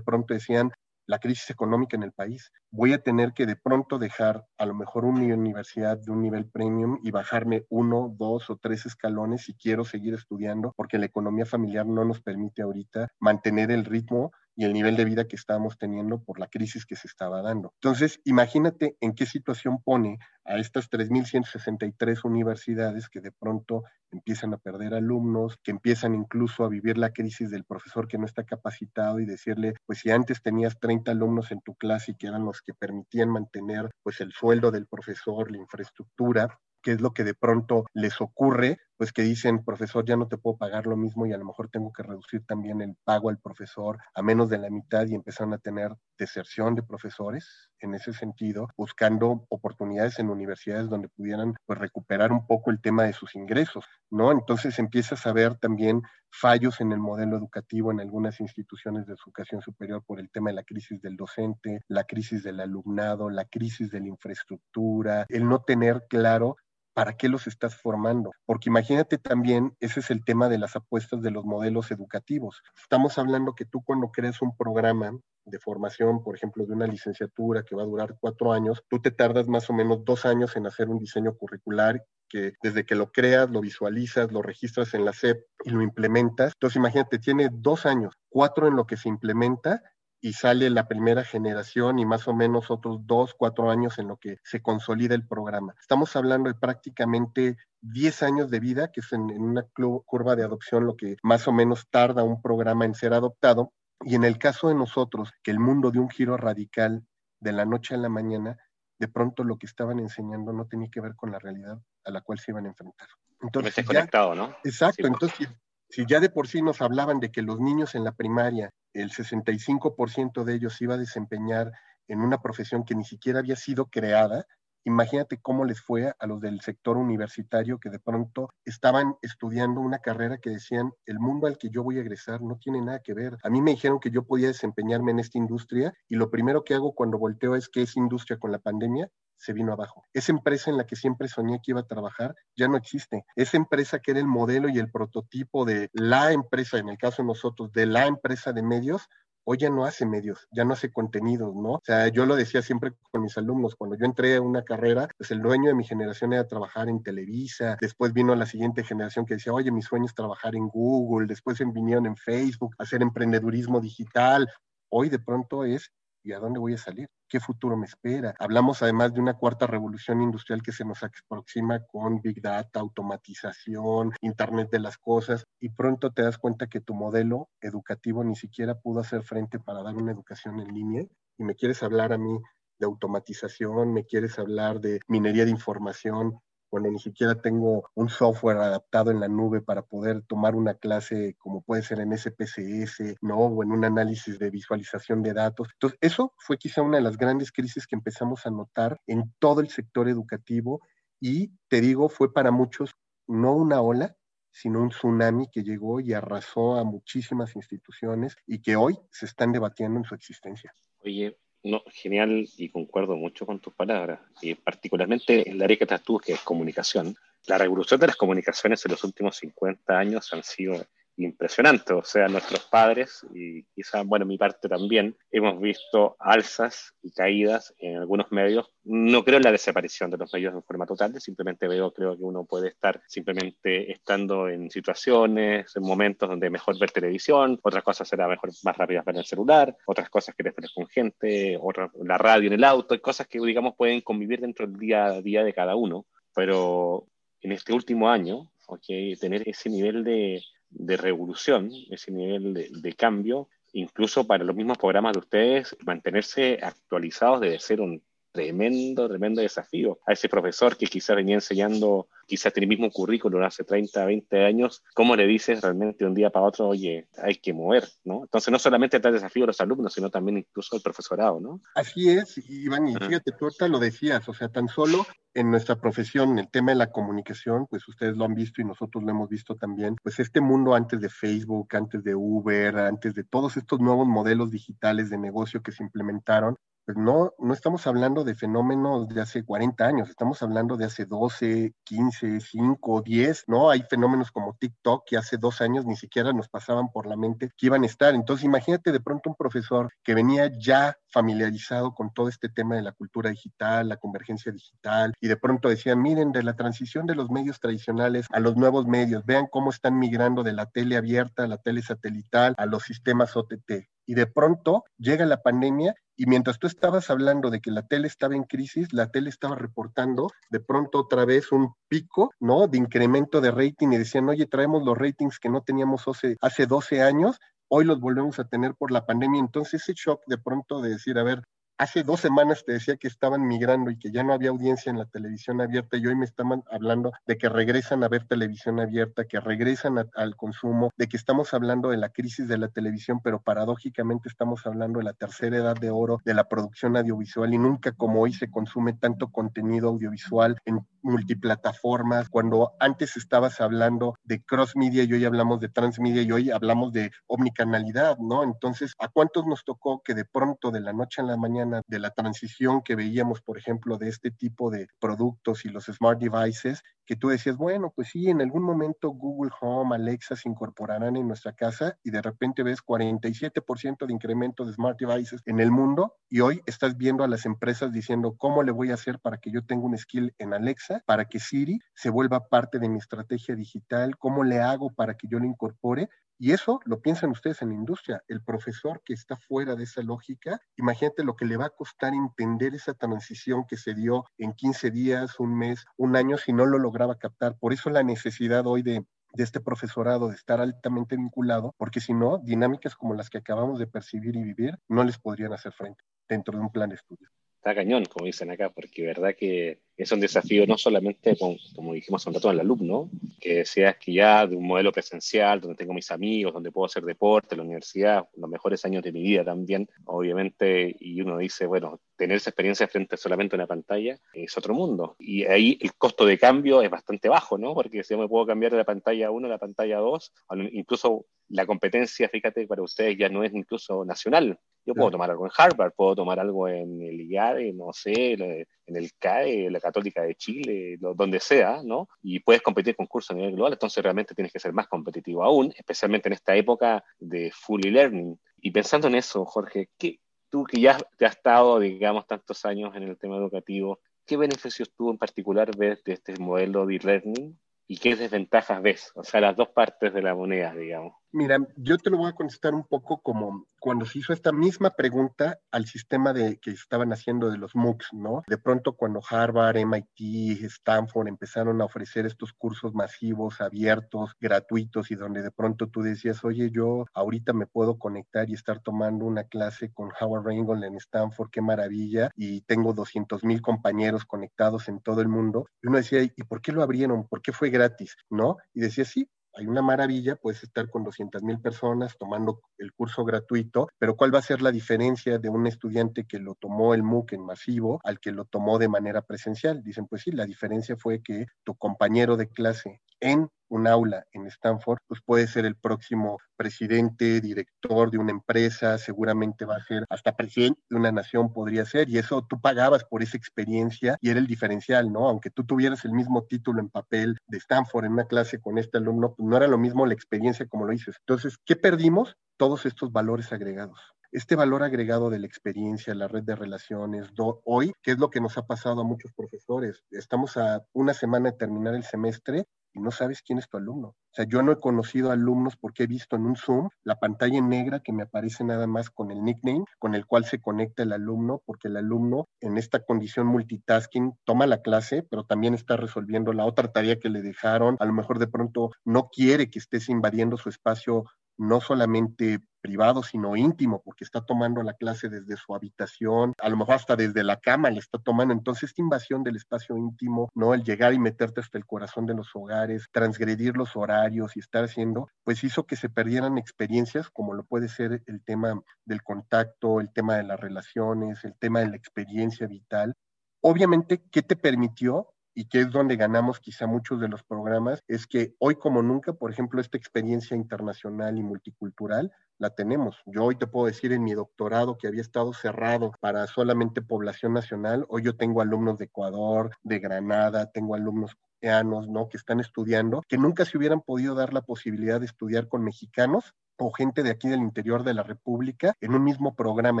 pronto 0.00 0.32
decían, 0.32 0.70
la 1.06 1.18
crisis 1.18 1.50
económica 1.50 1.96
en 1.96 2.02
el 2.02 2.12
país. 2.12 2.52
Voy 2.70 2.92
a 2.92 3.02
tener 3.02 3.32
que 3.32 3.46
de 3.46 3.56
pronto 3.56 3.98
dejar 3.98 4.44
a 4.58 4.66
lo 4.66 4.74
mejor 4.74 5.04
una 5.04 5.34
universidad 5.34 5.98
de 5.98 6.10
un 6.10 6.20
nivel 6.20 6.48
premium 6.50 6.98
y 7.02 7.10
bajarme 7.10 7.64
uno, 7.68 8.14
dos 8.16 8.50
o 8.50 8.56
tres 8.56 8.86
escalones 8.86 9.42
si 9.42 9.54
quiero 9.54 9.84
seguir 9.84 10.14
estudiando, 10.14 10.72
porque 10.76 10.98
la 10.98 11.06
economía 11.06 11.46
familiar 11.46 11.86
no 11.86 12.04
nos 12.04 12.20
permite 12.20 12.62
ahorita 12.62 13.08
mantener 13.20 13.70
el 13.70 13.84
ritmo 13.84 14.32
y 14.56 14.64
el 14.64 14.72
nivel 14.72 14.96
de 14.96 15.04
vida 15.04 15.28
que 15.28 15.36
estábamos 15.36 15.76
teniendo 15.78 16.22
por 16.22 16.40
la 16.40 16.48
crisis 16.48 16.86
que 16.86 16.96
se 16.96 17.06
estaba 17.06 17.42
dando. 17.42 17.74
Entonces, 17.80 18.20
imagínate 18.24 18.96
en 19.00 19.14
qué 19.14 19.26
situación 19.26 19.82
pone 19.82 20.18
a 20.44 20.58
estas 20.58 20.88
3.163 20.90 22.24
universidades 22.24 23.08
que 23.08 23.20
de 23.20 23.32
pronto 23.32 23.84
empiezan 24.10 24.54
a 24.54 24.58
perder 24.58 24.94
alumnos, 24.94 25.58
que 25.62 25.72
empiezan 25.72 26.14
incluso 26.14 26.64
a 26.64 26.68
vivir 26.68 26.96
la 26.96 27.10
crisis 27.10 27.50
del 27.50 27.64
profesor 27.64 28.08
que 28.08 28.18
no 28.18 28.24
está 28.24 28.44
capacitado 28.44 29.20
y 29.20 29.26
decirle, 29.26 29.74
pues 29.84 29.98
si 29.98 30.10
antes 30.10 30.40
tenías 30.42 30.78
30 30.80 31.10
alumnos 31.10 31.52
en 31.52 31.60
tu 31.60 31.74
clase 31.74 32.12
y 32.12 32.14
que 32.14 32.28
eran 32.28 32.44
los 32.44 32.62
que 32.62 32.72
permitían 32.72 33.28
mantener 33.28 33.90
pues 34.02 34.20
el 34.20 34.32
sueldo 34.32 34.70
del 34.70 34.86
profesor, 34.86 35.50
la 35.50 35.58
infraestructura, 35.58 36.58
qué 36.82 36.92
es 36.92 37.00
lo 37.00 37.12
que 37.12 37.24
de 37.24 37.34
pronto 37.34 37.84
les 37.94 38.20
ocurre, 38.20 38.78
pues 38.96 39.12
que 39.12 39.22
dicen, 39.22 39.64
profesor, 39.64 40.04
ya 40.04 40.16
no 40.16 40.28
te 40.28 40.38
puedo 40.38 40.56
pagar 40.56 40.86
lo 40.86 40.96
mismo 40.96 41.26
y 41.26 41.32
a 41.32 41.38
lo 41.38 41.44
mejor 41.44 41.68
tengo 41.68 41.92
que 41.92 42.02
reducir 42.02 42.44
también 42.46 42.80
el 42.80 42.96
pago 43.04 43.28
al 43.28 43.38
profesor 43.38 43.98
a 44.14 44.22
menos 44.22 44.48
de 44.48 44.58
la 44.58 44.70
mitad 44.70 45.06
y 45.06 45.14
empezaron 45.14 45.54
a 45.54 45.58
tener 45.58 45.94
deserción 46.18 46.74
de 46.74 46.82
profesores 46.82 47.70
en 47.80 47.94
ese 47.94 48.12
sentido, 48.12 48.68
buscando 48.76 49.46
oportunidades 49.50 50.18
en 50.18 50.30
universidades 50.30 50.88
donde 50.88 51.08
pudieran 51.08 51.54
pues, 51.66 51.78
recuperar 51.78 52.32
un 52.32 52.46
poco 52.46 52.70
el 52.70 52.80
tema 52.80 53.04
de 53.04 53.12
sus 53.12 53.34
ingresos, 53.34 53.84
¿no? 54.10 54.32
Entonces 54.32 54.78
empiezas 54.78 55.26
a 55.26 55.32
ver 55.32 55.56
también 55.56 56.02
fallos 56.30 56.80
en 56.80 56.92
el 56.92 56.98
modelo 56.98 57.36
educativo 57.36 57.90
en 57.90 58.00
algunas 58.00 58.40
instituciones 58.40 59.06
de 59.06 59.14
educación 59.14 59.60
superior 59.60 60.02
por 60.04 60.20
el 60.20 60.30
tema 60.30 60.50
de 60.50 60.56
la 60.56 60.64
crisis 60.64 61.00
del 61.00 61.16
docente, 61.16 61.80
la 61.88 62.04
crisis 62.04 62.42
del 62.42 62.60
alumnado, 62.60 63.30
la 63.30 63.44
crisis 63.44 63.90
de 63.90 64.00
la 64.00 64.08
infraestructura, 64.08 65.26
el 65.28 65.48
no 65.48 65.62
tener 65.62 66.04
claro 66.08 66.56
¿para 66.96 67.14
qué 67.18 67.28
los 67.28 67.46
estás 67.46 67.76
formando? 67.76 68.32
Porque 68.46 68.70
imagínate 68.70 69.18
también, 69.18 69.76
ese 69.80 70.00
es 70.00 70.10
el 70.10 70.24
tema 70.24 70.48
de 70.48 70.56
las 70.56 70.76
apuestas 70.76 71.20
de 71.20 71.30
los 71.30 71.44
modelos 71.44 71.90
educativos. 71.90 72.62
Estamos 72.80 73.18
hablando 73.18 73.54
que 73.54 73.66
tú 73.66 73.82
cuando 73.84 74.10
creas 74.10 74.40
un 74.40 74.56
programa 74.56 75.12
de 75.44 75.58
formación, 75.58 76.22
por 76.24 76.34
ejemplo, 76.34 76.64
de 76.64 76.72
una 76.72 76.86
licenciatura 76.86 77.64
que 77.64 77.76
va 77.76 77.82
a 77.82 77.86
durar 77.86 78.16
cuatro 78.18 78.50
años, 78.50 78.82
tú 78.88 78.98
te 78.98 79.10
tardas 79.10 79.46
más 79.46 79.68
o 79.68 79.74
menos 79.74 80.06
dos 80.06 80.24
años 80.24 80.56
en 80.56 80.66
hacer 80.66 80.88
un 80.88 80.98
diseño 80.98 81.36
curricular 81.36 82.02
que 82.30 82.54
desde 82.62 82.86
que 82.86 82.94
lo 82.94 83.12
creas, 83.12 83.50
lo 83.50 83.60
visualizas, 83.60 84.32
lo 84.32 84.40
registras 84.40 84.94
en 84.94 85.04
la 85.04 85.12
SEP 85.12 85.44
y 85.64 85.70
lo 85.70 85.82
implementas. 85.82 86.54
Entonces, 86.54 86.76
imagínate, 86.76 87.18
tiene 87.18 87.50
dos 87.52 87.84
años, 87.84 88.14
cuatro 88.30 88.68
en 88.68 88.74
lo 88.74 88.86
que 88.86 88.96
se 88.96 89.10
implementa 89.10 89.82
y 90.20 90.32
sale 90.32 90.70
la 90.70 90.88
primera 90.88 91.24
generación 91.24 91.98
y 91.98 92.06
más 92.06 92.26
o 92.28 92.34
menos 92.34 92.70
otros 92.70 93.00
dos, 93.06 93.34
cuatro 93.34 93.70
años 93.70 93.98
en 93.98 94.08
lo 94.08 94.16
que 94.16 94.38
se 94.44 94.62
consolida 94.62 95.14
el 95.14 95.26
programa. 95.26 95.74
Estamos 95.80 96.16
hablando 96.16 96.48
de 96.48 96.58
prácticamente 96.58 97.56
10 97.82 98.22
años 98.22 98.50
de 98.50 98.60
vida, 98.60 98.90
que 98.90 99.00
es 99.00 99.12
en, 99.12 99.30
una 99.40 99.64
curva 99.72 100.36
de 100.36 100.44
adopción 100.44 100.86
lo 100.86 100.96
que 100.96 101.16
más 101.22 101.46
o 101.46 101.52
menos 101.52 101.88
tarda 101.90 102.24
un 102.24 102.40
programa 102.40 102.84
en 102.84 102.94
ser 102.94 103.12
adoptado. 103.12 103.72
Y 104.04 104.14
en 104.14 104.24
el 104.24 104.38
caso 104.38 104.68
de 104.68 104.74
nosotros, 104.74 105.32
que 105.42 105.50
el 105.50 105.58
mundo 105.58 105.90
dio 105.90 106.02
un 106.02 106.10
giro 106.10 106.36
radical 106.36 107.06
de 107.40 107.52
la 107.52 107.64
noche 107.64 107.94
a 107.94 107.98
la 107.98 108.08
mañana, 108.08 108.58
de 108.98 109.08
pronto 109.08 109.44
lo 109.44 109.58
que 109.58 109.66
estaban 109.66 109.98
enseñando 109.98 110.52
no 110.52 110.66
tenía 110.66 110.88
que 110.90 111.00
ver 111.00 111.14
con 111.14 111.30
la 111.30 111.38
realidad 111.38 111.78
a 112.04 112.10
la 112.10 112.20
cual 112.20 112.38
se 112.38 112.50
iban 112.50 112.66
a 112.66 112.70
enfrentar. 112.70 113.08
Entonces, 113.42 113.84
conectado, 113.84 114.34
¿no? 114.34 114.56
Exacto, 114.64 115.06
entonces 115.06 115.48
si 115.88 116.04
ya 116.06 116.20
de 116.20 116.30
por 116.30 116.48
sí 116.48 116.62
nos 116.62 116.80
hablaban 116.80 117.20
de 117.20 117.30
que 117.30 117.42
los 117.42 117.60
niños 117.60 117.94
en 117.94 118.04
la 118.04 118.12
primaria, 118.12 118.70
el 119.00 119.10
65% 119.10 120.44
de 120.44 120.54
ellos 120.54 120.80
iba 120.80 120.94
a 120.94 120.98
desempeñar 120.98 121.72
en 122.08 122.20
una 122.20 122.40
profesión 122.40 122.84
que 122.84 122.94
ni 122.94 123.04
siquiera 123.04 123.40
había 123.40 123.56
sido 123.56 123.86
creada, 123.86 124.46
imagínate 124.86 125.38
cómo 125.38 125.64
les 125.64 125.80
fue 125.80 126.14
a 126.16 126.26
los 126.26 126.40
del 126.40 126.60
sector 126.60 126.96
universitario 126.96 127.78
que 127.78 127.90
de 127.90 127.98
pronto 127.98 128.50
estaban 128.64 129.16
estudiando 129.20 129.80
una 129.80 129.98
carrera 129.98 130.38
que 130.38 130.50
decían, 130.50 130.92
el 131.06 131.18
mundo 131.18 131.48
al 131.48 131.58
que 131.58 131.70
yo 131.70 131.82
voy 131.82 131.98
a 131.98 132.02
egresar 132.02 132.40
no 132.40 132.56
tiene 132.56 132.80
nada 132.80 133.00
que 133.00 133.12
ver. 133.12 133.36
A 133.42 133.50
mí 133.50 133.60
me 133.60 133.72
dijeron 133.72 133.98
que 133.98 134.12
yo 134.12 134.22
podía 134.24 134.46
desempeñarme 134.46 135.10
en 135.10 135.18
esta 135.18 135.38
industria 135.38 135.92
y 136.08 136.14
lo 136.14 136.30
primero 136.30 136.62
que 136.62 136.74
hago 136.74 136.94
cuando 136.94 137.18
volteo 137.18 137.56
es 137.56 137.68
que 137.68 137.82
es 137.82 137.96
industria 137.96 138.38
con 138.38 138.52
la 138.52 138.60
pandemia 138.60 139.10
se 139.38 139.52
vino 139.52 139.72
abajo. 139.72 140.04
Esa 140.14 140.32
empresa 140.32 140.70
en 140.70 140.78
la 140.78 140.86
que 140.86 140.96
siempre 140.96 141.28
soñé 141.28 141.60
que 141.62 141.72
iba 141.72 141.80
a 141.80 141.86
trabajar 141.86 142.34
ya 142.56 142.68
no 142.68 142.76
existe. 142.76 143.24
Esa 143.34 143.56
empresa 143.56 143.98
que 143.98 144.12
era 144.12 144.20
el 144.20 144.26
modelo 144.26 144.68
y 144.68 144.78
el 144.78 144.90
prototipo 144.90 145.64
de 145.64 145.90
la 145.92 146.32
empresa, 146.32 146.78
en 146.78 146.88
el 146.88 146.96
caso 146.96 147.22
de 147.22 147.28
nosotros, 147.28 147.72
de 147.72 147.86
la 147.86 148.06
empresa 148.06 148.52
de 148.52 148.62
medios, 148.62 149.08
hoy 149.46 149.58
ya 149.58 149.70
no 149.70 149.84
hace 149.84 150.06
medios, 150.06 150.48
ya 150.50 150.64
no 150.64 150.72
hace 150.74 150.90
contenidos, 150.92 151.54
¿no? 151.54 151.74
O 151.74 151.80
sea, 151.84 152.08
yo 152.08 152.26
lo 152.26 152.36
decía 152.36 152.62
siempre 152.62 152.92
con 153.10 153.22
mis 153.22 153.38
alumnos, 153.38 153.76
cuando 153.76 153.96
yo 153.96 154.04
entré 154.04 154.36
a 154.36 154.42
una 154.42 154.62
carrera, 154.64 155.08
pues 155.16 155.30
el 155.30 155.40
dueño 155.40 155.68
de 155.68 155.74
mi 155.74 155.84
generación 155.84 156.32
era 156.32 156.46
trabajar 156.46 156.88
en 156.88 157.02
Televisa, 157.02 157.76
después 157.80 158.12
vino 158.12 158.34
la 158.34 158.46
siguiente 158.46 158.84
generación 158.84 159.26
que 159.26 159.34
decía, 159.34 159.52
oye, 159.52 159.70
mi 159.70 159.82
sueño 159.82 160.06
es 160.06 160.14
trabajar 160.14 160.56
en 160.56 160.68
Google, 160.68 161.26
después 161.26 161.58
vinieron 161.72 162.06
en 162.06 162.16
Facebook, 162.16 162.74
hacer 162.78 163.02
emprendedurismo 163.02 163.80
digital, 163.80 164.48
hoy 164.90 165.08
de 165.08 165.18
pronto 165.18 165.64
es 165.64 165.90
¿Y 166.26 166.32
a 166.32 166.40
dónde 166.40 166.58
voy 166.58 166.74
a 166.74 166.78
salir? 166.78 167.08
¿Qué 167.28 167.40
futuro 167.40 167.76
me 167.76 167.86
espera? 167.86 168.36
Hablamos 168.38 168.82
además 168.82 169.12
de 169.12 169.20
una 169.20 169.34
cuarta 169.34 169.66
revolución 169.66 170.22
industrial 170.22 170.62
que 170.62 170.70
se 170.70 170.84
nos 170.84 171.02
aproxima 171.02 171.84
con 171.84 172.20
Big 172.20 172.40
Data, 172.40 172.78
automatización, 172.78 174.12
Internet 174.20 174.68
de 174.70 174.78
las 174.78 174.96
Cosas, 174.96 175.44
y 175.58 175.70
pronto 175.70 176.12
te 176.12 176.22
das 176.22 176.38
cuenta 176.38 176.68
que 176.68 176.80
tu 176.80 176.94
modelo 176.94 177.48
educativo 177.60 178.22
ni 178.22 178.36
siquiera 178.36 178.76
pudo 178.76 179.00
hacer 179.00 179.24
frente 179.24 179.58
para 179.58 179.82
dar 179.82 179.96
una 179.96 180.12
educación 180.12 180.60
en 180.60 180.68
línea. 180.68 181.02
Y 181.36 181.42
me 181.42 181.56
quieres 181.56 181.82
hablar 181.82 182.12
a 182.12 182.18
mí 182.18 182.38
de 182.78 182.86
automatización, 182.86 183.92
me 183.92 184.04
quieres 184.04 184.38
hablar 184.38 184.80
de 184.80 185.00
minería 185.08 185.44
de 185.44 185.50
información, 185.50 186.38
ni 186.80 186.98
siquiera 186.98 187.40
tengo 187.40 187.90
un 187.94 188.08
software 188.08 188.58
adaptado 188.58 189.10
en 189.10 189.20
la 189.20 189.28
nube 189.28 189.60
para 189.60 189.82
poder 189.82 190.22
tomar 190.22 190.54
una 190.54 190.74
clase 190.74 191.34
como 191.38 191.62
puede 191.62 191.82
ser 191.82 192.00
en 192.00 192.16
SPSS, 192.16 193.16
¿no? 193.20 193.38
O 193.38 193.62
en 193.62 193.72
un 193.72 193.84
análisis 193.84 194.38
de 194.38 194.50
visualización 194.50 195.22
de 195.22 195.32
datos. 195.32 195.68
Entonces, 195.72 195.98
eso 196.00 196.32
fue 196.38 196.58
quizá 196.58 196.82
una 196.82 196.98
de 196.98 197.02
las 197.02 197.16
grandes 197.16 197.52
crisis 197.52 197.86
que 197.86 197.96
empezamos 197.96 198.46
a 198.46 198.50
notar 198.50 199.00
en 199.06 199.32
todo 199.38 199.60
el 199.60 199.68
sector 199.68 200.08
educativo 200.08 200.80
y 201.20 201.52
te 201.68 201.80
digo, 201.80 202.08
fue 202.08 202.32
para 202.32 202.50
muchos 202.50 202.94
no 203.26 203.54
una 203.54 203.80
ola, 203.80 204.16
sino 204.50 204.80
un 204.80 204.88
tsunami 204.88 205.48
que 205.50 205.62
llegó 205.62 206.00
y 206.00 206.14
arrasó 206.14 206.76
a 206.76 206.84
muchísimas 206.84 207.56
instituciones 207.56 208.36
y 208.46 208.60
que 208.60 208.76
hoy 208.76 208.98
se 209.10 209.26
están 209.26 209.52
debatiendo 209.52 209.98
en 209.98 210.04
su 210.04 210.14
existencia. 210.14 210.72
Oye, 211.04 211.36
no, 211.66 211.82
genial 211.92 212.48
y 212.56 212.68
concuerdo 212.68 213.16
mucho 213.16 213.44
con 213.44 213.58
tus 213.58 213.74
palabras. 213.74 214.20
Y 214.40 214.54
particularmente 214.54 215.48
en 215.48 215.56
el 215.56 215.62
área 215.62 215.76
que 215.76 215.84
estás 215.84 216.02
tú, 216.02 216.18
que 216.18 216.32
es 216.32 216.40
comunicación. 216.40 217.16
La 217.46 217.58
revolución 217.58 218.00
de 218.00 218.06
las 218.08 218.16
comunicaciones 218.16 218.84
en 218.84 218.92
los 218.92 219.04
últimos 219.04 219.36
50 219.36 219.98
años 219.98 220.32
han 220.32 220.42
sido 220.42 220.84
impresionante. 221.16 221.92
O 221.94 222.02
sea, 222.02 222.28
nuestros 222.28 222.64
padres, 222.66 223.26
y 223.34 223.64
quizás, 223.74 224.04
bueno, 224.06 224.26
mi 224.26 224.36
parte 224.38 224.68
también, 224.68 225.16
hemos 225.30 225.60
visto 225.60 226.16
alzas 226.18 226.94
y 227.02 227.12
caídas 227.12 227.74
en 227.78 227.98
algunos 227.98 228.30
medios. 228.32 228.70
No 228.84 229.24
creo 229.24 229.38
en 229.38 229.42
la 229.42 229.52
desaparición 229.52 230.10
de 230.10 230.18
los 230.18 230.32
medios 230.32 230.54
en 230.54 230.62
forma 230.62 230.86
total, 230.86 231.18
simplemente 231.20 231.68
veo, 231.68 231.92
creo 231.92 232.16
que 232.16 232.22
uno 232.22 232.44
puede 232.44 232.68
estar 232.68 233.02
simplemente 233.06 233.90
estando 233.90 234.48
en 234.48 234.70
situaciones, 234.70 235.74
en 235.74 235.82
momentos 235.82 236.28
donde 236.28 236.50
mejor 236.50 236.78
ver 236.78 236.90
televisión, 236.90 237.58
otras 237.62 237.82
cosas 237.82 238.08
será 238.08 238.28
mejor, 238.28 238.50
más 238.62 238.76
rápidas 238.76 239.04
ver 239.04 239.16
el 239.16 239.24
celular, 239.24 239.76
otras 239.86 240.08
cosas 240.08 240.34
que 240.34 240.44
ver 240.44 240.54
con 240.74 240.86
gente, 240.86 241.58
otra, 241.60 241.90
la 242.02 242.18
radio 242.18 242.48
en 242.48 242.54
el 242.54 242.64
auto, 242.64 243.00
cosas 243.00 243.26
que, 243.26 243.40
digamos, 243.40 243.74
pueden 243.76 244.00
convivir 244.00 244.40
dentro 244.40 244.66
del 244.66 244.78
día 244.78 245.06
a 245.06 245.22
día 245.22 245.42
de 245.42 245.52
cada 245.52 245.76
uno. 245.76 246.06
Pero 246.34 247.06
en 247.40 247.52
este 247.52 247.72
último 247.72 248.10
año, 248.10 248.50
okay, 248.66 249.16
tener 249.16 249.48
ese 249.48 249.70
nivel 249.70 250.04
de, 250.04 250.42
de 250.70 250.96
revolución, 250.96 251.70
ese 251.90 252.12
nivel 252.12 252.54
de, 252.54 252.92
cambio, 252.94 253.48
incluso 253.72 254.26
para 254.26 254.44
los 254.44 254.56
mismos 254.56 254.78
programas 254.78 255.12
de 255.14 255.18
ustedes, 255.20 255.76
mantenerse 255.84 256.58
actualizados 256.62 257.40
debe 257.40 257.58
ser 257.58 257.80
un 257.80 258.02
tremendo, 258.36 259.08
tremendo 259.08 259.40
desafío 259.40 259.98
a 260.06 260.12
ese 260.12 260.28
profesor 260.28 260.76
que 260.76 260.86
quizá 260.86 261.14
venía 261.14 261.36
enseñando, 261.36 262.08
quizás 262.26 262.52
tiene 262.52 262.64
el 262.66 262.78
mismo 262.78 262.90
currículum 262.90 263.42
hace 263.42 263.64
30, 263.64 264.04
20 264.04 264.44
años, 264.44 264.84
¿cómo 264.94 265.16
le 265.16 265.26
dices 265.26 265.62
realmente 265.62 266.04
un 266.04 266.14
día 266.14 266.28
para 266.28 266.44
otro, 266.44 266.68
oye, 266.68 267.08
hay 267.16 267.36
que 267.36 267.54
mover, 267.54 267.88
¿no? 268.04 268.24
Entonces 268.24 268.52
no 268.52 268.58
solamente 268.58 268.98
está 268.98 269.08
el 269.08 269.14
desafío 269.14 269.44
a 269.44 269.46
los 269.46 269.60
alumnos, 269.62 269.94
sino 269.94 270.10
también 270.10 270.38
incluso 270.38 270.76
al 270.76 270.82
profesorado, 270.82 271.40
¿no? 271.40 271.62
Así 271.74 272.10
es, 272.10 272.36
Iván, 272.48 272.88
y 272.88 272.94
fíjate, 272.94 273.32
tú 273.32 273.46
ahorita 273.46 273.68
lo 273.68 273.78
decías, 273.78 274.28
o 274.28 274.34
sea, 274.34 274.48
tan 274.48 274.68
solo 274.68 275.06
en 275.32 275.50
nuestra 275.50 275.76
profesión, 275.76 276.38
el 276.38 276.50
tema 276.50 276.72
de 276.72 276.78
la 276.78 276.90
comunicación, 276.90 277.66
pues 277.68 277.88
ustedes 277.88 278.16
lo 278.16 278.26
han 278.26 278.34
visto 278.34 278.60
y 278.60 278.64
nosotros 278.64 279.02
lo 279.02 279.10
hemos 279.10 279.30
visto 279.30 279.56
también, 279.56 279.96
pues 280.02 280.18
este 280.18 280.42
mundo 280.42 280.74
antes 280.74 281.00
de 281.00 281.08
Facebook, 281.08 281.74
antes 281.74 282.04
de 282.04 282.14
Uber, 282.14 282.76
antes 282.78 283.14
de 283.14 283.24
todos 283.24 283.56
estos 283.56 283.80
nuevos 283.80 284.06
modelos 284.06 284.50
digitales 284.50 285.08
de 285.08 285.18
negocio 285.18 285.62
que 285.62 285.72
se 285.72 285.82
implementaron, 285.82 286.56
no, 286.94 287.34
no 287.38 287.52
estamos 287.52 287.86
hablando 287.86 288.22
de 288.22 288.34
fenómenos 288.34 289.08
de 289.08 289.20
hace 289.20 289.44
40 289.44 289.84
años, 289.84 290.08
estamos 290.08 290.42
hablando 290.42 290.76
de 290.76 290.84
hace 290.84 291.04
12, 291.04 291.74
15, 291.84 292.40
5, 292.40 293.02
10, 293.02 293.44
¿no? 293.48 293.70
Hay 293.70 293.82
fenómenos 293.82 294.30
como 294.30 294.56
TikTok 294.58 295.04
que 295.06 295.16
hace 295.16 295.36
dos 295.36 295.60
años 295.60 295.84
ni 295.84 295.96
siquiera 295.96 296.32
nos 296.32 296.48
pasaban 296.48 296.90
por 296.92 297.06
la 297.06 297.16
mente 297.16 297.50
que 297.56 297.66
iban 297.66 297.82
a 297.82 297.86
estar. 297.86 298.14
Entonces, 298.14 298.44
imagínate 298.44 298.92
de 298.92 299.00
pronto 299.00 299.30
un 299.30 299.36
profesor 299.36 299.90
que 300.04 300.14
venía 300.14 300.50
ya 300.58 300.96
familiarizado 301.08 301.94
con 301.94 302.12
todo 302.12 302.28
este 302.28 302.48
tema 302.48 302.76
de 302.76 302.82
la 302.82 302.92
cultura 302.92 303.30
digital, 303.30 303.88
la 303.88 303.96
convergencia 303.96 304.52
digital, 304.52 305.14
y 305.20 305.28
de 305.28 305.36
pronto 305.36 305.68
decía, 305.68 305.96
miren, 305.96 306.30
de 306.32 306.42
la 306.42 306.54
transición 306.54 307.06
de 307.06 307.14
los 307.14 307.30
medios 307.30 307.58
tradicionales 307.58 308.26
a 308.30 308.40
los 308.40 308.56
nuevos 308.56 308.86
medios, 308.86 309.24
vean 309.24 309.46
cómo 309.50 309.70
están 309.70 309.98
migrando 309.98 310.42
de 310.42 310.52
la 310.52 310.66
tele 310.66 310.96
abierta 310.96 311.44
a 311.44 311.48
la 311.48 311.58
tele 311.58 311.82
satelital, 311.82 312.54
a 312.58 312.66
los 312.66 312.82
sistemas 312.84 313.36
OTT 313.36 313.88
y 314.06 314.14
de 314.14 314.26
pronto 314.26 314.84
llega 314.98 315.26
la 315.26 315.42
pandemia 315.42 315.94
y 316.16 316.26
mientras 316.26 316.58
tú 316.58 316.66
estabas 316.66 317.10
hablando 317.10 317.50
de 317.50 317.60
que 317.60 317.70
la 317.70 317.82
tele 317.82 318.06
estaba 318.06 318.34
en 318.34 318.44
crisis, 318.44 318.92
la 318.92 319.10
tele 319.10 319.28
estaba 319.28 319.54
reportando 319.54 320.30
de 320.50 320.60
pronto 320.60 321.00
otra 321.00 321.24
vez 321.26 321.52
un 321.52 321.74
pico, 321.88 322.30
¿no? 322.40 322.68
De 322.68 322.78
incremento 322.78 323.40
de 323.40 323.50
rating 323.50 323.88
y 323.92 323.98
decían, 323.98 324.28
oye, 324.28 324.46
traemos 324.46 324.82
los 324.82 324.96
ratings 324.96 325.38
que 325.38 325.50
no 325.50 325.62
teníamos 325.62 326.08
hace, 326.08 326.36
hace 326.40 326.66
12 326.66 327.02
años, 327.02 327.38
hoy 327.68 327.84
los 327.84 328.00
volvemos 328.00 328.38
a 328.38 328.44
tener 328.44 328.74
por 328.74 328.90
la 328.90 329.04
pandemia. 329.04 329.40
Entonces 329.40 329.82
ese 329.82 329.92
shock 329.94 330.22
de 330.26 330.38
pronto 330.38 330.80
de 330.80 330.90
decir, 330.90 331.18
a 331.18 331.22
ver, 331.22 331.42
hace 331.78 332.02
dos 332.02 332.20
semanas 332.20 332.64
te 332.64 332.72
decía 332.72 332.96
que 332.96 333.08
estaban 333.08 333.46
migrando 333.46 333.90
y 333.90 333.98
que 333.98 334.10
ya 334.10 334.22
no 334.22 334.32
había 334.32 334.50
audiencia 334.50 334.90
en 334.90 334.98
la 334.98 335.06
televisión 335.06 335.60
abierta 335.60 335.96
y 335.96 336.06
hoy 336.06 336.14
me 336.14 336.24
estaban 336.24 336.62
hablando 336.70 337.12
de 337.26 337.36
que 337.36 337.48
regresan 337.48 338.02
a 338.02 338.08
ver 338.08 338.26
televisión 338.26 338.80
abierta, 338.80 339.26
que 339.26 339.40
regresan 339.40 339.98
al 340.14 340.36
consumo, 340.36 340.90
de 340.96 341.08
que 341.08 341.16
estamos 341.16 341.52
hablando 341.54 341.90
de 341.90 341.98
la 341.98 342.08
crisis 342.08 342.48
de 342.48 342.58
la 342.58 342.68
televisión, 342.68 343.20
pero 343.22 343.42
paradójicamente 343.42 344.28
estamos 344.28 344.66
hablando 344.66 344.98
de 344.98 345.04
la 345.04 345.12
tercera 345.12 345.56
edad 345.56 345.76
de 345.76 345.90
oro 345.90 346.20
de 346.24 346.34
la 346.34 346.48
producción 346.48 346.96
audiovisual 346.96 347.52
y 347.52 347.58
nunca 347.58 347.92
como 347.92 348.22
hoy 348.22 348.32
se 348.32 348.50
consume 348.50 348.94
tanto 348.94 349.28
contenido 349.28 349.88
audiovisual 349.88 350.58
en 350.64 350.86
multiplataformas, 351.02 352.28
cuando 352.28 352.72
antes 352.80 353.16
estabas 353.16 353.60
hablando 353.60 354.14
de 354.24 354.42
cross 354.42 354.74
media 354.76 355.04
y 355.04 355.12
hoy 355.12 355.24
hablamos 355.24 355.60
de 355.60 355.68
transmedia 355.68 356.22
y 356.22 356.32
hoy 356.32 356.50
hablamos 356.50 356.92
de 356.92 357.12
omnicanalidad, 357.26 358.18
¿no? 358.18 358.42
Entonces, 358.42 358.94
¿a 358.98 359.08
cuántos 359.08 359.46
nos 359.46 359.64
tocó 359.64 360.02
que 360.02 360.14
de 360.14 360.24
pronto 360.24 360.70
de 360.70 360.80
la 360.80 360.92
noche 360.92 361.20
a 361.20 361.24
la 361.24 361.36
mañana 361.36 361.65
de 361.86 361.98
la 361.98 362.10
transición 362.10 362.82
que 362.82 362.96
veíamos, 362.96 363.42
por 363.42 363.58
ejemplo, 363.58 363.98
de 363.98 364.08
este 364.08 364.30
tipo 364.30 364.70
de 364.70 364.88
productos 364.98 365.64
y 365.64 365.68
los 365.68 365.86
smart 365.86 366.20
devices, 366.20 366.82
que 367.06 367.16
tú 367.16 367.28
decías, 367.28 367.56
bueno, 367.56 367.92
pues 367.94 368.08
sí, 368.08 368.28
en 368.28 368.40
algún 368.40 368.64
momento 368.64 369.10
Google 369.10 369.52
Home, 369.60 369.94
Alexa 369.94 370.34
se 370.34 370.48
incorporarán 370.48 371.16
en 371.16 371.28
nuestra 371.28 371.52
casa 371.52 371.96
y 372.02 372.10
de 372.10 372.20
repente 372.20 372.64
ves 372.64 372.80
47% 372.82 374.06
de 374.06 374.12
incremento 374.12 374.64
de 374.64 374.72
smart 374.72 374.98
devices 374.98 375.40
en 375.46 375.60
el 375.60 375.70
mundo 375.70 376.14
y 376.28 376.40
hoy 376.40 376.62
estás 376.66 376.96
viendo 376.96 377.22
a 377.22 377.28
las 377.28 377.46
empresas 377.46 377.92
diciendo, 377.92 378.34
¿cómo 378.36 378.64
le 378.64 378.72
voy 378.72 378.90
a 378.90 378.94
hacer 378.94 379.20
para 379.20 379.38
que 379.38 379.52
yo 379.52 379.64
tenga 379.64 379.86
un 379.86 379.96
skill 379.96 380.34
en 380.38 380.52
Alexa? 380.52 380.96
para 381.04 381.26
que 381.26 381.40
Siri 381.40 381.78
se 381.94 382.10
vuelva 382.10 382.48
parte 382.48 382.78
de 382.78 382.88
mi 382.88 382.98
estrategia 382.98 383.54
digital, 383.54 384.16
cómo 384.18 384.44
le 384.44 384.60
hago 384.60 384.90
para 384.90 385.16
que 385.16 385.28
yo 385.28 385.38
lo 385.38 385.46
incorpore. 385.46 386.08
Y 386.38 386.52
eso 386.52 386.80
lo 386.84 387.00
piensan 387.00 387.30
ustedes 387.30 387.62
en 387.62 387.70
la 387.70 387.74
industria. 387.74 388.22
El 388.28 388.42
profesor 388.42 389.00
que 389.04 389.14
está 389.14 389.36
fuera 389.36 389.74
de 389.74 389.84
esa 389.84 390.02
lógica, 390.02 390.60
imagínate 390.76 391.24
lo 391.24 391.34
que 391.34 391.46
le 391.46 391.56
va 391.56 391.66
a 391.66 391.70
costar 391.70 392.12
entender 392.12 392.74
esa 392.74 392.92
transición 392.92 393.64
que 393.66 393.78
se 393.78 393.94
dio 393.94 394.24
en 394.36 394.52
15 394.52 394.90
días, 394.90 395.40
un 395.40 395.56
mes, 395.56 395.86
un 395.96 396.14
año, 396.14 396.36
si 396.36 396.52
no 396.52 396.66
lo 396.66 396.78
lograba 396.78 397.18
captar. 397.18 397.56
Por 397.58 397.72
eso 397.72 397.88
la 397.88 398.02
necesidad 398.02 398.66
hoy 398.66 398.82
de, 398.82 399.06
este 399.34 399.60
profesorado 399.60 400.28
de 400.28 400.34
estar 400.34 400.60
altamente 400.60 401.16
vinculado, 401.16 401.74
porque 401.78 402.00
si 402.00 402.12
no, 402.12 402.38
dinámicas 402.38 402.94
como 402.94 403.14
las 403.14 403.30
que 403.30 403.38
acabamos 403.38 403.78
de 403.78 403.86
percibir 403.86 404.36
y 404.36 404.42
vivir 404.42 404.78
no 404.88 405.04
les 405.04 405.18
podrían 405.18 405.52
hacer 405.52 405.72
frente 405.72 406.04
dentro 406.28 406.58
de 406.58 406.64
un 406.64 406.72
plan 406.72 406.90
de 406.90 406.96
estudio. 406.96 407.30
Está 407.66 407.74
cañón, 407.74 408.04
como 408.04 408.26
dicen 408.26 408.48
acá, 408.52 408.70
porque 408.70 409.02
verdad 409.02 409.34
que 409.36 409.80
es 409.96 410.12
un 410.12 410.20
desafío 410.20 410.68
no 410.68 410.78
solamente, 410.78 411.36
como 411.36 411.94
dijimos 411.94 412.24
un 412.24 412.34
rato, 412.34 412.48
al 412.48 412.60
alumno, 412.60 413.10
que 413.40 413.64
seas 413.64 413.96
que 413.96 414.12
ya 414.12 414.46
de 414.46 414.54
un 414.54 414.68
modelo 414.68 414.92
presencial, 414.92 415.60
donde 415.60 415.74
tengo 415.74 415.92
mis 415.92 416.12
amigos, 416.12 416.54
donde 416.54 416.70
puedo 416.70 416.86
hacer 416.86 417.02
deporte, 417.02 417.56
la 417.56 417.64
universidad, 417.64 418.28
los 418.36 418.48
mejores 418.48 418.84
años 418.84 419.02
de 419.02 419.10
mi 419.10 419.20
vida 419.20 419.44
también, 419.44 419.88
obviamente, 420.04 420.94
y 421.00 421.20
uno 421.20 421.38
dice, 421.38 421.66
bueno, 421.66 421.98
tener 422.14 422.36
esa 422.36 422.50
experiencia 422.50 422.86
frente 422.86 423.16
solamente 423.16 423.56
a 423.56 423.58
una 423.58 423.66
pantalla 423.66 424.16
es 424.32 424.56
otro 424.56 424.72
mundo. 424.72 425.16
Y 425.18 425.42
ahí 425.46 425.76
el 425.80 425.92
costo 425.94 426.24
de 426.24 426.38
cambio 426.38 426.82
es 426.82 426.90
bastante 426.90 427.28
bajo, 427.28 427.58
¿no? 427.58 427.74
Porque 427.74 428.04
si 428.04 428.14
yo 428.14 428.18
me 428.18 428.28
puedo 428.28 428.46
cambiar 428.46 428.70
de 428.70 428.78
la 428.78 428.84
pantalla 428.84 429.32
1 429.32 429.44
a 429.44 429.50
la 429.50 429.58
pantalla 429.58 429.98
2, 429.98 430.32
incluso 430.70 431.26
la 431.48 431.66
competencia, 431.66 432.28
fíjate, 432.28 432.64
para 432.68 432.82
ustedes 432.82 433.18
ya 433.18 433.28
no 433.28 433.42
es 433.42 433.52
incluso 433.52 434.04
nacional. 434.04 434.56
Yo 434.86 434.94
puedo 434.94 435.10
tomar 435.10 435.30
algo 435.30 435.44
en 435.44 435.52
Harvard, 435.56 435.92
puedo 435.96 436.14
tomar 436.14 436.38
algo 436.38 436.68
en 436.68 437.02
el 437.02 437.20
IADE, 437.20 437.72
no 437.72 437.92
sé, 437.92 438.34
en 438.34 438.96
el 438.96 439.10
CAE, 439.18 439.68
la 439.68 439.80
Católica 439.80 440.22
de 440.22 440.36
Chile, 440.36 440.96
donde 441.00 441.40
sea, 441.40 441.80
¿no? 441.84 442.08
Y 442.22 442.38
puedes 442.38 442.62
competir 442.62 442.94
con 442.94 443.06
cursos 443.06 443.32
a 443.32 443.34
nivel 443.34 443.56
global, 443.56 443.72
entonces 443.72 444.02
realmente 444.02 444.34
tienes 444.34 444.52
que 444.52 444.60
ser 444.60 444.72
más 444.72 444.86
competitivo 444.86 445.42
aún, 445.42 445.72
especialmente 445.76 446.28
en 446.28 446.34
esta 446.34 446.54
época 446.54 447.04
de 447.18 447.50
fully 447.52 447.90
learning. 447.90 448.38
Y 448.60 448.70
pensando 448.70 449.08
en 449.08 449.16
eso, 449.16 449.44
Jorge, 449.44 449.90
¿qué, 449.98 450.20
tú 450.50 450.64
que 450.64 450.80
ya 450.80 450.96
te 451.16 451.26
has 451.26 451.36
estado, 451.36 451.78
digamos, 451.80 452.26
tantos 452.26 452.64
años 452.64 452.94
en 452.94 453.02
el 453.02 453.18
tema 453.18 453.36
educativo, 453.36 454.00
¿qué 454.24 454.36
beneficios 454.36 454.92
tú 454.96 455.10
en 455.10 455.18
particular 455.18 455.70
ves 455.76 456.02
de 456.04 456.14
este 456.14 456.34
modelo 456.38 456.86
de 456.86 456.96
e-learning 456.96 457.58
y 457.88 457.98
qué 457.98 458.16
desventajas 458.16 458.82
ves? 458.82 459.12
O 459.14 459.24
sea, 459.24 459.40
las 459.40 459.56
dos 459.56 459.68
partes 459.68 460.12
de 460.14 460.22
la 460.22 460.34
moneda, 460.34 460.74
digamos. 460.74 461.14
Mira, 461.36 461.58
yo 461.76 461.98
te 461.98 462.08
lo 462.08 462.16
voy 462.16 462.30
a 462.30 462.34
contestar 462.34 462.74
un 462.74 462.84
poco 462.84 463.20
como 463.20 463.66
cuando 463.78 464.06
se 464.06 464.20
hizo 464.20 464.32
esta 464.32 464.52
misma 464.52 464.88
pregunta 464.96 465.58
al 465.70 465.84
sistema 465.84 466.32
de 466.32 466.56
que 466.56 466.70
estaban 466.70 467.12
haciendo 467.12 467.50
de 467.50 467.58
los 467.58 467.76
MOOCs, 467.76 468.14
¿no? 468.14 468.42
De 468.46 468.56
pronto 468.56 468.94
cuando 468.94 469.20
Harvard, 469.28 469.76
MIT, 469.76 470.64
Stanford 470.64 471.28
empezaron 471.28 471.82
a 471.82 471.84
ofrecer 471.84 472.24
estos 472.24 472.54
cursos 472.54 472.94
masivos, 472.94 473.60
abiertos, 473.60 474.32
gratuitos 474.40 475.10
y 475.10 475.14
donde 475.14 475.42
de 475.42 475.50
pronto 475.50 475.88
tú 475.88 476.00
decías, 476.00 476.42
oye, 476.42 476.70
yo 476.70 477.04
ahorita 477.12 477.52
me 477.52 477.66
puedo 477.66 477.98
conectar 477.98 478.48
y 478.48 478.54
estar 478.54 478.80
tomando 478.80 479.26
una 479.26 479.44
clase 479.44 479.92
con 479.92 480.08
Howard 480.18 480.46
Rangel 480.46 480.84
en 480.84 480.96
Stanford, 480.96 481.50
qué 481.50 481.60
maravilla, 481.60 482.30
y 482.34 482.62
tengo 482.62 482.94
200 482.94 483.44
mil 483.44 483.60
compañeros 483.60 484.24
conectados 484.24 484.88
en 484.88 485.00
todo 485.00 485.20
el 485.20 485.28
mundo. 485.28 485.66
Y 485.82 485.88
uno 485.88 485.98
decía, 485.98 486.22
¿y 486.22 486.44
por 486.44 486.62
qué 486.62 486.72
lo 486.72 486.82
abrieron? 486.82 487.28
¿Por 487.28 487.42
qué 487.42 487.52
fue 487.52 487.68
gratis? 487.68 488.16
¿No? 488.30 488.56
Y 488.72 488.80
decía, 488.80 489.04
sí, 489.04 489.28
hay 489.56 489.66
una 489.66 489.82
maravilla, 489.82 490.36
puedes 490.36 490.62
estar 490.62 490.90
con 490.90 491.02
200 491.02 491.42
mil 491.42 491.60
personas 491.60 492.16
tomando 492.18 492.60
el 492.78 492.92
curso 492.92 493.24
gratuito, 493.24 493.88
pero 493.98 494.14
¿cuál 494.14 494.34
va 494.34 494.38
a 494.38 494.42
ser 494.42 494.60
la 494.60 494.70
diferencia 494.70 495.38
de 495.38 495.48
un 495.48 495.66
estudiante 495.66 496.26
que 496.26 496.38
lo 496.38 496.54
tomó 496.54 496.94
el 496.94 497.02
MOOC 497.02 497.32
en 497.32 497.44
masivo 497.44 498.00
al 498.04 498.20
que 498.20 498.32
lo 498.32 498.44
tomó 498.44 498.78
de 498.78 498.88
manera 498.88 499.22
presencial? 499.22 499.82
Dicen, 499.82 500.06
pues 500.06 500.22
sí, 500.22 500.30
la 500.30 500.44
diferencia 500.44 500.96
fue 500.96 501.22
que 501.22 501.46
tu 501.64 501.74
compañero 501.74 502.36
de 502.36 502.48
clase 502.48 503.00
en 503.20 503.48
un 503.68 503.86
aula 503.86 504.24
en 504.32 504.46
Stanford, 504.46 504.98
pues 505.06 505.20
puede 505.24 505.46
ser 505.46 505.66
el 505.66 505.76
próximo 505.76 506.38
presidente, 506.56 507.40
director 507.40 508.10
de 508.10 508.18
una 508.18 508.30
empresa, 508.30 508.98
seguramente 508.98 509.64
va 509.64 509.76
a 509.76 509.84
ser 509.84 510.04
hasta 510.08 510.36
presidente 510.36 510.80
de 510.88 510.96
una 510.96 511.12
nación 511.12 511.52
podría 511.52 511.84
ser, 511.84 512.08
y 512.08 512.18
eso 512.18 512.46
tú 512.48 512.60
pagabas 512.60 513.04
por 513.04 513.22
esa 513.22 513.36
experiencia 513.36 514.16
y 514.20 514.30
era 514.30 514.38
el 514.38 514.46
diferencial, 514.46 515.12
¿no? 515.12 515.28
Aunque 515.28 515.50
tú 515.50 515.64
tuvieras 515.64 516.04
el 516.04 516.12
mismo 516.12 516.44
título 516.44 516.80
en 516.80 516.90
papel 516.90 517.38
de 517.48 517.58
Stanford 517.58 518.04
en 518.04 518.12
una 518.12 518.26
clase 518.26 518.60
con 518.60 518.78
este 518.78 518.98
alumno, 518.98 519.34
pues 519.34 519.48
no 519.48 519.56
era 519.56 519.66
lo 519.66 519.78
mismo 519.78 520.06
la 520.06 520.14
experiencia 520.14 520.66
como 520.66 520.84
lo 520.84 520.92
dices. 520.92 521.16
Entonces, 521.20 521.58
¿qué 521.64 521.76
perdimos? 521.76 522.36
Todos 522.56 522.86
estos 522.86 523.12
valores 523.12 523.52
agregados 523.52 524.00
este 524.32 524.54
valor 524.54 524.82
agregado 524.82 525.30
de 525.30 525.38
la 525.38 525.46
experiencia, 525.46 526.14
la 526.14 526.28
red 526.28 526.42
de 526.42 526.54
relaciones, 526.54 527.28
hoy, 527.64 527.92
¿qué 528.02 528.10
es 528.10 528.18
lo 528.18 528.28
que 528.28 528.40
nos 528.40 528.58
ha 528.58 528.66
pasado 528.66 529.00
a 529.00 529.04
muchos 529.04 529.32
profesores? 529.32 530.04
Estamos 530.10 530.58
a 530.58 530.84
una 530.92 531.14
semana 531.14 531.52
de 531.52 531.56
terminar 531.56 531.94
el 531.94 532.02
semestre 532.02 532.66
y 532.96 533.00
no 533.00 533.10
sabes 533.10 533.42
quién 533.42 533.58
es 533.58 533.68
tu 533.68 533.76
alumno. 533.76 534.08
O 534.08 534.32
sea, 534.32 534.46
yo 534.48 534.62
no 534.62 534.72
he 534.72 534.80
conocido 534.80 535.30
alumnos 535.30 535.76
porque 535.76 536.04
he 536.04 536.06
visto 536.06 536.36
en 536.36 536.46
un 536.46 536.56
Zoom 536.56 536.88
la 537.04 537.16
pantalla 537.16 537.60
negra 537.60 538.00
que 538.00 538.12
me 538.12 538.22
aparece 538.22 538.64
nada 538.64 538.86
más 538.86 539.10
con 539.10 539.30
el 539.30 539.44
nickname 539.44 539.84
con 539.98 540.14
el 540.14 540.26
cual 540.26 540.44
se 540.44 540.60
conecta 540.60 541.02
el 541.02 541.12
alumno, 541.12 541.62
porque 541.64 541.88
el 541.88 541.96
alumno 541.96 542.48
en 542.60 542.78
esta 542.78 543.00
condición 543.00 543.46
multitasking 543.46 544.34
toma 544.44 544.66
la 544.66 544.82
clase, 544.82 545.22
pero 545.22 545.44
también 545.44 545.74
está 545.74 545.96
resolviendo 545.96 546.52
la 546.52 546.64
otra 546.64 546.92
tarea 546.92 547.18
que 547.18 547.30
le 547.30 547.42
dejaron. 547.42 547.96
A 548.00 548.06
lo 548.06 548.12
mejor 548.12 548.38
de 548.38 548.46
pronto 548.46 548.90
no 549.04 549.28
quiere 549.28 549.70
que 549.70 549.78
estés 549.78 550.08
invadiendo 550.08 550.56
su 550.56 550.68
espacio 550.68 551.24
no 551.58 551.80
solamente 551.80 552.60
privado, 552.86 553.24
sino 553.24 553.56
íntimo, 553.56 554.00
porque 554.04 554.22
está 554.22 554.42
tomando 554.42 554.80
la 554.82 554.94
clase 554.94 555.28
desde 555.28 555.56
su 555.56 555.74
habitación, 555.74 556.52
a 556.60 556.68
lo 556.68 556.76
mejor 556.76 556.94
hasta 556.94 557.16
desde 557.16 557.42
la 557.42 557.56
cama 557.56 557.90
le 557.90 557.98
está 557.98 558.18
tomando. 558.18 558.54
Entonces, 558.54 558.90
esta 558.90 559.02
invasión 559.02 559.42
del 559.42 559.56
espacio 559.56 559.96
íntimo, 559.96 560.50
¿no? 560.54 560.72
El 560.72 560.84
llegar 560.84 561.12
y 561.12 561.18
meterte 561.18 561.60
hasta 561.60 561.78
el 561.78 561.84
corazón 561.84 562.26
de 562.26 562.34
los 562.34 562.54
hogares, 562.54 563.08
transgredir 563.10 563.76
los 563.76 563.96
horarios 563.96 564.56
y 564.56 564.60
estar 564.60 564.84
haciendo, 564.84 565.28
pues 565.42 565.64
hizo 565.64 565.84
que 565.84 565.96
se 565.96 566.08
perdieran 566.08 566.58
experiencias 566.58 567.28
como 567.28 567.54
lo 567.54 567.64
puede 567.64 567.88
ser 567.88 568.22
el 568.26 568.44
tema 568.44 568.80
del 569.04 569.22
contacto, 569.22 570.00
el 570.00 570.12
tema 570.12 570.36
de 570.36 570.44
las 570.44 570.60
relaciones, 570.60 571.44
el 571.44 571.56
tema 571.58 571.80
de 571.80 571.88
la 571.88 571.96
experiencia 571.96 572.68
vital. 572.68 573.14
Obviamente, 573.62 574.22
¿qué 574.30 574.42
te 574.42 574.54
permitió? 574.54 575.34
Y 575.56 575.64
que 575.68 575.80
es 575.80 575.90
donde 575.90 576.16
ganamos 576.16 576.60
quizá 576.60 576.86
muchos 576.86 577.18
de 577.18 577.28
los 577.28 577.42
programas, 577.42 578.04
es 578.06 578.26
que 578.26 578.54
hoy 578.58 578.76
como 578.76 579.02
nunca, 579.02 579.32
por 579.32 579.50
ejemplo, 579.50 579.80
esta 579.80 579.96
experiencia 579.96 580.54
internacional 580.54 581.38
y 581.38 581.42
multicultural 581.42 582.30
la 582.58 582.70
tenemos. 582.70 583.16
Yo 583.24 583.44
hoy 583.44 583.56
te 583.56 583.66
puedo 583.66 583.86
decir 583.86 584.12
en 584.12 584.22
mi 584.22 584.34
doctorado 584.34 584.98
que 584.98 585.08
había 585.08 585.22
estado 585.22 585.54
cerrado 585.54 586.12
para 586.20 586.46
solamente 586.46 587.00
población 587.00 587.54
nacional, 587.54 588.04
hoy 588.08 588.22
yo 588.22 588.36
tengo 588.36 588.60
alumnos 588.60 588.98
de 588.98 589.06
Ecuador, 589.06 589.70
de 589.82 589.98
Granada, 589.98 590.70
tengo 590.70 590.94
alumnos 590.94 591.36
¿no? 591.62 592.28
que 592.28 592.36
están 592.36 592.60
estudiando, 592.60 593.22
que 593.26 593.38
nunca 593.38 593.64
se 593.64 593.76
hubieran 593.76 594.00
podido 594.00 594.34
dar 594.34 594.52
la 594.52 594.62
posibilidad 594.62 595.18
de 595.18 595.26
estudiar 595.26 595.68
con 595.68 595.82
mexicanos 595.82 596.54
o 596.78 596.92
gente 596.92 597.22
de 597.22 597.30
aquí 597.30 597.48
del 597.48 597.60
interior 597.60 598.04
de 598.04 598.14
la 598.14 598.22
República 598.22 598.94
en 599.00 599.14
un 599.14 599.24
mismo 599.24 599.56
programa. 599.56 600.00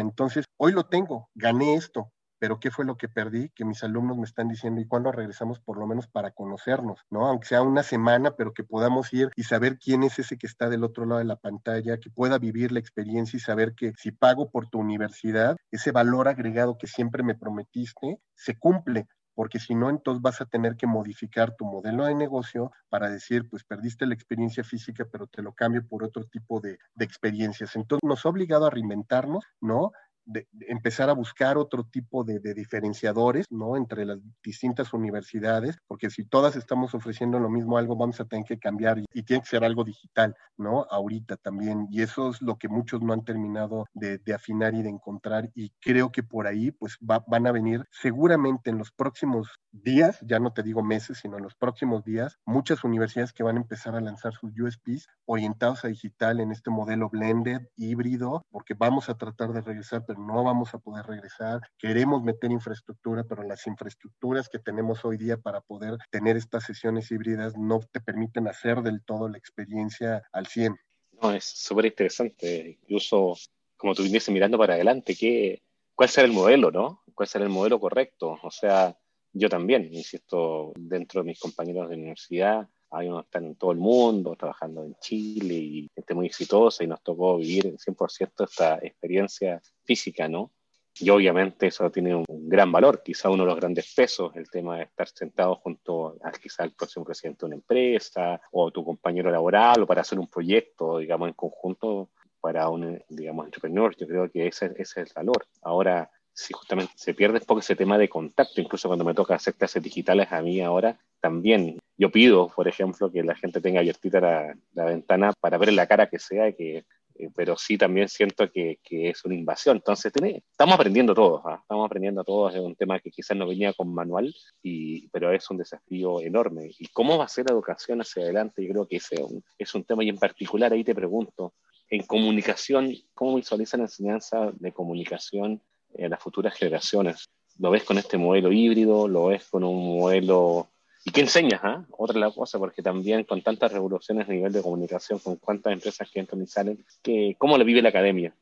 Entonces, 0.00 0.44
hoy 0.58 0.72
lo 0.72 0.84
tengo, 0.84 1.28
gané 1.34 1.74
esto, 1.74 2.12
pero 2.38 2.60
¿qué 2.60 2.70
fue 2.70 2.84
lo 2.84 2.96
que 2.96 3.08
perdí? 3.08 3.50
Que 3.50 3.64
mis 3.64 3.82
alumnos 3.82 4.16
me 4.16 4.24
están 4.24 4.48
diciendo, 4.48 4.80
¿y 4.80 4.86
cuándo 4.86 5.12
regresamos 5.12 5.60
por 5.60 5.78
lo 5.78 5.86
menos 5.86 6.06
para 6.06 6.30
conocernos? 6.30 7.00
¿No? 7.10 7.26
Aunque 7.26 7.48
sea 7.48 7.62
una 7.62 7.82
semana, 7.82 8.32
pero 8.36 8.52
que 8.52 8.64
podamos 8.64 9.12
ir 9.12 9.30
y 9.36 9.44
saber 9.44 9.78
quién 9.78 10.02
es 10.02 10.18
ese 10.18 10.38
que 10.38 10.46
está 10.46 10.68
del 10.68 10.84
otro 10.84 11.06
lado 11.06 11.18
de 11.18 11.24
la 11.24 11.36
pantalla, 11.36 11.98
que 11.98 12.10
pueda 12.10 12.38
vivir 12.38 12.72
la 12.72 12.80
experiencia 12.80 13.36
y 13.36 13.40
saber 13.40 13.74
que 13.74 13.92
si 13.96 14.12
pago 14.12 14.50
por 14.50 14.68
tu 14.68 14.78
universidad, 14.78 15.56
ese 15.70 15.92
valor 15.92 16.28
agregado 16.28 16.78
que 16.78 16.86
siempre 16.86 17.22
me 17.22 17.34
prometiste 17.34 18.20
se 18.34 18.58
cumple 18.58 19.06
porque 19.36 19.60
si 19.60 19.74
no, 19.74 19.90
entonces 19.90 20.22
vas 20.22 20.40
a 20.40 20.46
tener 20.46 20.76
que 20.76 20.86
modificar 20.86 21.54
tu 21.56 21.66
modelo 21.66 22.06
de 22.06 22.14
negocio 22.14 22.72
para 22.88 23.10
decir, 23.10 23.46
pues 23.50 23.64
perdiste 23.64 24.06
la 24.06 24.14
experiencia 24.14 24.64
física, 24.64 25.06
pero 25.12 25.26
te 25.26 25.42
lo 25.42 25.52
cambio 25.52 25.86
por 25.86 26.02
otro 26.02 26.24
tipo 26.24 26.58
de, 26.58 26.78
de 26.94 27.04
experiencias. 27.04 27.76
Entonces 27.76 28.00
nos 28.02 28.24
ha 28.24 28.30
obligado 28.30 28.64
a 28.64 28.70
reinventarnos, 28.70 29.44
¿no? 29.60 29.92
De, 30.26 30.46
empezar 30.68 31.08
a 31.08 31.14
buscar 31.14 31.56
otro 31.56 31.84
tipo 31.84 32.24
de, 32.24 32.40
diferenciadores, 32.54 33.46
¿no? 33.50 33.76
Entre 33.76 34.04
las 34.04 34.18
distintas 34.42 34.92
universidades, 34.92 35.78
porque 35.86 36.10
si 36.10 36.24
todas 36.24 36.56
estamos 36.56 36.94
ofreciendo 36.94 37.38
lo 37.38 37.48
mismo 37.48 37.78
algo, 37.78 37.96
vamos 37.96 38.20
a 38.20 38.24
tener 38.24 38.44
que 38.44 38.58
cambiar 38.58 38.98
y, 38.98 39.22
tiene 39.22 39.42
que 39.42 39.48
ser 39.48 39.64
algo 39.64 39.84
digital, 39.84 40.36
¿no? 40.56 40.86
Ahorita 40.90 41.36
también. 41.36 41.88
Y 41.90 42.02
eso 42.02 42.30
es 42.30 42.42
lo 42.42 42.58
que 42.58 42.68
muchos 42.68 43.02
no 43.02 43.12
han 43.12 43.24
terminado 43.24 43.86
de, 43.94 44.20
afinar 44.34 44.74
y 44.74 44.82
de 44.82 44.90
encontrar. 44.90 45.50
Y 45.54 45.70
creo 45.80 46.12
que 46.12 46.22
por 46.22 46.46
ahí, 46.46 46.70
pues 46.70 46.98
van 47.00 47.46
a 47.46 47.52
venir 47.52 47.84
seguramente 47.90 48.70
en 48.70 48.78
los 48.78 48.92
próximos 48.92 49.48
días, 49.72 50.18
ya 50.22 50.38
no 50.38 50.52
te 50.52 50.62
digo 50.62 50.82
meses, 50.82 51.18
sino 51.18 51.36
en 51.36 51.44
los 51.44 51.54
próximos 51.54 52.04
días, 52.04 52.38
muchas 52.44 52.84
universidades 52.84 53.32
que 53.32 53.42
van 53.42 53.56
a 53.56 53.60
empezar 53.60 53.94
a 53.94 54.00
lanzar 54.00 54.32
sus 54.34 54.52
USPs 54.58 55.08
orientados 55.24 55.84
a 55.84 55.88
digital 55.88 56.40
en 56.40 56.52
este 56.52 56.70
modelo 56.70 57.08
blended, 57.08 57.68
híbrido, 57.76 58.44
porque 58.50 58.74
vamos 58.74 59.08
a 59.08 59.16
tratar 59.16 59.52
de 59.52 59.60
regresar, 59.60 60.04
no 60.18 60.44
vamos 60.44 60.74
a 60.74 60.78
poder 60.78 61.06
regresar. 61.06 61.60
Queremos 61.78 62.22
meter 62.22 62.50
infraestructura, 62.50 63.24
pero 63.24 63.42
las 63.42 63.66
infraestructuras 63.66 64.48
que 64.48 64.58
tenemos 64.58 65.04
hoy 65.04 65.16
día 65.16 65.36
para 65.36 65.60
poder 65.60 65.96
tener 66.10 66.36
estas 66.36 66.64
sesiones 66.64 67.10
híbridas 67.10 67.56
no 67.56 67.80
te 67.80 68.00
permiten 68.00 68.48
hacer 68.48 68.82
del 68.82 69.02
todo 69.04 69.28
la 69.28 69.38
experiencia 69.38 70.22
al 70.32 70.46
100. 70.46 70.76
No, 71.22 71.32
es 71.32 71.44
súper 71.44 71.86
interesante. 71.86 72.78
Incluso, 72.82 73.36
como 73.76 73.94
tú 73.94 74.02
viniste 74.02 74.32
mirando 74.32 74.58
para 74.58 74.74
adelante, 74.74 75.14
¿qué, 75.14 75.62
¿cuál 75.94 76.08
será 76.08 76.26
el 76.26 76.32
modelo, 76.32 76.70
no? 76.70 77.02
¿Cuál 77.14 77.28
será 77.28 77.44
el 77.44 77.50
modelo 77.50 77.80
correcto? 77.80 78.38
O 78.42 78.50
sea, 78.50 78.96
yo 79.32 79.48
también, 79.48 79.92
insisto, 79.92 80.72
dentro 80.76 81.22
de 81.22 81.28
mis 81.28 81.40
compañeros 81.40 81.88
de 81.88 81.96
universidad, 81.96 82.68
hay 82.96 83.08
unos 83.08 83.22
que 83.22 83.26
están 83.28 83.44
en 83.44 83.54
todo 83.56 83.72
el 83.72 83.78
mundo, 83.78 84.36
trabajando 84.36 84.84
en 84.84 84.94
Chile 85.00 85.54
y 85.54 85.88
gente 85.94 86.14
muy 86.14 86.26
exitosa 86.26 86.84
y 86.84 86.86
nos 86.86 87.02
tocó 87.02 87.36
vivir 87.38 87.76
100% 87.76 88.44
esta 88.44 88.78
experiencia 88.82 89.60
física, 89.84 90.28
¿no? 90.28 90.52
Y 90.98 91.10
obviamente 91.10 91.66
eso 91.66 91.90
tiene 91.90 92.14
un 92.14 92.24
gran 92.48 92.72
valor, 92.72 93.02
quizá 93.02 93.28
uno 93.28 93.42
de 93.42 93.50
los 93.50 93.56
grandes 93.56 93.92
pesos, 93.94 94.34
el 94.34 94.48
tema 94.48 94.78
de 94.78 94.84
estar 94.84 95.06
sentado 95.08 95.56
junto 95.56 96.16
a 96.22 96.32
quizá 96.32 96.64
el 96.64 96.72
próximo 96.72 97.04
presidente 97.04 97.40
de 97.40 97.46
una 97.46 97.56
empresa 97.56 98.40
o 98.52 98.70
tu 98.70 98.82
compañero 98.82 99.30
laboral 99.30 99.82
o 99.82 99.86
para 99.86 100.00
hacer 100.00 100.18
un 100.18 100.28
proyecto, 100.28 100.98
digamos, 100.98 101.28
en 101.28 101.34
conjunto 101.34 102.08
para 102.40 102.70
un, 102.70 103.02
digamos, 103.10 103.44
entrepreneur. 103.44 103.94
Yo 103.94 104.06
creo 104.06 104.30
que 104.30 104.46
ese, 104.46 104.72
ese 104.78 105.02
es 105.02 105.08
el 105.08 105.12
valor. 105.14 105.46
Ahora, 105.60 106.10
si 106.32 106.54
justamente 106.54 106.92
se 106.96 107.12
pierde 107.12 107.38
un 107.38 107.44
poco 107.44 107.60
ese 107.60 107.76
tema 107.76 107.98
de 107.98 108.08
contacto, 108.08 108.60
incluso 108.60 108.88
cuando 108.88 109.04
me 109.04 109.14
toca 109.14 109.34
hacer 109.34 109.54
clases 109.54 109.82
digitales 109.82 110.28
a 110.30 110.40
mí 110.40 110.62
ahora, 110.62 110.98
también 111.20 111.78
yo 111.96 112.10
pido, 112.10 112.48
por 112.54 112.68
ejemplo, 112.68 113.10
que 113.10 113.22
la 113.22 113.34
gente 113.34 113.60
tenga 113.60 113.80
abiertita 113.80 114.20
la, 114.20 114.56
la 114.74 114.84
ventana 114.84 115.32
para 115.40 115.58
ver 115.58 115.72
la 115.72 115.86
cara 115.86 116.08
que 116.08 116.18
sea, 116.18 116.52
que, 116.52 116.84
eh, 117.18 117.30
pero 117.34 117.56
sí 117.56 117.78
también 117.78 118.08
siento 118.08 118.50
que, 118.50 118.78
que, 118.82 119.10
es 119.10 119.24
una 119.24 119.34
invasión. 119.34 119.76
Entonces, 119.76 120.12
tiene, 120.12 120.42
estamos 120.50 120.74
aprendiendo 120.74 121.14
todos, 121.14 121.42
¿ah? 121.44 121.58
estamos 121.60 121.86
aprendiendo 121.86 122.24
todos, 122.24 122.54
es 122.54 122.60
un 122.60 122.76
tema 122.76 123.00
que 123.00 123.10
quizás 123.10 123.36
no 123.36 123.46
venía 123.46 123.72
con 123.72 123.92
manual, 123.92 124.34
y, 124.62 125.08
pero 125.08 125.32
es 125.32 125.50
un 125.50 125.58
desafío 125.58 126.20
enorme. 126.20 126.70
¿Y 126.78 126.88
cómo 126.88 127.18
va 127.18 127.24
a 127.24 127.28
ser 127.28 127.46
la 127.46 127.54
educación 127.54 128.00
hacia 128.00 128.22
adelante? 128.22 128.62
Yo 128.64 128.72
creo 128.72 128.86
que 128.86 128.96
ese 128.96 129.16
es 129.58 129.74
un, 129.74 129.84
tema, 129.84 130.04
y 130.04 130.08
en 130.08 130.18
particular 130.18 130.72
ahí 130.72 130.84
te 130.84 130.94
pregunto, 130.94 131.54
en 131.88 132.02
comunicación, 132.02 132.92
¿cómo 133.14 133.36
visualizan 133.36 133.80
la 133.80 133.86
enseñanza 133.86 134.50
de 134.52 134.72
comunicación 134.72 135.62
en 135.98 136.10
las 136.10 136.22
futuras 136.22 136.54
generaciones. 136.54 137.28
¿Lo 137.58 137.70
ves 137.70 137.84
con 137.84 137.98
este 137.98 138.18
modelo 138.18 138.52
híbrido? 138.52 139.08
¿Lo 139.08 139.26
ves 139.26 139.48
con 139.48 139.64
un 139.64 139.98
modelo... 139.98 140.68
¿Y 141.06 141.12
qué 141.12 141.20
enseñas? 141.20 141.60
Ah? 141.62 141.86
Otra 141.96 142.18
la 142.18 142.32
cosa, 142.32 142.58
porque 142.58 142.82
también 142.82 143.22
con 143.22 143.40
tantas 143.40 143.72
revoluciones 143.72 144.28
a 144.28 144.32
nivel 144.32 144.52
de 144.52 144.60
comunicación, 144.60 145.20
con 145.20 145.36
cuántas 145.36 145.72
empresas 145.72 146.10
que 146.10 146.18
entran 146.18 146.42
y 146.42 146.48
salen, 146.48 146.84
que, 147.00 147.36
¿cómo 147.38 147.56
lo 147.56 147.64
vive 147.64 147.80
la 147.80 147.90
academia? 147.90 148.34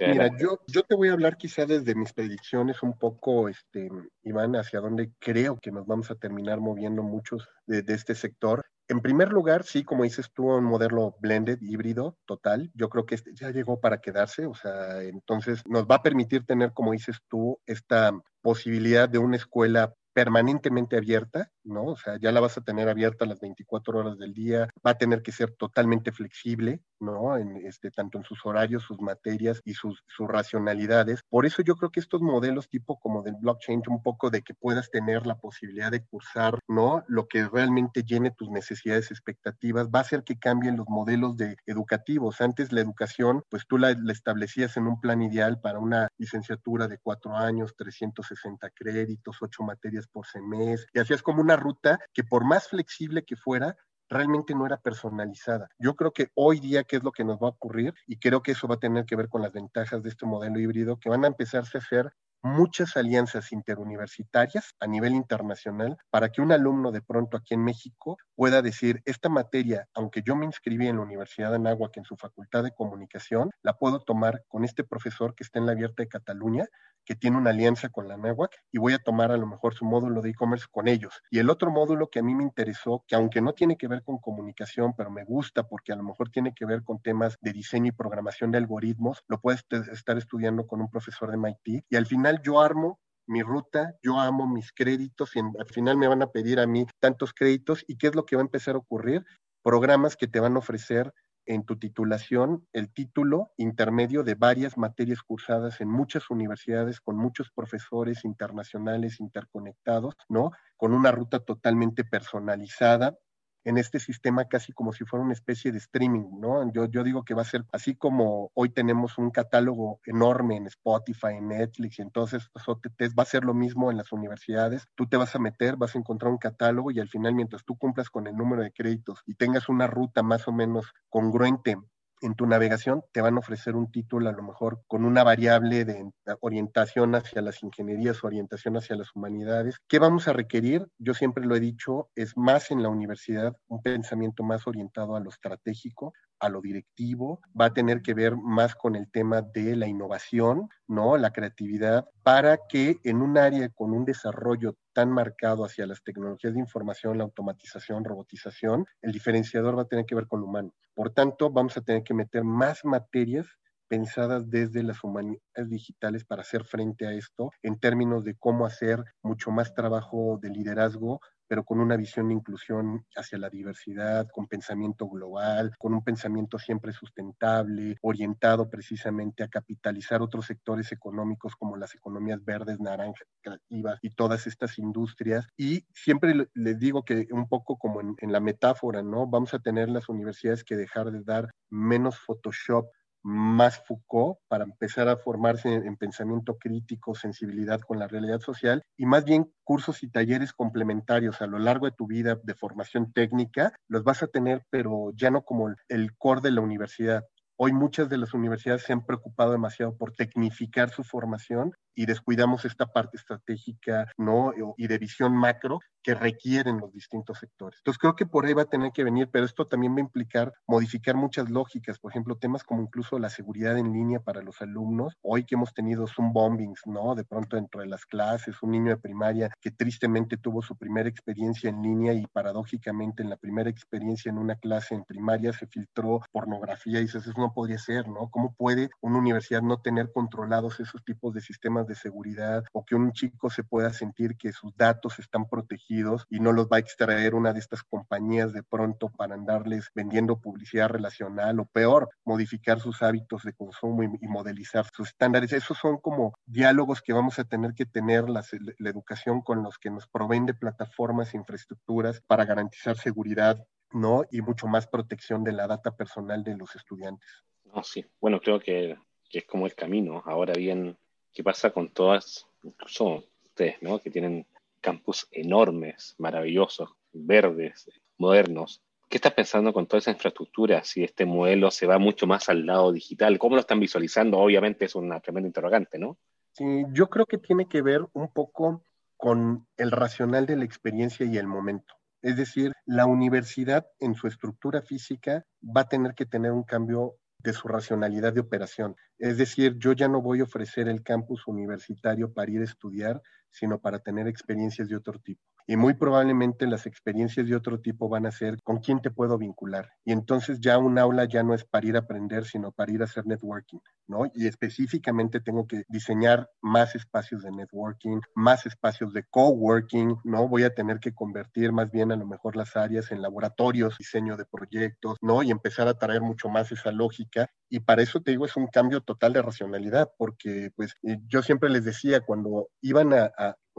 Mira, 0.00 0.28
yo, 0.36 0.58
yo 0.66 0.82
te 0.82 0.96
voy 0.96 1.08
a 1.08 1.12
hablar 1.12 1.36
quizá 1.36 1.66
desde 1.66 1.94
mis 1.94 2.12
predicciones 2.12 2.82
un 2.82 2.98
poco, 2.98 3.48
este, 3.48 3.88
Iván, 4.24 4.56
hacia 4.56 4.80
dónde 4.80 5.12
creo 5.20 5.56
que 5.62 5.70
nos 5.70 5.86
vamos 5.86 6.10
a 6.10 6.16
terminar 6.16 6.58
moviendo 6.58 7.04
muchos 7.04 7.48
de, 7.66 7.82
de 7.82 7.94
este 7.94 8.16
sector. 8.16 8.66
En 8.88 9.00
primer 9.00 9.28
lugar, 9.28 9.62
sí, 9.62 9.84
como 9.84 10.02
dices 10.02 10.32
tú, 10.34 10.48
un 10.48 10.64
modelo 10.64 11.14
blended, 11.20 11.60
híbrido, 11.62 12.18
total. 12.26 12.72
Yo 12.74 12.88
creo 12.88 13.06
que 13.06 13.14
este 13.14 13.32
ya 13.36 13.50
llegó 13.50 13.78
para 13.78 14.00
quedarse, 14.00 14.46
o 14.46 14.54
sea, 14.56 15.00
entonces 15.04 15.62
nos 15.64 15.84
va 15.84 15.94
a 15.94 16.02
permitir 16.02 16.44
tener, 16.44 16.72
como 16.72 16.90
dices 16.90 17.18
tú, 17.28 17.60
esta 17.66 18.10
posibilidad 18.42 19.08
de 19.08 19.18
una 19.18 19.36
escuela 19.36 19.94
permanentemente 20.12 20.96
abierta, 20.96 21.50
¿no? 21.64 21.84
O 21.84 21.96
sea, 21.96 22.18
ya 22.20 22.32
la 22.32 22.40
vas 22.40 22.56
a 22.58 22.62
tener 22.62 22.88
abierta 22.88 23.26
las 23.26 23.40
24 23.40 23.98
horas 23.98 24.18
del 24.18 24.34
día, 24.34 24.68
va 24.84 24.92
a 24.92 24.98
tener 24.98 25.22
que 25.22 25.32
ser 25.32 25.52
totalmente 25.52 26.12
flexible, 26.12 26.82
¿no? 26.98 27.36
En 27.36 27.56
este, 27.66 27.90
tanto 27.90 28.18
en 28.18 28.24
sus 28.24 28.44
horarios, 28.44 28.82
sus 28.82 29.00
materias 29.00 29.60
y 29.64 29.74
sus, 29.74 30.02
sus 30.08 30.28
racionalidades. 30.28 31.20
Por 31.28 31.46
eso 31.46 31.62
yo 31.62 31.76
creo 31.76 31.90
que 31.90 32.00
estos 32.00 32.22
modelos 32.22 32.68
tipo 32.68 32.98
como 32.98 33.22
del 33.22 33.36
blockchain, 33.36 33.82
un 33.88 34.02
poco 34.02 34.30
de 34.30 34.42
que 34.42 34.54
puedas 34.54 34.90
tener 34.90 35.26
la 35.26 35.38
posibilidad 35.38 35.90
de 35.90 36.04
cursar, 36.04 36.58
¿no? 36.68 37.04
Lo 37.08 37.28
que 37.28 37.46
realmente 37.48 38.02
llene 38.02 38.30
tus 38.30 38.50
necesidades, 38.50 39.10
expectativas, 39.10 39.88
va 39.88 40.00
a 40.00 40.02
hacer 40.02 40.24
que 40.24 40.38
cambien 40.38 40.76
los 40.76 40.88
modelos 40.88 41.36
de 41.36 41.56
educativos. 41.66 42.40
Antes 42.40 42.72
la 42.72 42.80
educación, 42.80 43.42
pues 43.48 43.64
tú 43.68 43.78
la, 43.78 43.92
la 43.92 44.12
establecías 44.12 44.76
en 44.76 44.86
un 44.86 45.00
plan 45.00 45.22
ideal 45.22 45.60
para 45.60 45.78
una 45.78 46.08
licenciatura 46.18 46.88
de 46.88 46.98
cuatro 46.98 47.36
años, 47.36 47.74
360 47.76 48.70
créditos, 48.70 49.38
ocho 49.40 49.62
materias 49.62 49.99
por 50.08 50.26
semestre, 50.26 50.88
y 50.94 50.98
hacías 50.98 51.22
como 51.22 51.40
una 51.40 51.56
ruta 51.56 51.98
que 52.12 52.24
por 52.24 52.44
más 52.44 52.68
flexible 52.68 53.24
que 53.24 53.36
fuera, 53.36 53.76
realmente 54.08 54.54
no 54.54 54.66
era 54.66 54.76
personalizada. 54.76 55.68
Yo 55.78 55.94
creo 55.94 56.12
que 56.12 56.28
hoy 56.34 56.58
día, 56.58 56.84
¿qué 56.84 56.96
es 56.96 57.04
lo 57.04 57.12
que 57.12 57.24
nos 57.24 57.38
va 57.38 57.46
a 57.46 57.50
ocurrir? 57.50 57.94
Y 58.06 58.18
creo 58.18 58.42
que 58.42 58.52
eso 58.52 58.66
va 58.66 58.74
a 58.74 58.80
tener 58.80 59.04
que 59.04 59.16
ver 59.16 59.28
con 59.28 59.40
las 59.40 59.52
ventajas 59.52 60.02
de 60.02 60.08
este 60.08 60.26
modelo 60.26 60.58
híbrido, 60.58 60.98
que 60.98 61.08
van 61.08 61.24
a 61.24 61.28
empezarse 61.28 61.78
a 61.78 61.80
hacer 61.80 62.12
muchas 62.42 62.96
alianzas 62.96 63.52
interuniversitarias 63.52 64.74
a 64.80 64.86
nivel 64.86 65.14
internacional 65.14 65.96
para 66.10 66.30
que 66.30 66.40
un 66.40 66.52
alumno 66.52 66.92
de 66.92 67.02
pronto 67.02 67.36
aquí 67.36 67.54
en 67.54 67.64
México 67.64 68.16
pueda 68.34 68.62
decir, 68.62 69.02
esta 69.04 69.28
materia, 69.28 69.88
aunque 69.94 70.22
yo 70.22 70.36
me 70.36 70.46
inscribí 70.46 70.88
en 70.88 70.96
la 70.96 71.02
Universidad 71.02 71.50
de 71.50 71.56
Anáhuac 71.56 71.96
en 71.96 72.04
su 72.04 72.16
Facultad 72.16 72.62
de 72.64 72.72
Comunicación, 72.72 73.50
la 73.62 73.74
puedo 73.74 74.00
tomar 74.00 74.42
con 74.48 74.64
este 74.64 74.84
profesor 74.84 75.34
que 75.34 75.44
está 75.44 75.58
en 75.58 75.66
la 75.66 75.72
Abierta 75.72 76.02
de 76.02 76.08
Cataluña, 76.08 76.66
que 77.04 77.16
tiene 77.16 77.38
una 77.38 77.50
alianza 77.50 77.88
con 77.88 78.08
la 78.08 78.14
Anáhuac, 78.14 78.52
y 78.70 78.78
voy 78.78 78.92
a 78.92 78.98
tomar 78.98 79.32
a 79.32 79.36
lo 79.36 79.46
mejor 79.46 79.74
su 79.74 79.84
módulo 79.84 80.20
de 80.20 80.30
e-commerce 80.30 80.66
con 80.70 80.86
ellos. 80.86 81.22
Y 81.30 81.38
el 81.38 81.50
otro 81.50 81.70
módulo 81.70 82.08
que 82.08 82.20
a 82.20 82.22
mí 82.22 82.34
me 82.34 82.44
interesó, 82.44 83.04
que 83.08 83.16
aunque 83.16 83.40
no 83.40 83.52
tiene 83.52 83.76
que 83.76 83.88
ver 83.88 84.02
con 84.02 84.18
comunicación, 84.18 84.94
pero 84.96 85.10
me 85.10 85.24
gusta 85.24 85.64
porque 85.64 85.92
a 85.92 85.96
lo 85.96 86.04
mejor 86.04 86.30
tiene 86.30 86.52
que 86.54 86.66
ver 86.66 86.84
con 86.84 87.00
temas 87.00 87.36
de 87.40 87.52
diseño 87.52 87.88
y 87.88 87.92
programación 87.92 88.50
de 88.52 88.58
algoritmos, 88.58 89.24
lo 89.28 89.40
puedes 89.40 89.64
estar 89.92 90.18
estudiando 90.18 90.66
con 90.66 90.80
un 90.80 90.88
profesor 90.90 91.30
de 91.30 91.36
MIT 91.36 91.84
y 91.88 91.96
al 91.96 92.06
final 92.06 92.29
yo 92.42 92.60
armo 92.60 93.00
mi 93.26 93.42
ruta, 93.42 93.94
yo 94.02 94.18
amo 94.18 94.46
mis 94.46 94.72
créditos 94.72 95.36
y 95.36 95.40
al 95.40 95.66
final 95.66 95.96
me 95.96 96.08
van 96.08 96.22
a 96.22 96.30
pedir 96.30 96.58
a 96.58 96.66
mí 96.66 96.86
tantos 97.00 97.32
créditos 97.32 97.84
y 97.86 97.96
qué 97.96 98.08
es 98.08 98.14
lo 98.14 98.26
que 98.26 98.36
va 98.36 98.42
a 98.42 98.44
empezar 98.44 98.74
a 98.74 98.78
ocurrir, 98.78 99.24
programas 99.62 100.16
que 100.16 100.26
te 100.26 100.40
van 100.40 100.56
a 100.56 100.58
ofrecer 100.58 101.12
en 101.46 101.64
tu 101.64 101.78
titulación 101.78 102.66
el 102.72 102.92
título 102.92 103.52
intermedio 103.56 104.22
de 104.22 104.34
varias 104.34 104.76
materias 104.76 105.22
cursadas 105.22 105.80
en 105.80 105.88
muchas 105.88 106.30
universidades 106.30 107.00
con 107.00 107.16
muchos 107.16 107.50
profesores 107.50 108.24
internacionales 108.24 109.20
interconectados, 109.20 110.14
¿no? 110.28 110.50
Con 110.76 110.92
una 110.92 111.12
ruta 111.12 111.40
totalmente 111.40 112.04
personalizada 112.04 113.16
en 113.64 113.78
este 113.78 114.00
sistema 114.00 114.46
casi 114.46 114.72
como 114.72 114.92
si 114.92 115.04
fuera 115.04 115.24
una 115.24 115.32
especie 115.32 115.72
de 115.72 115.78
streaming, 115.78 116.40
¿no? 116.40 116.70
Yo, 116.72 116.86
digo 116.86 117.24
que 117.24 117.34
va 117.34 117.42
a 117.42 117.46
ser 117.46 117.64
así 117.72 117.94
como 117.94 118.50
hoy 118.54 118.70
tenemos 118.70 119.18
un 119.18 119.30
catálogo 119.30 120.00
enorme 120.04 120.56
en 120.56 120.66
Spotify, 120.66 121.34
en 121.38 121.48
Netflix 121.48 121.98
y 121.98 122.02
entonces 122.02 122.42
estos 122.44 122.68
OTTs, 122.68 123.14
va 123.18 123.22
a 123.22 123.26
ser 123.26 123.44
lo 123.44 123.54
mismo 123.54 123.90
en 123.90 123.96
las 123.96 124.12
universidades. 124.12 124.86
Tú 124.94 125.06
te 125.06 125.16
vas 125.16 125.34
a 125.34 125.38
meter, 125.38 125.76
vas 125.76 125.94
a 125.94 125.98
encontrar 125.98 126.30
un 126.32 126.38
catálogo 126.38 126.90
y 126.90 127.00
al 127.00 127.08
final 127.08 127.34
mientras 127.34 127.64
tú 127.64 127.76
cumplas 127.76 128.10
con 128.10 128.26
el 128.26 128.36
número 128.36 128.62
de 128.62 128.72
créditos 128.72 129.22
y 129.26 129.34
tengas 129.34 129.68
una 129.68 129.86
ruta 129.86 130.22
más 130.22 130.48
o 130.48 130.52
menos 130.52 130.92
congruente 131.08 131.76
en 132.20 132.34
tu 132.34 132.46
navegación 132.46 133.02
te 133.12 133.20
van 133.20 133.36
a 133.36 133.40
ofrecer 133.40 133.76
un 133.76 133.90
título 133.90 134.28
a 134.28 134.32
lo 134.32 134.42
mejor 134.42 134.82
con 134.86 135.04
una 135.04 135.24
variable 135.24 135.84
de 135.84 136.10
orientación 136.40 137.14
hacia 137.14 137.42
las 137.42 137.62
ingenierías, 137.62 138.24
orientación 138.24 138.76
hacia 138.76 138.96
las 138.96 139.14
humanidades. 139.14 139.78
¿Qué 139.88 139.98
vamos 139.98 140.28
a 140.28 140.32
requerir? 140.32 140.86
Yo 140.98 141.14
siempre 141.14 141.44
lo 141.44 141.56
he 141.56 141.60
dicho, 141.60 142.10
es 142.14 142.36
más 142.36 142.70
en 142.70 142.82
la 142.82 142.88
universidad 142.88 143.56
un 143.68 143.82
pensamiento 143.82 144.42
más 144.42 144.66
orientado 144.66 145.16
a 145.16 145.20
lo 145.20 145.30
estratégico, 145.30 146.12
a 146.40 146.48
lo 146.48 146.60
directivo, 146.60 147.40
va 147.58 147.66
a 147.66 147.74
tener 147.74 148.02
que 148.02 148.14
ver 148.14 148.36
más 148.36 148.74
con 148.74 148.96
el 148.96 149.10
tema 149.10 149.42
de 149.42 149.76
la 149.76 149.86
innovación, 149.86 150.68
¿no? 150.88 151.16
La 151.16 151.32
creatividad, 151.32 152.08
para 152.22 152.58
que 152.68 152.96
en 153.04 153.22
un 153.22 153.38
área 153.38 153.68
con 153.68 153.92
un 153.92 154.04
desarrollo 154.04 154.76
tan 154.92 155.10
marcado 155.10 155.64
hacia 155.64 155.86
las 155.86 156.02
tecnologías 156.02 156.54
de 156.54 156.60
información, 156.60 157.18
la 157.18 157.24
automatización, 157.24 158.04
robotización, 158.04 158.86
el 159.02 159.12
diferenciador 159.12 159.76
va 159.78 159.82
a 159.82 159.88
tener 159.88 160.06
que 160.06 160.14
ver 160.14 160.26
con 160.26 160.40
lo 160.40 160.46
humano. 160.46 160.72
Por 160.94 161.10
tanto, 161.10 161.50
vamos 161.50 161.76
a 161.76 161.82
tener 161.82 162.02
que 162.02 162.14
meter 162.14 162.44
más 162.44 162.84
materias 162.84 163.46
pensadas 163.90 164.48
desde 164.48 164.84
las 164.84 165.02
humanidades 165.02 165.68
digitales 165.68 166.24
para 166.24 166.42
hacer 166.42 166.64
frente 166.64 167.08
a 167.08 167.12
esto 167.12 167.50
en 167.62 167.78
términos 167.78 168.22
de 168.22 168.36
cómo 168.36 168.64
hacer 168.64 169.02
mucho 169.20 169.50
más 169.50 169.74
trabajo 169.74 170.38
de 170.40 170.50
liderazgo 170.50 171.20
pero 171.50 171.64
con 171.64 171.80
una 171.80 171.96
visión 171.96 172.28
de 172.28 172.34
inclusión 172.34 173.04
hacia 173.16 173.36
la 173.36 173.50
diversidad, 173.50 174.28
con 174.32 174.46
pensamiento 174.46 175.08
global, 175.08 175.72
con 175.80 175.92
un 175.92 176.04
pensamiento 176.04 176.60
siempre 176.60 176.92
sustentable, 176.92 177.96
orientado 178.02 178.70
precisamente 178.70 179.42
a 179.42 179.48
capitalizar 179.48 180.22
otros 180.22 180.46
sectores 180.46 180.92
económicos 180.92 181.56
como 181.56 181.76
las 181.76 181.92
economías 181.96 182.44
verdes, 182.44 182.78
naranjas, 182.78 183.26
creativas 183.42 183.98
y 184.00 184.10
todas 184.10 184.46
estas 184.46 184.78
industrias. 184.78 185.48
Y 185.56 185.84
siempre 185.92 186.48
les 186.54 186.78
digo 186.78 187.04
que 187.04 187.26
un 187.32 187.48
poco 187.48 187.78
como 187.78 188.00
en, 188.00 188.14
en 188.18 188.30
la 188.30 188.38
metáfora, 188.38 189.02
¿no? 189.02 189.26
Vamos 189.26 189.52
a 189.52 189.58
tener 189.58 189.88
las 189.88 190.08
universidades 190.08 190.62
que 190.62 190.76
dejar 190.76 191.10
de 191.10 191.24
dar 191.24 191.50
menos 191.68 192.16
Photoshop 192.20 192.86
más 193.22 193.78
Foucault 193.86 194.38
para 194.48 194.64
empezar 194.64 195.08
a 195.08 195.16
formarse 195.16 195.72
en, 195.72 195.96
pensamiento 195.96 196.58
crítico, 196.58 197.14
sensibilidad 197.14 197.80
con 197.80 197.98
la 197.98 198.08
realidad 198.08 198.40
social 198.40 198.82
y 198.96 199.06
más 199.06 199.24
bien 199.24 199.52
cursos 199.64 200.02
y 200.02 200.10
talleres 200.10 200.52
complementarios 200.52 201.42
a 201.42 201.46
lo 201.46 201.58
largo 201.58 201.86
de 201.86 201.92
tu 201.92 202.06
vida 202.06 202.38
de 202.42 202.54
formación 202.54 203.12
técnica, 203.12 203.72
los 203.88 204.04
vas 204.04 204.22
a 204.22 204.28
tener, 204.28 204.64
pero 204.70 205.12
ya 205.14 205.30
no 205.30 205.42
como 205.42 205.74
el 205.88 206.16
core 206.16 206.40
de 206.40 206.50
la 206.52 206.60
universidad. 206.60 207.24
Hoy 207.62 207.74
muchas 207.74 208.08
de 208.08 208.16
las 208.16 208.32
universidades 208.32 208.84
se 208.84 208.94
han 208.94 209.04
preocupado 209.04 209.52
demasiado 209.52 209.94
por 209.94 210.12
tecnificar 210.12 210.88
su 210.88 211.04
formación 211.04 211.74
y 211.94 212.06
descuidamos 212.06 212.64
esta 212.64 212.86
parte 212.86 213.16
estratégica, 213.16 214.10
¿no? 214.16 214.52
Y 214.76 214.86
de 214.86 214.98
visión 214.98 215.36
macro 215.36 215.80
que 216.02 216.14
requieren 216.14 216.78
los 216.78 216.92
distintos 216.92 217.38
sectores. 217.38 217.80
Entonces 217.80 217.98
creo 217.98 218.16
que 218.16 218.26
por 218.26 218.46
ahí 218.46 218.54
va 218.54 218.62
a 218.62 218.66
tener 218.66 218.92
que 218.92 219.04
venir, 219.04 219.28
pero 219.30 219.44
esto 219.44 219.66
también 219.66 219.92
va 219.94 219.98
a 219.98 220.00
implicar 220.00 220.52
modificar 220.66 221.14
muchas 221.14 221.50
lógicas, 221.50 221.98
por 221.98 222.12
ejemplo, 222.12 222.36
temas 222.36 222.64
como 222.64 222.82
incluso 222.82 223.18
la 223.18 223.28
seguridad 223.28 223.76
en 223.76 223.92
línea 223.92 224.20
para 224.20 224.42
los 224.42 224.62
alumnos. 224.62 225.14
Hoy 225.22 225.44
que 225.44 225.56
hemos 225.56 225.74
tenido 225.74 226.06
Zoom 226.06 226.32
bombings, 226.32 226.82
¿no? 226.86 227.14
De 227.14 227.24
pronto 227.24 227.56
dentro 227.56 227.80
de 227.80 227.86
las 227.86 228.06
clases, 228.06 228.62
un 228.62 228.70
niño 228.70 228.90
de 228.90 228.96
primaria 228.96 229.50
que 229.60 229.70
tristemente 229.70 230.36
tuvo 230.36 230.62
su 230.62 230.76
primera 230.76 231.08
experiencia 231.08 231.68
en 231.68 231.82
línea 231.82 232.14
y 232.14 232.26
paradójicamente 232.26 233.22
en 233.22 233.30
la 233.30 233.36
primera 233.36 233.70
experiencia 233.70 234.30
en 234.30 234.38
una 234.38 234.56
clase 234.56 234.94
en 234.94 235.04
primaria 235.04 235.52
se 235.52 235.66
filtró 235.66 236.20
pornografía 236.32 236.98
y 236.98 237.02
dices, 237.02 237.26
eso 237.26 237.40
no 237.40 237.52
podría 237.52 237.78
ser, 237.78 238.08
¿no? 238.08 238.30
¿Cómo 238.30 238.54
puede 238.54 238.90
una 239.00 239.18
universidad 239.18 239.62
no 239.62 239.80
tener 239.80 240.12
controlados 240.12 240.80
esos 240.80 241.04
tipos 241.04 241.34
de 241.34 241.40
sistemas 241.40 241.79
de 241.86 241.94
seguridad 241.94 242.64
o 242.72 242.84
que 242.84 242.94
un 242.94 243.12
chico 243.12 243.50
se 243.50 243.64
pueda 243.64 243.92
sentir 243.92 244.36
que 244.36 244.52
sus 244.52 244.74
datos 244.76 245.18
están 245.18 245.48
protegidos 245.48 246.26
y 246.28 246.40
no 246.40 246.52
los 246.52 246.66
va 246.66 246.76
a 246.76 246.80
extraer 246.80 247.34
una 247.34 247.52
de 247.52 247.60
estas 247.60 247.82
compañías 247.82 248.52
de 248.52 248.62
pronto 248.62 249.08
para 249.08 249.34
andarles 249.34 249.90
vendiendo 249.94 250.40
publicidad 250.40 250.88
relacional 250.88 251.60
o 251.60 251.66
peor, 251.66 252.08
modificar 252.24 252.80
sus 252.80 253.02
hábitos 253.02 253.42
de 253.42 253.52
consumo 253.52 254.02
y, 254.02 254.26
modelizar 254.28 254.86
sus 254.94 255.08
estándares. 255.08 255.52
Esos 255.52 255.78
son 255.78 255.98
como 255.98 256.34
diálogos 256.46 257.02
que 257.02 257.12
vamos 257.12 257.38
a 257.38 257.44
tener 257.44 257.74
que 257.74 257.86
tener 257.86 258.28
la, 258.28 258.44
educación 258.78 259.42
con 259.42 259.62
los 259.62 259.78
que 259.78 259.90
nos 259.90 260.06
proveen 260.06 260.46
de 260.46 260.54
plataformas 260.54 261.34
e 261.34 261.36
infraestructuras 261.36 262.20
para 262.26 262.44
garantizar 262.44 262.96
seguridad 262.96 263.58
¿no? 263.92 264.24
Y 264.30 264.40
mucho 264.40 264.66
más 264.66 264.86
protección 264.86 265.44
de 265.44 265.52
la 265.52 265.66
data 265.66 265.96
personal 265.96 266.44
de 266.44 266.56
los 266.56 266.74
estudiantes. 266.76 267.28
No, 267.64 267.82
sí. 267.82 268.04
Bueno, 268.20 268.40
creo 268.40 268.60
que, 268.60 268.96
es 269.32 269.44
como 269.46 269.66
el 269.66 269.74
camino. 269.74 270.22
Ahora 270.26 270.54
bien, 270.54 270.98
¿Qué 271.32 271.42
pasa 271.44 271.70
con 271.70 271.88
todas, 271.88 272.46
incluso 272.62 273.24
ustedes, 273.44 273.80
¿no? 273.82 273.98
Que 273.98 274.10
tienen 274.10 274.46
campus 274.80 275.28
enormes, 275.30 276.14
maravillosos, 276.18 276.90
verdes, 277.12 277.90
modernos. 278.18 278.82
¿Qué 279.08 279.16
estás 279.16 279.34
pensando 279.34 279.72
con 279.72 279.86
toda 279.86 279.98
esa 279.98 280.12
infraestructura? 280.12 280.84
Si 280.84 281.02
este 281.02 281.24
modelo 281.24 281.70
se 281.70 281.86
va 281.86 281.98
mucho 281.98 282.26
más 282.26 282.48
al 282.48 282.64
lado 282.64 282.92
digital, 282.92 283.38
¿cómo 283.38 283.56
lo 283.56 283.60
están 283.60 283.80
visualizando? 283.80 284.38
Obviamente 284.38 284.84
es 284.84 284.94
una 284.94 285.20
tremenda 285.20 285.48
interrogante, 285.48 285.98
¿no? 285.98 286.16
Sí, 286.52 286.84
yo 286.92 287.08
creo 287.08 287.26
que 287.26 287.38
tiene 287.38 287.68
que 287.68 287.82
ver 287.82 288.06
un 288.12 288.32
poco 288.32 288.84
con 289.16 289.66
el 289.76 289.90
racional 289.90 290.46
de 290.46 290.56
la 290.56 290.64
experiencia 290.64 291.26
y 291.26 291.36
el 291.36 291.46
momento. 291.46 291.94
Es 292.22 292.36
decir, 292.36 292.72
la 292.86 293.06
universidad 293.06 293.86
en 293.98 294.14
su 294.14 294.26
estructura 294.26 294.82
física 294.82 295.44
va 295.64 295.82
a 295.82 295.88
tener 295.88 296.14
que 296.14 296.26
tener 296.26 296.52
un 296.52 296.64
cambio 296.64 297.16
de 297.42 297.52
su 297.52 297.68
racionalidad 297.68 298.32
de 298.32 298.40
operación. 298.40 298.96
Es 299.18 299.38
decir, 299.38 299.76
yo 299.78 299.92
ya 299.92 300.08
no 300.08 300.22
voy 300.22 300.40
a 300.40 300.44
ofrecer 300.44 300.88
el 300.88 301.02
campus 301.02 301.46
universitario 301.46 302.32
para 302.32 302.50
ir 302.50 302.60
a 302.60 302.64
estudiar, 302.64 303.22
sino 303.48 303.80
para 303.80 303.98
tener 303.98 304.26
experiencias 304.28 304.88
de 304.88 304.96
otro 304.96 305.18
tipo. 305.18 305.49
Y 305.70 305.76
muy 305.76 305.94
probablemente 305.94 306.66
las 306.66 306.84
experiencias 306.84 307.46
de 307.46 307.54
otro 307.54 307.78
tipo 307.78 308.08
van 308.08 308.26
a 308.26 308.32
ser 308.32 308.60
con 308.64 308.80
quién 308.80 309.00
te 309.00 309.12
puedo 309.12 309.38
vincular. 309.38 309.88
Y 310.04 310.10
entonces 310.10 310.58
ya 310.60 310.78
un 310.78 310.98
aula 310.98 311.26
ya 311.26 311.44
no 311.44 311.54
es 311.54 311.64
para 311.64 311.86
ir 311.86 311.94
a 311.94 312.00
aprender, 312.00 312.44
sino 312.44 312.72
para 312.72 312.90
ir 312.90 313.02
a 313.02 313.04
hacer 313.04 313.24
networking, 313.24 313.78
¿no? 314.08 314.26
Y 314.34 314.48
específicamente 314.48 315.38
tengo 315.38 315.68
que 315.68 315.84
diseñar 315.86 316.50
más 316.60 316.96
espacios 316.96 317.44
de 317.44 317.52
networking, 317.52 318.20
más 318.34 318.66
espacios 318.66 319.12
de 319.12 319.22
coworking, 319.30 320.16
¿no? 320.24 320.48
Voy 320.48 320.64
a 320.64 320.74
tener 320.74 320.98
que 320.98 321.14
convertir 321.14 321.70
más 321.70 321.88
bien 321.92 322.10
a 322.10 322.16
lo 322.16 322.26
mejor 322.26 322.56
las 322.56 322.74
áreas 322.74 323.12
en 323.12 323.22
laboratorios, 323.22 323.96
diseño 323.96 324.36
de 324.36 324.46
proyectos, 324.46 325.18
¿no? 325.20 325.44
Y 325.44 325.52
empezar 325.52 325.86
a 325.86 325.94
traer 325.94 326.20
mucho 326.20 326.48
más 326.48 326.72
esa 326.72 326.90
lógica. 326.90 327.48
Y 327.68 327.78
para 327.78 328.02
eso 328.02 328.20
te 328.20 328.32
digo, 328.32 328.44
es 328.44 328.56
un 328.56 328.66
cambio 328.66 329.02
total 329.02 329.34
de 329.34 329.42
racionalidad, 329.42 330.10
porque 330.18 330.72
pues 330.74 330.96
eh, 331.04 331.20
yo 331.28 331.42
siempre 331.42 331.70
les 331.70 331.84
decía, 331.84 332.22
cuando 332.22 332.70
iban 332.80 333.12
a, 333.12 333.30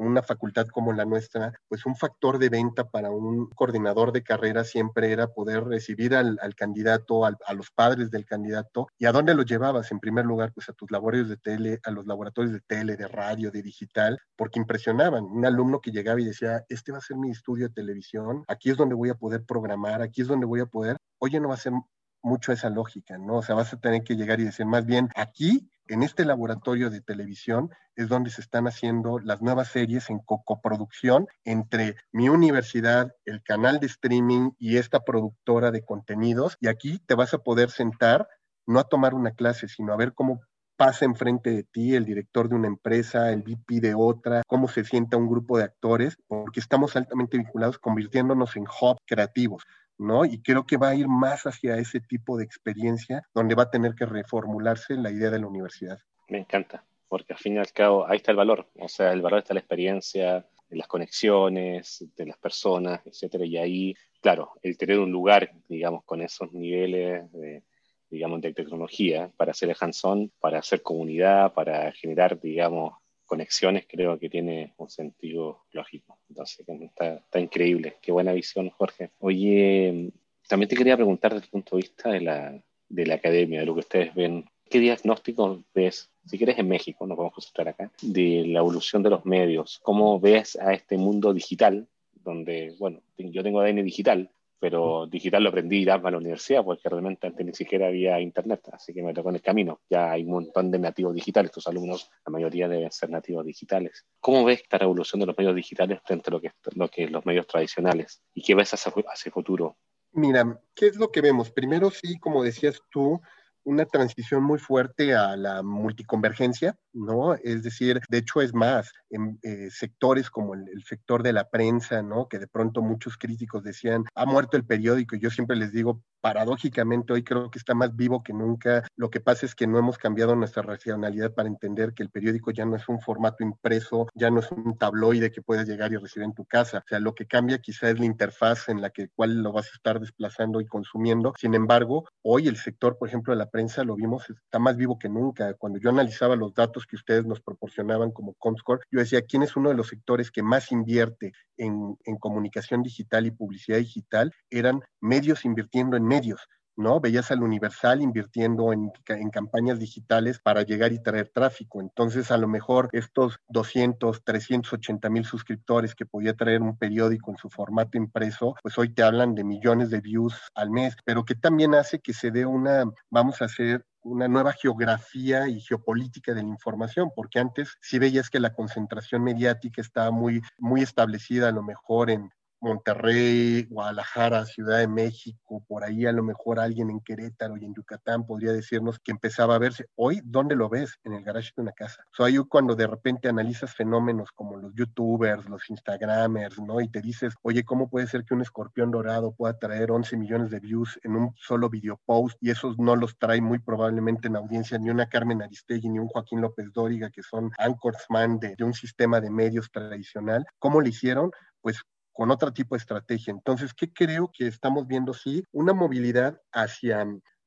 una 0.06 0.24
facultad 0.24 0.68
como 0.68 0.93
la 0.93 1.06
nuestra, 1.06 1.54
pues 1.68 1.86
un 1.86 1.95
factor 1.95 2.38
de 2.38 2.49
venta 2.49 2.89
para 2.89 3.12
un 3.12 3.47
coordinador 3.49 4.12
de 4.12 4.24
carrera 4.24 4.64
siempre 4.64 5.12
era 5.12 5.28
poder 5.28 5.64
recibir 5.66 6.16
al, 6.16 6.38
candidato, 6.56 7.26
a 7.26 7.54
los 7.54 7.72
padres 7.72 8.12
del 8.12 8.26
candidato, 8.26 8.88
y 8.97 9.06
a 9.06 9.12
dónde 9.12 9.34
lo 9.34 9.43
llevabas 9.43 9.91
en 9.91 9.99
primer 9.99 10.26
lugar, 10.26 10.52
pues 10.54 10.70
a 10.70 10.74
tus 10.74 10.89
laboratorios 10.91 11.30
de 11.30 11.38
tele, 11.38 11.80
a 11.84 11.91
los 11.91 12.06
laboratorios 12.06 12.54
de 12.54 12.62
tele, 12.62 12.95
de 12.95 13.08
radio, 13.08 13.52
de 13.52 13.62
digital, 13.62 14.20
porque 14.36 14.60
impresionaban. 14.60 15.26
Un 15.26 15.45
alumno 15.45 15.82
que 15.82 15.91
llegaba 15.91 16.22
y 16.22 16.26
decía, 16.26 16.64
este 16.70 16.91
va 16.91 16.99
a 16.99 17.02
ser 17.02 17.18
mi 17.18 17.32
estudio 17.32 17.68
de 17.68 17.74
televisión, 17.74 18.43
aquí 18.47 18.70
es 18.70 18.78
donde 18.78 18.95
voy 18.95 19.10
a 19.10 19.16
poder 19.16 19.43
programar, 19.45 20.02
aquí 20.02 20.22
es 20.22 20.28
donde 20.28 20.45
voy 20.45 20.62
a 20.62 20.66
poder, 20.66 20.97
oye, 21.20 21.39
no 21.39 21.49
va 21.49 21.56
a 21.56 21.58
ser 21.58 21.74
mucho 22.22 22.51
esa 22.51 22.69
lógica, 22.69 23.17
¿no? 23.17 23.38
O 23.38 23.41
sea, 23.41 23.55
vas 23.55 23.74
a 23.74 23.80
tener 23.80 24.03
que 24.03 24.15
llegar 24.15 24.39
y 24.39 24.45
decir, 24.45 24.65
más 24.65 24.86
bien, 24.86 25.09
aquí, 25.15 25.69
en 25.88 26.03
este 26.03 26.26
laboratorio 26.26 26.89
de 26.89 27.01
televisión, 27.01 27.69
es 27.95 28.07
donde 28.07 28.30
se 28.30 28.41
están 28.41 28.67
haciendo 28.67 29.19
las 29.19 29.41
nuevas 29.41 29.69
series 29.69 30.09
en 30.09 30.19
coproducción 30.19 31.28
entre 31.43 31.95
mi 32.11 32.30
universidad, 32.30 33.13
el 33.26 33.43
canal 33.43 33.80
de 33.80 33.88
streaming 33.88 34.51
y 34.57 34.78
esta 34.78 35.01
productora 35.01 35.72
de 35.72 35.84
contenidos. 35.84 36.57
Y 36.59 36.67
aquí 36.67 36.99
te 36.99 37.15
vas 37.15 37.34
a 37.34 37.39
poder 37.39 37.69
sentar, 37.69 38.28
no 38.65 38.80
a 38.80 38.86
tomar 38.86 39.13
una 39.13 39.32
clase, 39.32 39.67
sino 39.67 39.93
a 39.93 39.97
ver 39.97 40.13
cómo 40.13 40.41
pasa 40.82 41.05
enfrente 41.05 41.51
de 41.51 41.63
ti 41.63 41.93
el 41.93 42.05
director 42.05 42.49
de 42.49 42.55
una 42.55 42.65
empresa, 42.67 43.32
el 43.32 43.43
VP 43.43 43.82
de 43.82 43.93
otra, 43.93 44.41
cómo 44.47 44.67
se 44.67 44.84
sienta 44.84 45.15
un 45.15 45.30
grupo 45.30 45.59
de 45.59 45.65
actores, 45.65 46.17
porque 46.28 46.59
estamos 46.59 46.95
altamente 46.95 47.38
vinculados, 47.38 47.78
convirtiéndonos 47.78 48.55
en 48.55 48.63
hub 48.63 48.97
creativos. 49.05 49.63
¿No? 50.02 50.26
Y 50.26 50.41
creo 50.41 50.66
que 50.66 50.78
va 50.78 50.89
a 50.89 50.95
ir 50.95 51.08
más 51.08 51.45
hacia 51.45 51.78
ese 51.78 51.99
tipo 51.99 52.38
de 52.38 52.43
experiencia 52.43 53.24
donde 53.34 53.56
va 53.56 53.64
a 53.64 53.72
tener 53.72 53.95
que 53.95 54.06
reformularse 54.06 54.95
la 54.95 55.12
idea 55.12 55.30
de 55.30 55.39
la 55.39 55.47
universidad. 55.47 55.99
Me 56.28 56.39
encanta, 56.39 56.84
porque 57.08 57.34
al 57.34 57.39
fin 57.39 57.56
y 57.56 57.60
al 57.60 57.72
cabo 57.72 58.08
ahí 58.08 58.18
está 58.18 58.32
el 58.32 58.38
valor, 58.38 58.68
o 58.80 58.88
sea, 58.88 59.12
el 59.12 59.22
valor 59.22 59.39
está 59.39 59.54
la 59.54 59.60
experiencia, 59.60 60.45
en 60.72 60.78
las 60.78 60.88
conexiones 60.88 62.06
de 62.16 62.26
las 62.26 62.38
personas, 62.38 63.02
etcétera, 63.06 63.45
y 63.45 63.58
ahí, 63.58 63.95
claro, 64.22 64.54
el 64.64 64.78
tener 64.78 64.99
un 64.99 65.12
lugar, 65.12 65.52
digamos, 65.68 66.04
con 66.06 66.22
esos 66.22 66.52
niveles 66.54 67.30
de, 67.34 67.64
digamos, 68.10 68.41
de 68.41 68.54
tecnología 68.54 69.30
para 69.36 69.52
hacer 69.52 69.70
el 69.70 69.76
hands-on, 69.80 70.32
para 70.39 70.60
hacer 70.60 70.82
comunidad, 70.82 71.54
para 71.54 71.91
generar, 71.91 72.39
digamos, 72.39 72.93
conexiones, 73.32 73.86
creo 73.88 74.19
que 74.19 74.29
tiene 74.29 74.73
un 74.75 74.89
sentido 74.89 75.63
lógico. 75.71 76.19
Entonces, 76.27 76.67
está, 76.67 77.13
está 77.15 77.39
increíble. 77.39 77.95
Qué 78.01 78.11
buena 78.11 78.34
visión, 78.34 78.69
Jorge. 78.71 79.11
Oye, 79.19 80.11
también 80.49 80.67
te 80.67 80.75
quería 80.75 80.97
preguntar 80.97 81.34
desde 81.34 81.45
el 81.45 81.51
punto 81.51 81.77
de 81.77 81.82
vista 81.84 82.09
de 82.09 82.19
la, 82.19 82.61
de 82.89 83.05
la 83.05 83.15
academia, 83.15 83.61
de 83.61 83.65
lo 83.65 83.73
que 83.73 83.79
ustedes 83.79 84.13
ven. 84.13 84.43
¿Qué 84.69 84.79
diagnóstico 84.79 85.63
ves, 85.73 86.11
si 86.25 86.38
quieres 86.38 86.59
en 86.59 86.67
México, 86.67 87.07
nos 87.07 87.17
vamos 87.17 87.32
a 87.32 87.36
concentrar 87.36 87.69
acá, 87.69 87.89
de 88.01 88.43
la 88.47 88.59
evolución 88.59 89.01
de 89.01 89.11
los 89.11 89.25
medios? 89.25 89.79
¿Cómo 89.82 90.19
ves 90.19 90.57
a 90.57 90.73
este 90.73 90.97
mundo 90.97 91.34
digital, 91.34 91.88
donde, 92.11 92.75
bueno, 92.79 92.99
yo 93.17 93.43
tengo 93.43 93.61
ADN 93.61 93.86
digital, 93.86 94.29
pero 94.62 95.07
digital 95.07 95.41
lo 95.41 95.49
aprendí 95.49 95.78
ir 95.78 95.89
a 95.89 95.97
la 95.97 96.18
universidad 96.18 96.64
porque 96.64 96.88
realmente 96.88 97.26
antes 97.26 97.43
ni 97.43 97.51
siquiera 97.51 97.88
había 97.88 98.20
internet, 98.22 98.62
así 98.72 98.93
que 98.93 99.01
me 99.01 99.12
tocó 99.12 99.30
en 99.30 99.38
el 99.38 99.41
camino. 99.41 99.82
Ya 99.89 100.12
hay 100.12 100.24
un 100.24 100.34
montón 100.34 100.70
de 100.70 100.78
nativos 100.78 101.16
digitales, 101.16 101.51
tus 101.51 101.66
alumnos, 101.66 102.12
la 102.24 102.32
mayoría 102.32 102.68
deben 102.68 102.91
ser 102.91 103.09
nativos 103.09 103.43
digitales. 103.43 104.05
¿Cómo 104.20 104.45
ves 104.45 104.62
esta 104.62 104.78
revolución 104.78 105.20
de 105.20 105.26
los 105.26 105.36
medios 105.36 105.55
digitales 105.55 105.99
frente 106.05 106.30
a 106.30 106.34
lo 106.34 106.39
que, 106.39 106.51
lo 106.76 106.88
que 106.89 107.07
los 107.07 107.26
medios 107.26 107.47
tradicionales? 107.47 108.22
¿Y 108.36 108.43
qué 108.43 108.53
ves 108.53 108.72
hacia, 108.72 108.93
hacia 109.12 109.32
futuro? 109.32 109.78
Mira, 110.12 110.62
¿qué 110.76 110.86
es 110.86 110.97
lo 110.97 111.12
que 111.12 111.22
vemos? 111.22 111.49
Primero, 111.49 111.89
sí, 111.89 112.20
como 112.20 112.43
decías 112.43 112.80
tú, 112.91 113.20
una 113.64 113.86
transición 113.86 114.43
muy 114.43 114.59
fuerte 114.59 115.16
a 115.16 115.36
la 115.36 115.64
multiconvergencia, 115.64 116.76
¿no? 116.93 117.36
Es 117.36 117.64
decir, 117.64 118.01
de 118.09 118.18
hecho 118.18 118.41
es 118.41 118.53
más, 118.53 118.91
en 119.09 119.39
eh, 119.43 119.70
sectores 119.72 120.30
como 120.30 120.55
el, 120.55 120.68
el, 120.70 120.84
sector 120.84 121.24
de 121.24 121.34
la 121.34 121.49
prensa, 121.49 122.01
¿no? 122.01 122.28
Que 122.28 122.39
de 122.39 122.47
pronto 122.47 122.82
muchos 122.82 123.18
críticos 123.18 123.64
decían, 123.64 124.05
ha 124.16 124.26
muerto 124.26 124.57
el 124.57 124.66
periódico, 124.66 125.16
y 125.16 125.20
yo 125.20 125.30
siempre 125.30 125.55
les 125.55 125.72
digo, 125.72 126.01
paradójicamente 126.22 127.14
hoy 127.14 127.24
creo 127.24 127.49
que 127.51 127.59
está 127.59 127.74
más 127.74 127.95
vivo 127.95 128.24
que 128.24 128.34
nunca. 128.34 128.88
Lo 128.95 129.09
que 129.09 129.20
pasa 129.20 129.45
es 129.45 129.55
que 129.55 129.68
no 129.68 129.78
hemos 129.80 129.97
cambiado 129.97 130.36
nuestra 130.36 130.62
racionalidad 130.62 131.34
para 131.34 131.49
entender 131.49 131.93
que 131.93 132.03
el 132.03 132.09
periódico 132.09 132.51
ya 132.51 132.66
no 132.66 132.76
es 132.76 132.88
un 132.88 133.01
formato 133.01 133.43
impreso, 133.43 134.07
ya 134.14 134.30
no 134.30 134.39
es 134.39 134.51
un 134.51 134.78
tabloide 134.78 135.32
que 135.32 135.41
puedes 135.41 135.68
llegar 135.68 135.91
y 135.91 135.97
recibir 135.97 136.26
en 136.26 136.34
tu 136.34 136.45
casa. 136.45 136.80
O 136.86 136.88
sea, 136.88 136.99
lo 136.99 137.16
que 137.16 137.26
cambia 137.26 137.59
quizá 137.59 137.89
es 137.89 137.99
la 137.99 138.05
interfaz 138.05 138.70
en 138.70 138.82
la 138.82 138.91
que 138.91 139.09
cuál 139.09 139.41
lo 139.41 139.51
vas 139.51 139.68
a 139.68 139.76
estar 139.76 139.99
desplazando 139.99 140.62
y 140.62 140.66
consumiendo. 140.66 141.34
Sin 141.38 141.55
embargo, 141.55 142.07
hoy 142.22 142.47
el 142.47 142.57
sector, 142.57 142.97
por 142.97 143.09
ejemplo, 143.09 143.34
de 143.34 143.39
la 143.39 143.49
prensa, 143.52 143.84
lo 143.84 143.95
vimos, 143.95 144.30
está 144.30 144.58
más 144.58 144.78
vivo 144.78 144.97
que 144.97 145.10
nunca. 145.10 145.54
Cuando 145.56 145.80
yo 145.80 145.89
analizaba 145.89 146.36
los 146.36 146.54
datos 146.54 146.88
que 146.88 146.95
ustedes 146.95 147.26
nos 147.26 147.41
proporcionaban 147.41 148.12
como 148.12 148.34
Comscore, 148.36 148.82
yo 148.89 148.99
decía, 148.99 149.22
¿quién 149.22 149.43
es 149.43 149.56
uno 149.56 149.70
de 149.70 149.76
los 149.76 149.89
sectores 149.89 150.32
que 150.32 150.41
más 150.41 150.72
invierte 150.72 151.34
en, 151.58 151.97
en 152.06 152.18
comunicación 152.18 152.82
digital 152.82 153.28
y 153.28 153.32
publicidad 153.32 153.78
digital? 153.78 154.34
Eran 154.49 154.82
medios 154.99 155.45
invirtiendo 155.45 155.97
en 155.97 156.06
medios. 156.06 156.47
¿No? 156.76 156.99
Veías 156.99 157.32
al 157.32 157.43
Universal 157.43 158.01
invirtiendo 158.01 158.74
en, 158.74 158.91
en, 159.07 159.30
campañas 159.30 159.80
digitales 159.80 160.39
para 160.39 160.63
llegar 160.63 160.91
y 160.93 161.01
traer 161.01 161.30
tráfico. 161.30 161.82
Entonces, 161.82 162.32
a 162.32 162.38
lo 162.38 162.47
mejor 162.47 162.89
estos 162.93 163.39
200, 163.49 164.24
380 164.24 165.09
mil 165.09 165.26
suscriptores 165.26 165.95
que 165.95 166.05
podía 166.05 166.36
traer 166.36 166.61
un 166.61 166.78
periódico 166.78 167.32
en 167.32 167.38
su 167.38 167.49
formato 167.49 167.97
impreso, 167.97 168.55
pues 168.61 168.78
hoy 168.78 168.93
te 168.93 169.03
hablan 169.03 169.36
de 169.36 169.43
millones 169.43 169.89
de 169.89 170.01
views 170.01 170.36
al 170.55 170.69
mes, 170.69 170.95
pero 171.05 171.26
que 171.26 171.36
también 171.36 171.76
hace 171.76 171.99
que 171.99 172.13
se 172.13 172.32
dé 172.32 172.45
una, 172.45 172.86
vamos 173.09 173.41
a 173.41 173.45
hacer 173.45 173.86
una 174.03 174.28
nueva 174.28 174.53
geografía 174.53 175.47
y 175.47 175.59
geopolítica 175.61 176.34
de 176.34 176.43
la 176.43 176.49
información, 176.49 177.11
porque 177.15 177.39
antes 177.39 177.78
sí 177.82 177.99
veías 177.99 178.30
que 178.30 178.39
la 178.39 178.53
concentración 178.53 179.24
mediática 179.24 179.82
estaba 179.82 180.11
muy, 180.11 180.41
muy 180.57 180.82
establecida 180.82 181.49
a 181.49 181.51
lo 181.51 181.63
mejor 181.63 182.09
en, 182.09 182.32
Monterrey, 182.62 183.64
Guadalajara, 183.64 184.45
Ciudad 184.45 184.78
de 184.78 184.88
México, 184.88 185.66
por 185.68 185.84
ahí 185.84 186.05
a 186.05 186.12
lo 186.12 186.24
mejor 186.24 186.59
alguien 186.59 186.91
en 186.91 186.99
Querétaro 187.01 187.57
y 187.57 187.66
en 187.66 187.74
Yucatán 187.74 188.26
podría 188.26 188.53
decirnos 188.53 188.99
que 188.99 189.12
empezaba 189.12 189.55
a 189.55 189.59
verse. 189.59 189.88
Hoy, 189.95 190.22
¿dónde 190.24 190.55
lo 190.55 190.70
ves? 190.70 190.99
En 191.03 191.14
el 191.14 191.24
garage 191.24 191.51
de 191.55 191.64
una 191.64 191.72
casa. 191.72 192.03
O 192.12 192.16
sea, 192.16 192.28
ahí 192.28 192.38
cuando 192.47 192.76
de 192.76 192.86
repente 192.86 193.28
analizas 193.28 193.74
fenómenos 193.74 194.32
como 194.32 194.57
los 194.57 194.74
youtubers, 194.76 195.49
los 195.49 195.70
instagramers, 195.72 196.59
¿no? 196.59 196.82
Y 196.82 196.88
te 196.88 197.01
dices, 197.01 197.34
oye, 197.41 197.64
¿cómo 197.64 197.89
puede 197.89 198.05
ser 198.05 198.24
que 198.26 198.36
un 198.36 198.41
escorpión 198.41 198.91
dorado 198.91 199.34
pueda 199.34 199.57
traer 199.57 199.91
11 199.91 200.18
millones 200.18 200.51
de 200.51 200.59
views 200.59 200.99
en 201.03 201.16
un 201.16 201.34
solo 201.38 201.68
video 201.68 201.99
post 202.05 202.38
y 202.41 202.51
esos 202.51 202.78
no 202.78 202.95
los 202.95 203.18
trae 203.18 203.41
muy 203.41 203.57
probablemente 203.57 204.28
en 204.28 204.36
audiencia 204.36 204.78
ni 204.78 204.91
una 204.91 205.09
Carmen 205.09 205.41
Aristegui 205.41 205.89
ni 205.89 205.97
un 205.97 206.07
Joaquín 206.07 206.41
López 206.41 206.72
Dóriga, 206.74 207.09
que 207.09 207.24
son 207.24 207.51
anchorsman 207.57 208.39
de, 208.39 208.55
de 208.55 208.64
un 208.64 208.74
sistema 208.74 209.20
de 209.20 209.32
medios 209.32 209.72
tradicional? 209.72 210.45
¿Cómo 210.59 210.80
lo 210.80 210.88
hicieron? 210.88 211.32
Pues 211.62 211.82
con 212.22 212.30
otro 212.30 212.53
tipo 212.53 212.76
de 212.76 212.78
estrategia. 212.78 213.32
Entonces, 213.32 213.74
¿qué 213.74 213.91
creo 213.91 214.30
que 214.32 214.45
estamos 214.45 214.86
viendo? 214.86 215.11
Sí, 215.11 215.43
una 215.51 215.74
movilidad 215.74 216.39
hacia 216.51 217.03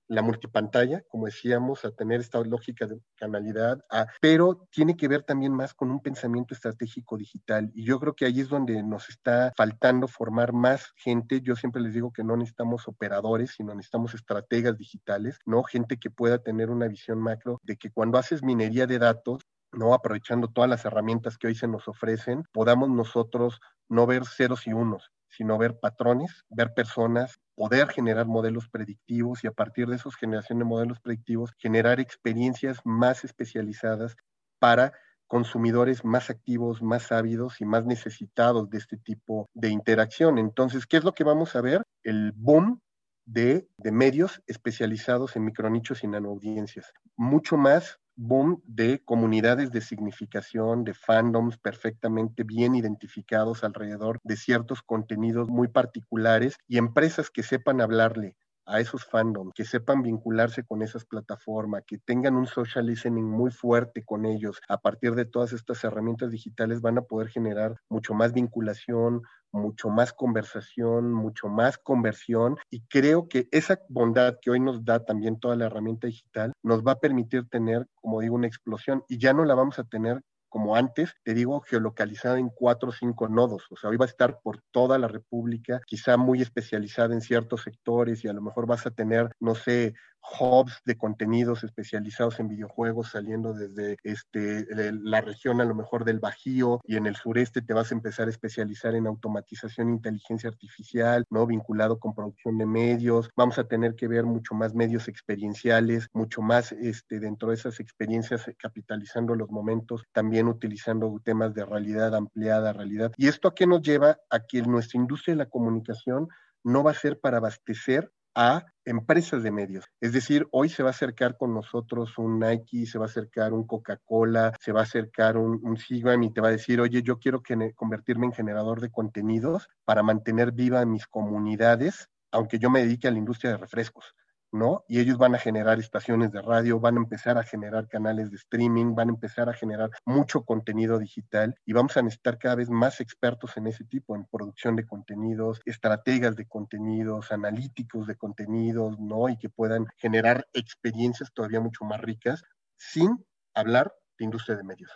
la 0.09 0.21
multipantalla, 0.21 1.01
como 1.07 1.27
decíamos, 1.27 1.85
a 1.85 1.93
tener 1.93 2.19
esta 2.19 2.41
lógica 2.41 2.85
de 2.85 2.99
canalidad, 3.15 3.79
pero 4.21 4.67
tiene 4.73 4.97
que 4.97 5.07
ver 5.07 5.23
también 5.23 5.53
más 5.53 5.75
con 5.75 5.93
un 5.93 6.01
pensamiento 6.01 6.55
estratégico 6.55 7.17
digital. 7.17 7.71
Y 7.73 7.85
yo 7.85 8.01
creo 8.01 8.17
que 8.17 8.25
ahí 8.27 8.41
es 8.41 8.49
donde 8.49 8.83
nos 8.83 9.09
está 9.09 9.53
faltando 9.57 10.09
formar 10.09 10.53
más 10.53 10.93
gente. 10.97 11.41
Yo 11.41 11.55
siempre 11.55 11.81
les 11.81 11.95
digo 11.95 12.13
que 12.13 12.25
no 12.25 12.37
necesitamos 12.37 12.89
operadores, 12.89 13.53
sino 13.53 13.77
necesitamos 13.77 14.13
estrategas 14.15 14.77
digitales, 14.77 15.39
¿no? 15.47 15.63
Gente 15.63 15.99
que 15.99 16.11
pueda 16.11 16.39
tener 16.39 16.71
una 16.71 16.89
visión 16.89 17.21
macro 17.21 17.61
de 17.63 17.77
que 17.77 17.93
cuando 17.93 18.19
haces 18.19 18.43
minería 18.43 18.89
de 18.89 18.99
datos, 18.99 19.47
¿no? 19.77 19.95
Aprovechando 19.95 20.49
todas 20.49 20.71
las 20.71 20.85
herramientas 20.85 21.39
que 21.39 21.49
hoy 21.49 21.55
se 21.55 21.69
nos 21.69 21.89
ofrecen, 21.89 22.45
podamos 22.53 22.89
nosotros 22.91 23.61
no 23.89 24.07
ver 24.07 24.25
ceros 24.25 24.67
y 24.67 24.73
unos, 24.73 25.11
sino 25.29 25.59
ver 25.59 25.79
patrones, 25.79 26.45
ver 26.49 26.75
personas, 26.75 27.39
poder 27.55 27.89
generar 27.89 28.27
modelos 28.27 28.69
predictivos 28.69 29.45
y 29.45 29.47
a 29.47 29.53
partir 29.53 29.89
de 29.89 29.97
esos 29.97 30.17
generación 30.17 30.59
de 30.59 30.65
modelos 30.65 31.01
predictivos 31.01 31.53
generar 31.59 32.01
experiencias 32.01 32.81
más 32.85 33.25
especializadas 33.25 34.17
para 34.59 34.93
consumidores 35.27 36.05
más 36.05 36.31
activos, 36.31 36.83
más 36.83 37.11
ávidos 37.11 37.61
y 37.61 37.65
más 37.65 37.85
necesitados 37.85 38.71
de 38.71 38.79
este 38.79 38.97
tipo 38.97 39.49
de 39.55 39.69
interacción. 39.69 40.39
Entonces, 40.39 40.87
¿qué 40.87 40.99
es 40.99 41.05
lo 41.05 41.13
que 41.13 41.25
vamos 41.25 41.57
a 41.57 41.61
ver? 41.61 41.83
El 42.03 42.33
boom 42.33 42.81
de, 43.27 43.67
de 43.79 43.93
medios 43.93 44.43
especializados 44.47 45.35
en 45.37 45.45
micronichos 45.45 46.05
y 46.05 46.09
nanoaudiencias. 46.09 46.93
Mucho 47.17 47.57
más 47.57 47.99
boom 48.17 48.63
de 48.67 49.03
comunidades 49.05 49.71
de 49.73 49.81
significación, 49.81 50.85
de 50.85 50.95
fandoms 50.95 51.59
perfectamente 51.59 52.45
bien 52.45 52.75
identificados 52.75 53.65
alrededor 53.65 54.21
de 54.23 54.37
ciertos 54.37 54.83
contenidos 54.83 55.49
muy 55.49 55.69
particulares 55.69 56.57
y 56.69 56.79
empresas 56.79 57.31
que 57.31 57.43
sepan 57.43 57.81
hablarle 57.81 58.37
a 58.67 58.81
esos 58.81 59.05
fandoms, 59.05 59.53
que 59.55 59.65
sepan 59.65 60.03
vincularse 60.03 60.65
con 60.65 60.83
esas 60.83 61.05
plataformas, 61.05 61.83
que 61.87 61.99
tengan 61.99 62.37
un 62.37 62.47
social 62.47 62.87
listening 62.87 63.25
muy 63.25 63.51
fuerte 63.51 64.05
con 64.05 64.27
ellos. 64.27 64.61
A 64.69 64.79
partir 64.79 65.15
de 65.15 65.25
todas 65.25 65.53
estas 65.53 65.83
herramientas 65.85 66.31
digitales 66.31 66.81
van 66.81 66.99
a 66.99 67.03
poder 67.03 67.29
generar 67.29 67.77
mucho 67.89 68.15
más 68.15 68.33
vinculación, 68.33 69.23
mucho 69.53 69.89
más 69.89 70.13
conversación, 70.13 71.13
mucho 71.13 71.49
más 71.49 71.79
conversión 71.79 72.57
y 72.71 72.83
creo 72.89 73.29
que 73.29 73.49
esa 73.53 73.79
bondad 73.89 74.35
que 74.43 74.51
hoy 74.51 74.61
nos 74.61 74.85
da 74.85 75.05
también 75.05 75.39
toda 75.39 75.55
la 75.57 75.67
herramienta 75.67 76.09
digital 76.09 76.53
nos 76.63 76.83
va 76.83 76.93
a 76.93 76.99
permitir 76.99 77.49
tener, 77.49 77.87
como 77.95 78.21
digo, 78.21 78.35
una 78.35 78.49
explosión 78.49 79.05
y 79.09 79.19
ya 79.19 79.33
no 79.33 79.45
la 79.45 79.55
vamos 79.55 79.79
a 79.79 79.85
tener 79.85 80.21
como 80.55 80.77
antes, 80.77 81.17
te 81.25 81.35
digo, 81.35 81.63
geolocalizada 81.63 82.39
en 82.39 82.49
cuatro 82.49 82.91
o 82.91 82.93
cinco 82.93 83.29
nodos. 83.29 83.65
O 83.73 83.77
sea, 83.77 83.91
hoy 83.91 83.97
va 83.97 84.05
a 84.05 84.09
estar 84.09 84.39
por 84.41 84.63
toda 84.71 84.99
la 85.01 85.09
República, 85.09 85.81
quizá 85.85 86.17
muy 86.17 86.43
especializada 86.43 87.13
en 87.13 87.23
ciertos 87.23 87.63
sectores 87.63 88.25
y 88.25 88.29
a 88.29 88.33
lo 88.33 88.41
mejor 88.41 88.69
vas 88.69 88.87
a 88.87 88.93
tener, 88.93 89.33
no 89.41 89.57
sé, 89.57 89.95
hubs 90.41 90.81
de 90.85 90.97
contenidos 90.97 91.65
especializados 91.65 92.41
en 92.41 92.49
videojuegos 92.49 93.11
saliendo 93.11 93.53
desde 93.53 93.97
este, 94.03 94.67
la 94.93 95.21
región 95.21 95.61
a 95.61 95.65
lo 95.65 95.75
mejor 95.75 96.05
del 96.05 96.21
Bajío 96.21 96.81
y 96.85 96.97
en 96.97 97.07
el 97.07 97.17
sureste 97.17 97.63
te 97.63 97.75
vas 97.75 97.91
a 97.91 97.95
empezar 97.95 98.27
a 98.27 98.31
especializar 98.31 98.95
en 98.95 99.07
automatización 99.07 99.89
e 99.89 99.93
inteligencia 99.93 100.49
artificial, 100.49 101.25
¿no? 101.31 101.47
Vinculado 101.47 101.99
con 101.99 102.15
producción 102.15 102.59
de 102.59 102.67
medios. 102.67 103.31
Vamos 103.37 103.59
a 103.59 103.65
tener 103.65 103.95
que 103.95 104.09
ver 104.09 104.25
mucho 104.25 104.55
más 104.55 104.75
medios 104.75 105.09
experienciales, 105.09 106.09
mucho 106.13 106.43
más 106.43 106.73
este, 106.73 107.21
dentro 107.21 107.51
de 107.51 107.57
esas 107.57 107.81
experiencias 107.81 108.49
eh, 108.49 108.57
capitalizando 108.59 109.35
los 109.35 109.51
momentos, 109.51 110.05
también 110.13 110.49
utilizando 110.49 111.21
temas 111.25 111.55
de 111.55 111.65
realidad 111.65 112.15
ampliada, 112.15 112.73
realidad. 112.73 113.13
¿Y 113.17 113.29
esto 113.29 113.49
a 113.49 113.55
qué 113.55 113.67
nos 113.67 113.83
lleva? 113.83 114.19
A 114.31 114.41
que 114.41 114.63
nuestra 114.63 114.99
industria 114.99 115.35
de 115.35 115.39
la 115.39 115.49
comunicación 115.51 116.29
no 116.63 116.83
va 116.83 116.93
a 116.93 116.95
ser 116.95 117.21
para 117.21 117.39
abastecer 117.39 118.11
a 118.35 118.65
empresas 118.85 119.43
de 119.43 119.51
medios. 119.51 119.85
Es 120.01 120.13
decir, 120.13 120.47
hoy 120.51 120.69
se 120.69 120.83
va 120.83 120.91
a 120.91 120.91
acercar 120.91 121.37
con 121.37 121.55
nosotros 121.55 122.19
un 122.19 122.39
Nike, 122.39 122.87
se 122.87 122.99
va 122.99 123.07
a 123.07 123.09
acercar 123.09 123.53
un 123.53 123.67
Coca-Cola, 123.67 124.53
se 124.61 124.73
va 124.73 124.81
a 124.81 124.85
acercar 124.85 125.37
un, 125.37 125.61
un 125.63 125.79
y 126.23 126.33
te 126.33 126.41
va 126.41 126.49
a 126.49 126.53
decir, 126.53 126.81
oye, 126.81 127.03
yo 127.03 127.19
quiero 127.19 127.43
convertirme 127.75 128.27
en 128.27 128.33
generador 128.33 128.81
de 128.81 128.91
contenidos 128.91 129.69
para 129.85 130.03
mantener 130.03 130.53
viva 130.53 130.85
mis 130.85 131.07
comunidades, 131.07 132.09
aunque 132.31 132.59
yo 132.59 132.71
me 132.71 132.81
dedique 132.81 133.09
a 133.09 133.11
la 133.11 133.19
industria 133.19 133.53
de 133.53 133.59
refrescos. 133.59 134.15
¿No? 134.55 134.85
Y 134.87 135.01
ellos 135.01 135.19
van 135.19 135.35
a 135.35 135.39
generar 135.39 135.81
estaciones 135.81 136.31
de 136.31 136.41
radio, 136.41 136.79
van 136.79 136.97
a 136.97 137.01
empezar 137.01 137.37
a 137.39 137.43
generar 137.43 137.89
canales 137.89 138.31
de 138.31 138.37
streaming, 138.37 138.95
van 138.95 139.09
a 139.09 139.13
empezar 139.13 139.49
a 139.49 139.53
generar 139.53 139.91
mucho 140.05 140.45
contenido 140.45 140.99
digital 141.01 141.57
y 141.67 141.73
vamos 141.73 141.97
a 141.97 142.03
necesitar 142.03 142.39
cada 142.39 142.55
vez 142.55 142.71
más 142.71 143.01
expertos 143.01 143.57
en 143.57 143.67
ese 143.67 143.85
tipo, 143.85 144.15
en 144.15 144.27
producción 144.27 144.77
de 144.77 144.87
contenidos, 144.87 145.61
estrategas 145.65 146.37
de 146.37 146.47
contenidos, 146.47 147.33
analíticos 147.33 148.07
de 148.07 148.15
contenidos, 148.15 148.99
¿no? 149.01 149.29
Y 149.29 149.37
que 149.37 149.49
puedan 149.49 149.87
generar 149.97 150.47
experiencias 150.53 151.33
todavía 151.35 151.61
mucho 151.61 151.85
más 151.85 152.01
ricas 152.01 152.45
sin 152.77 153.27
hablar 153.55 153.93
de 154.19 154.25
industria 154.25 154.57
de 154.57 154.63
medios, 154.63 154.93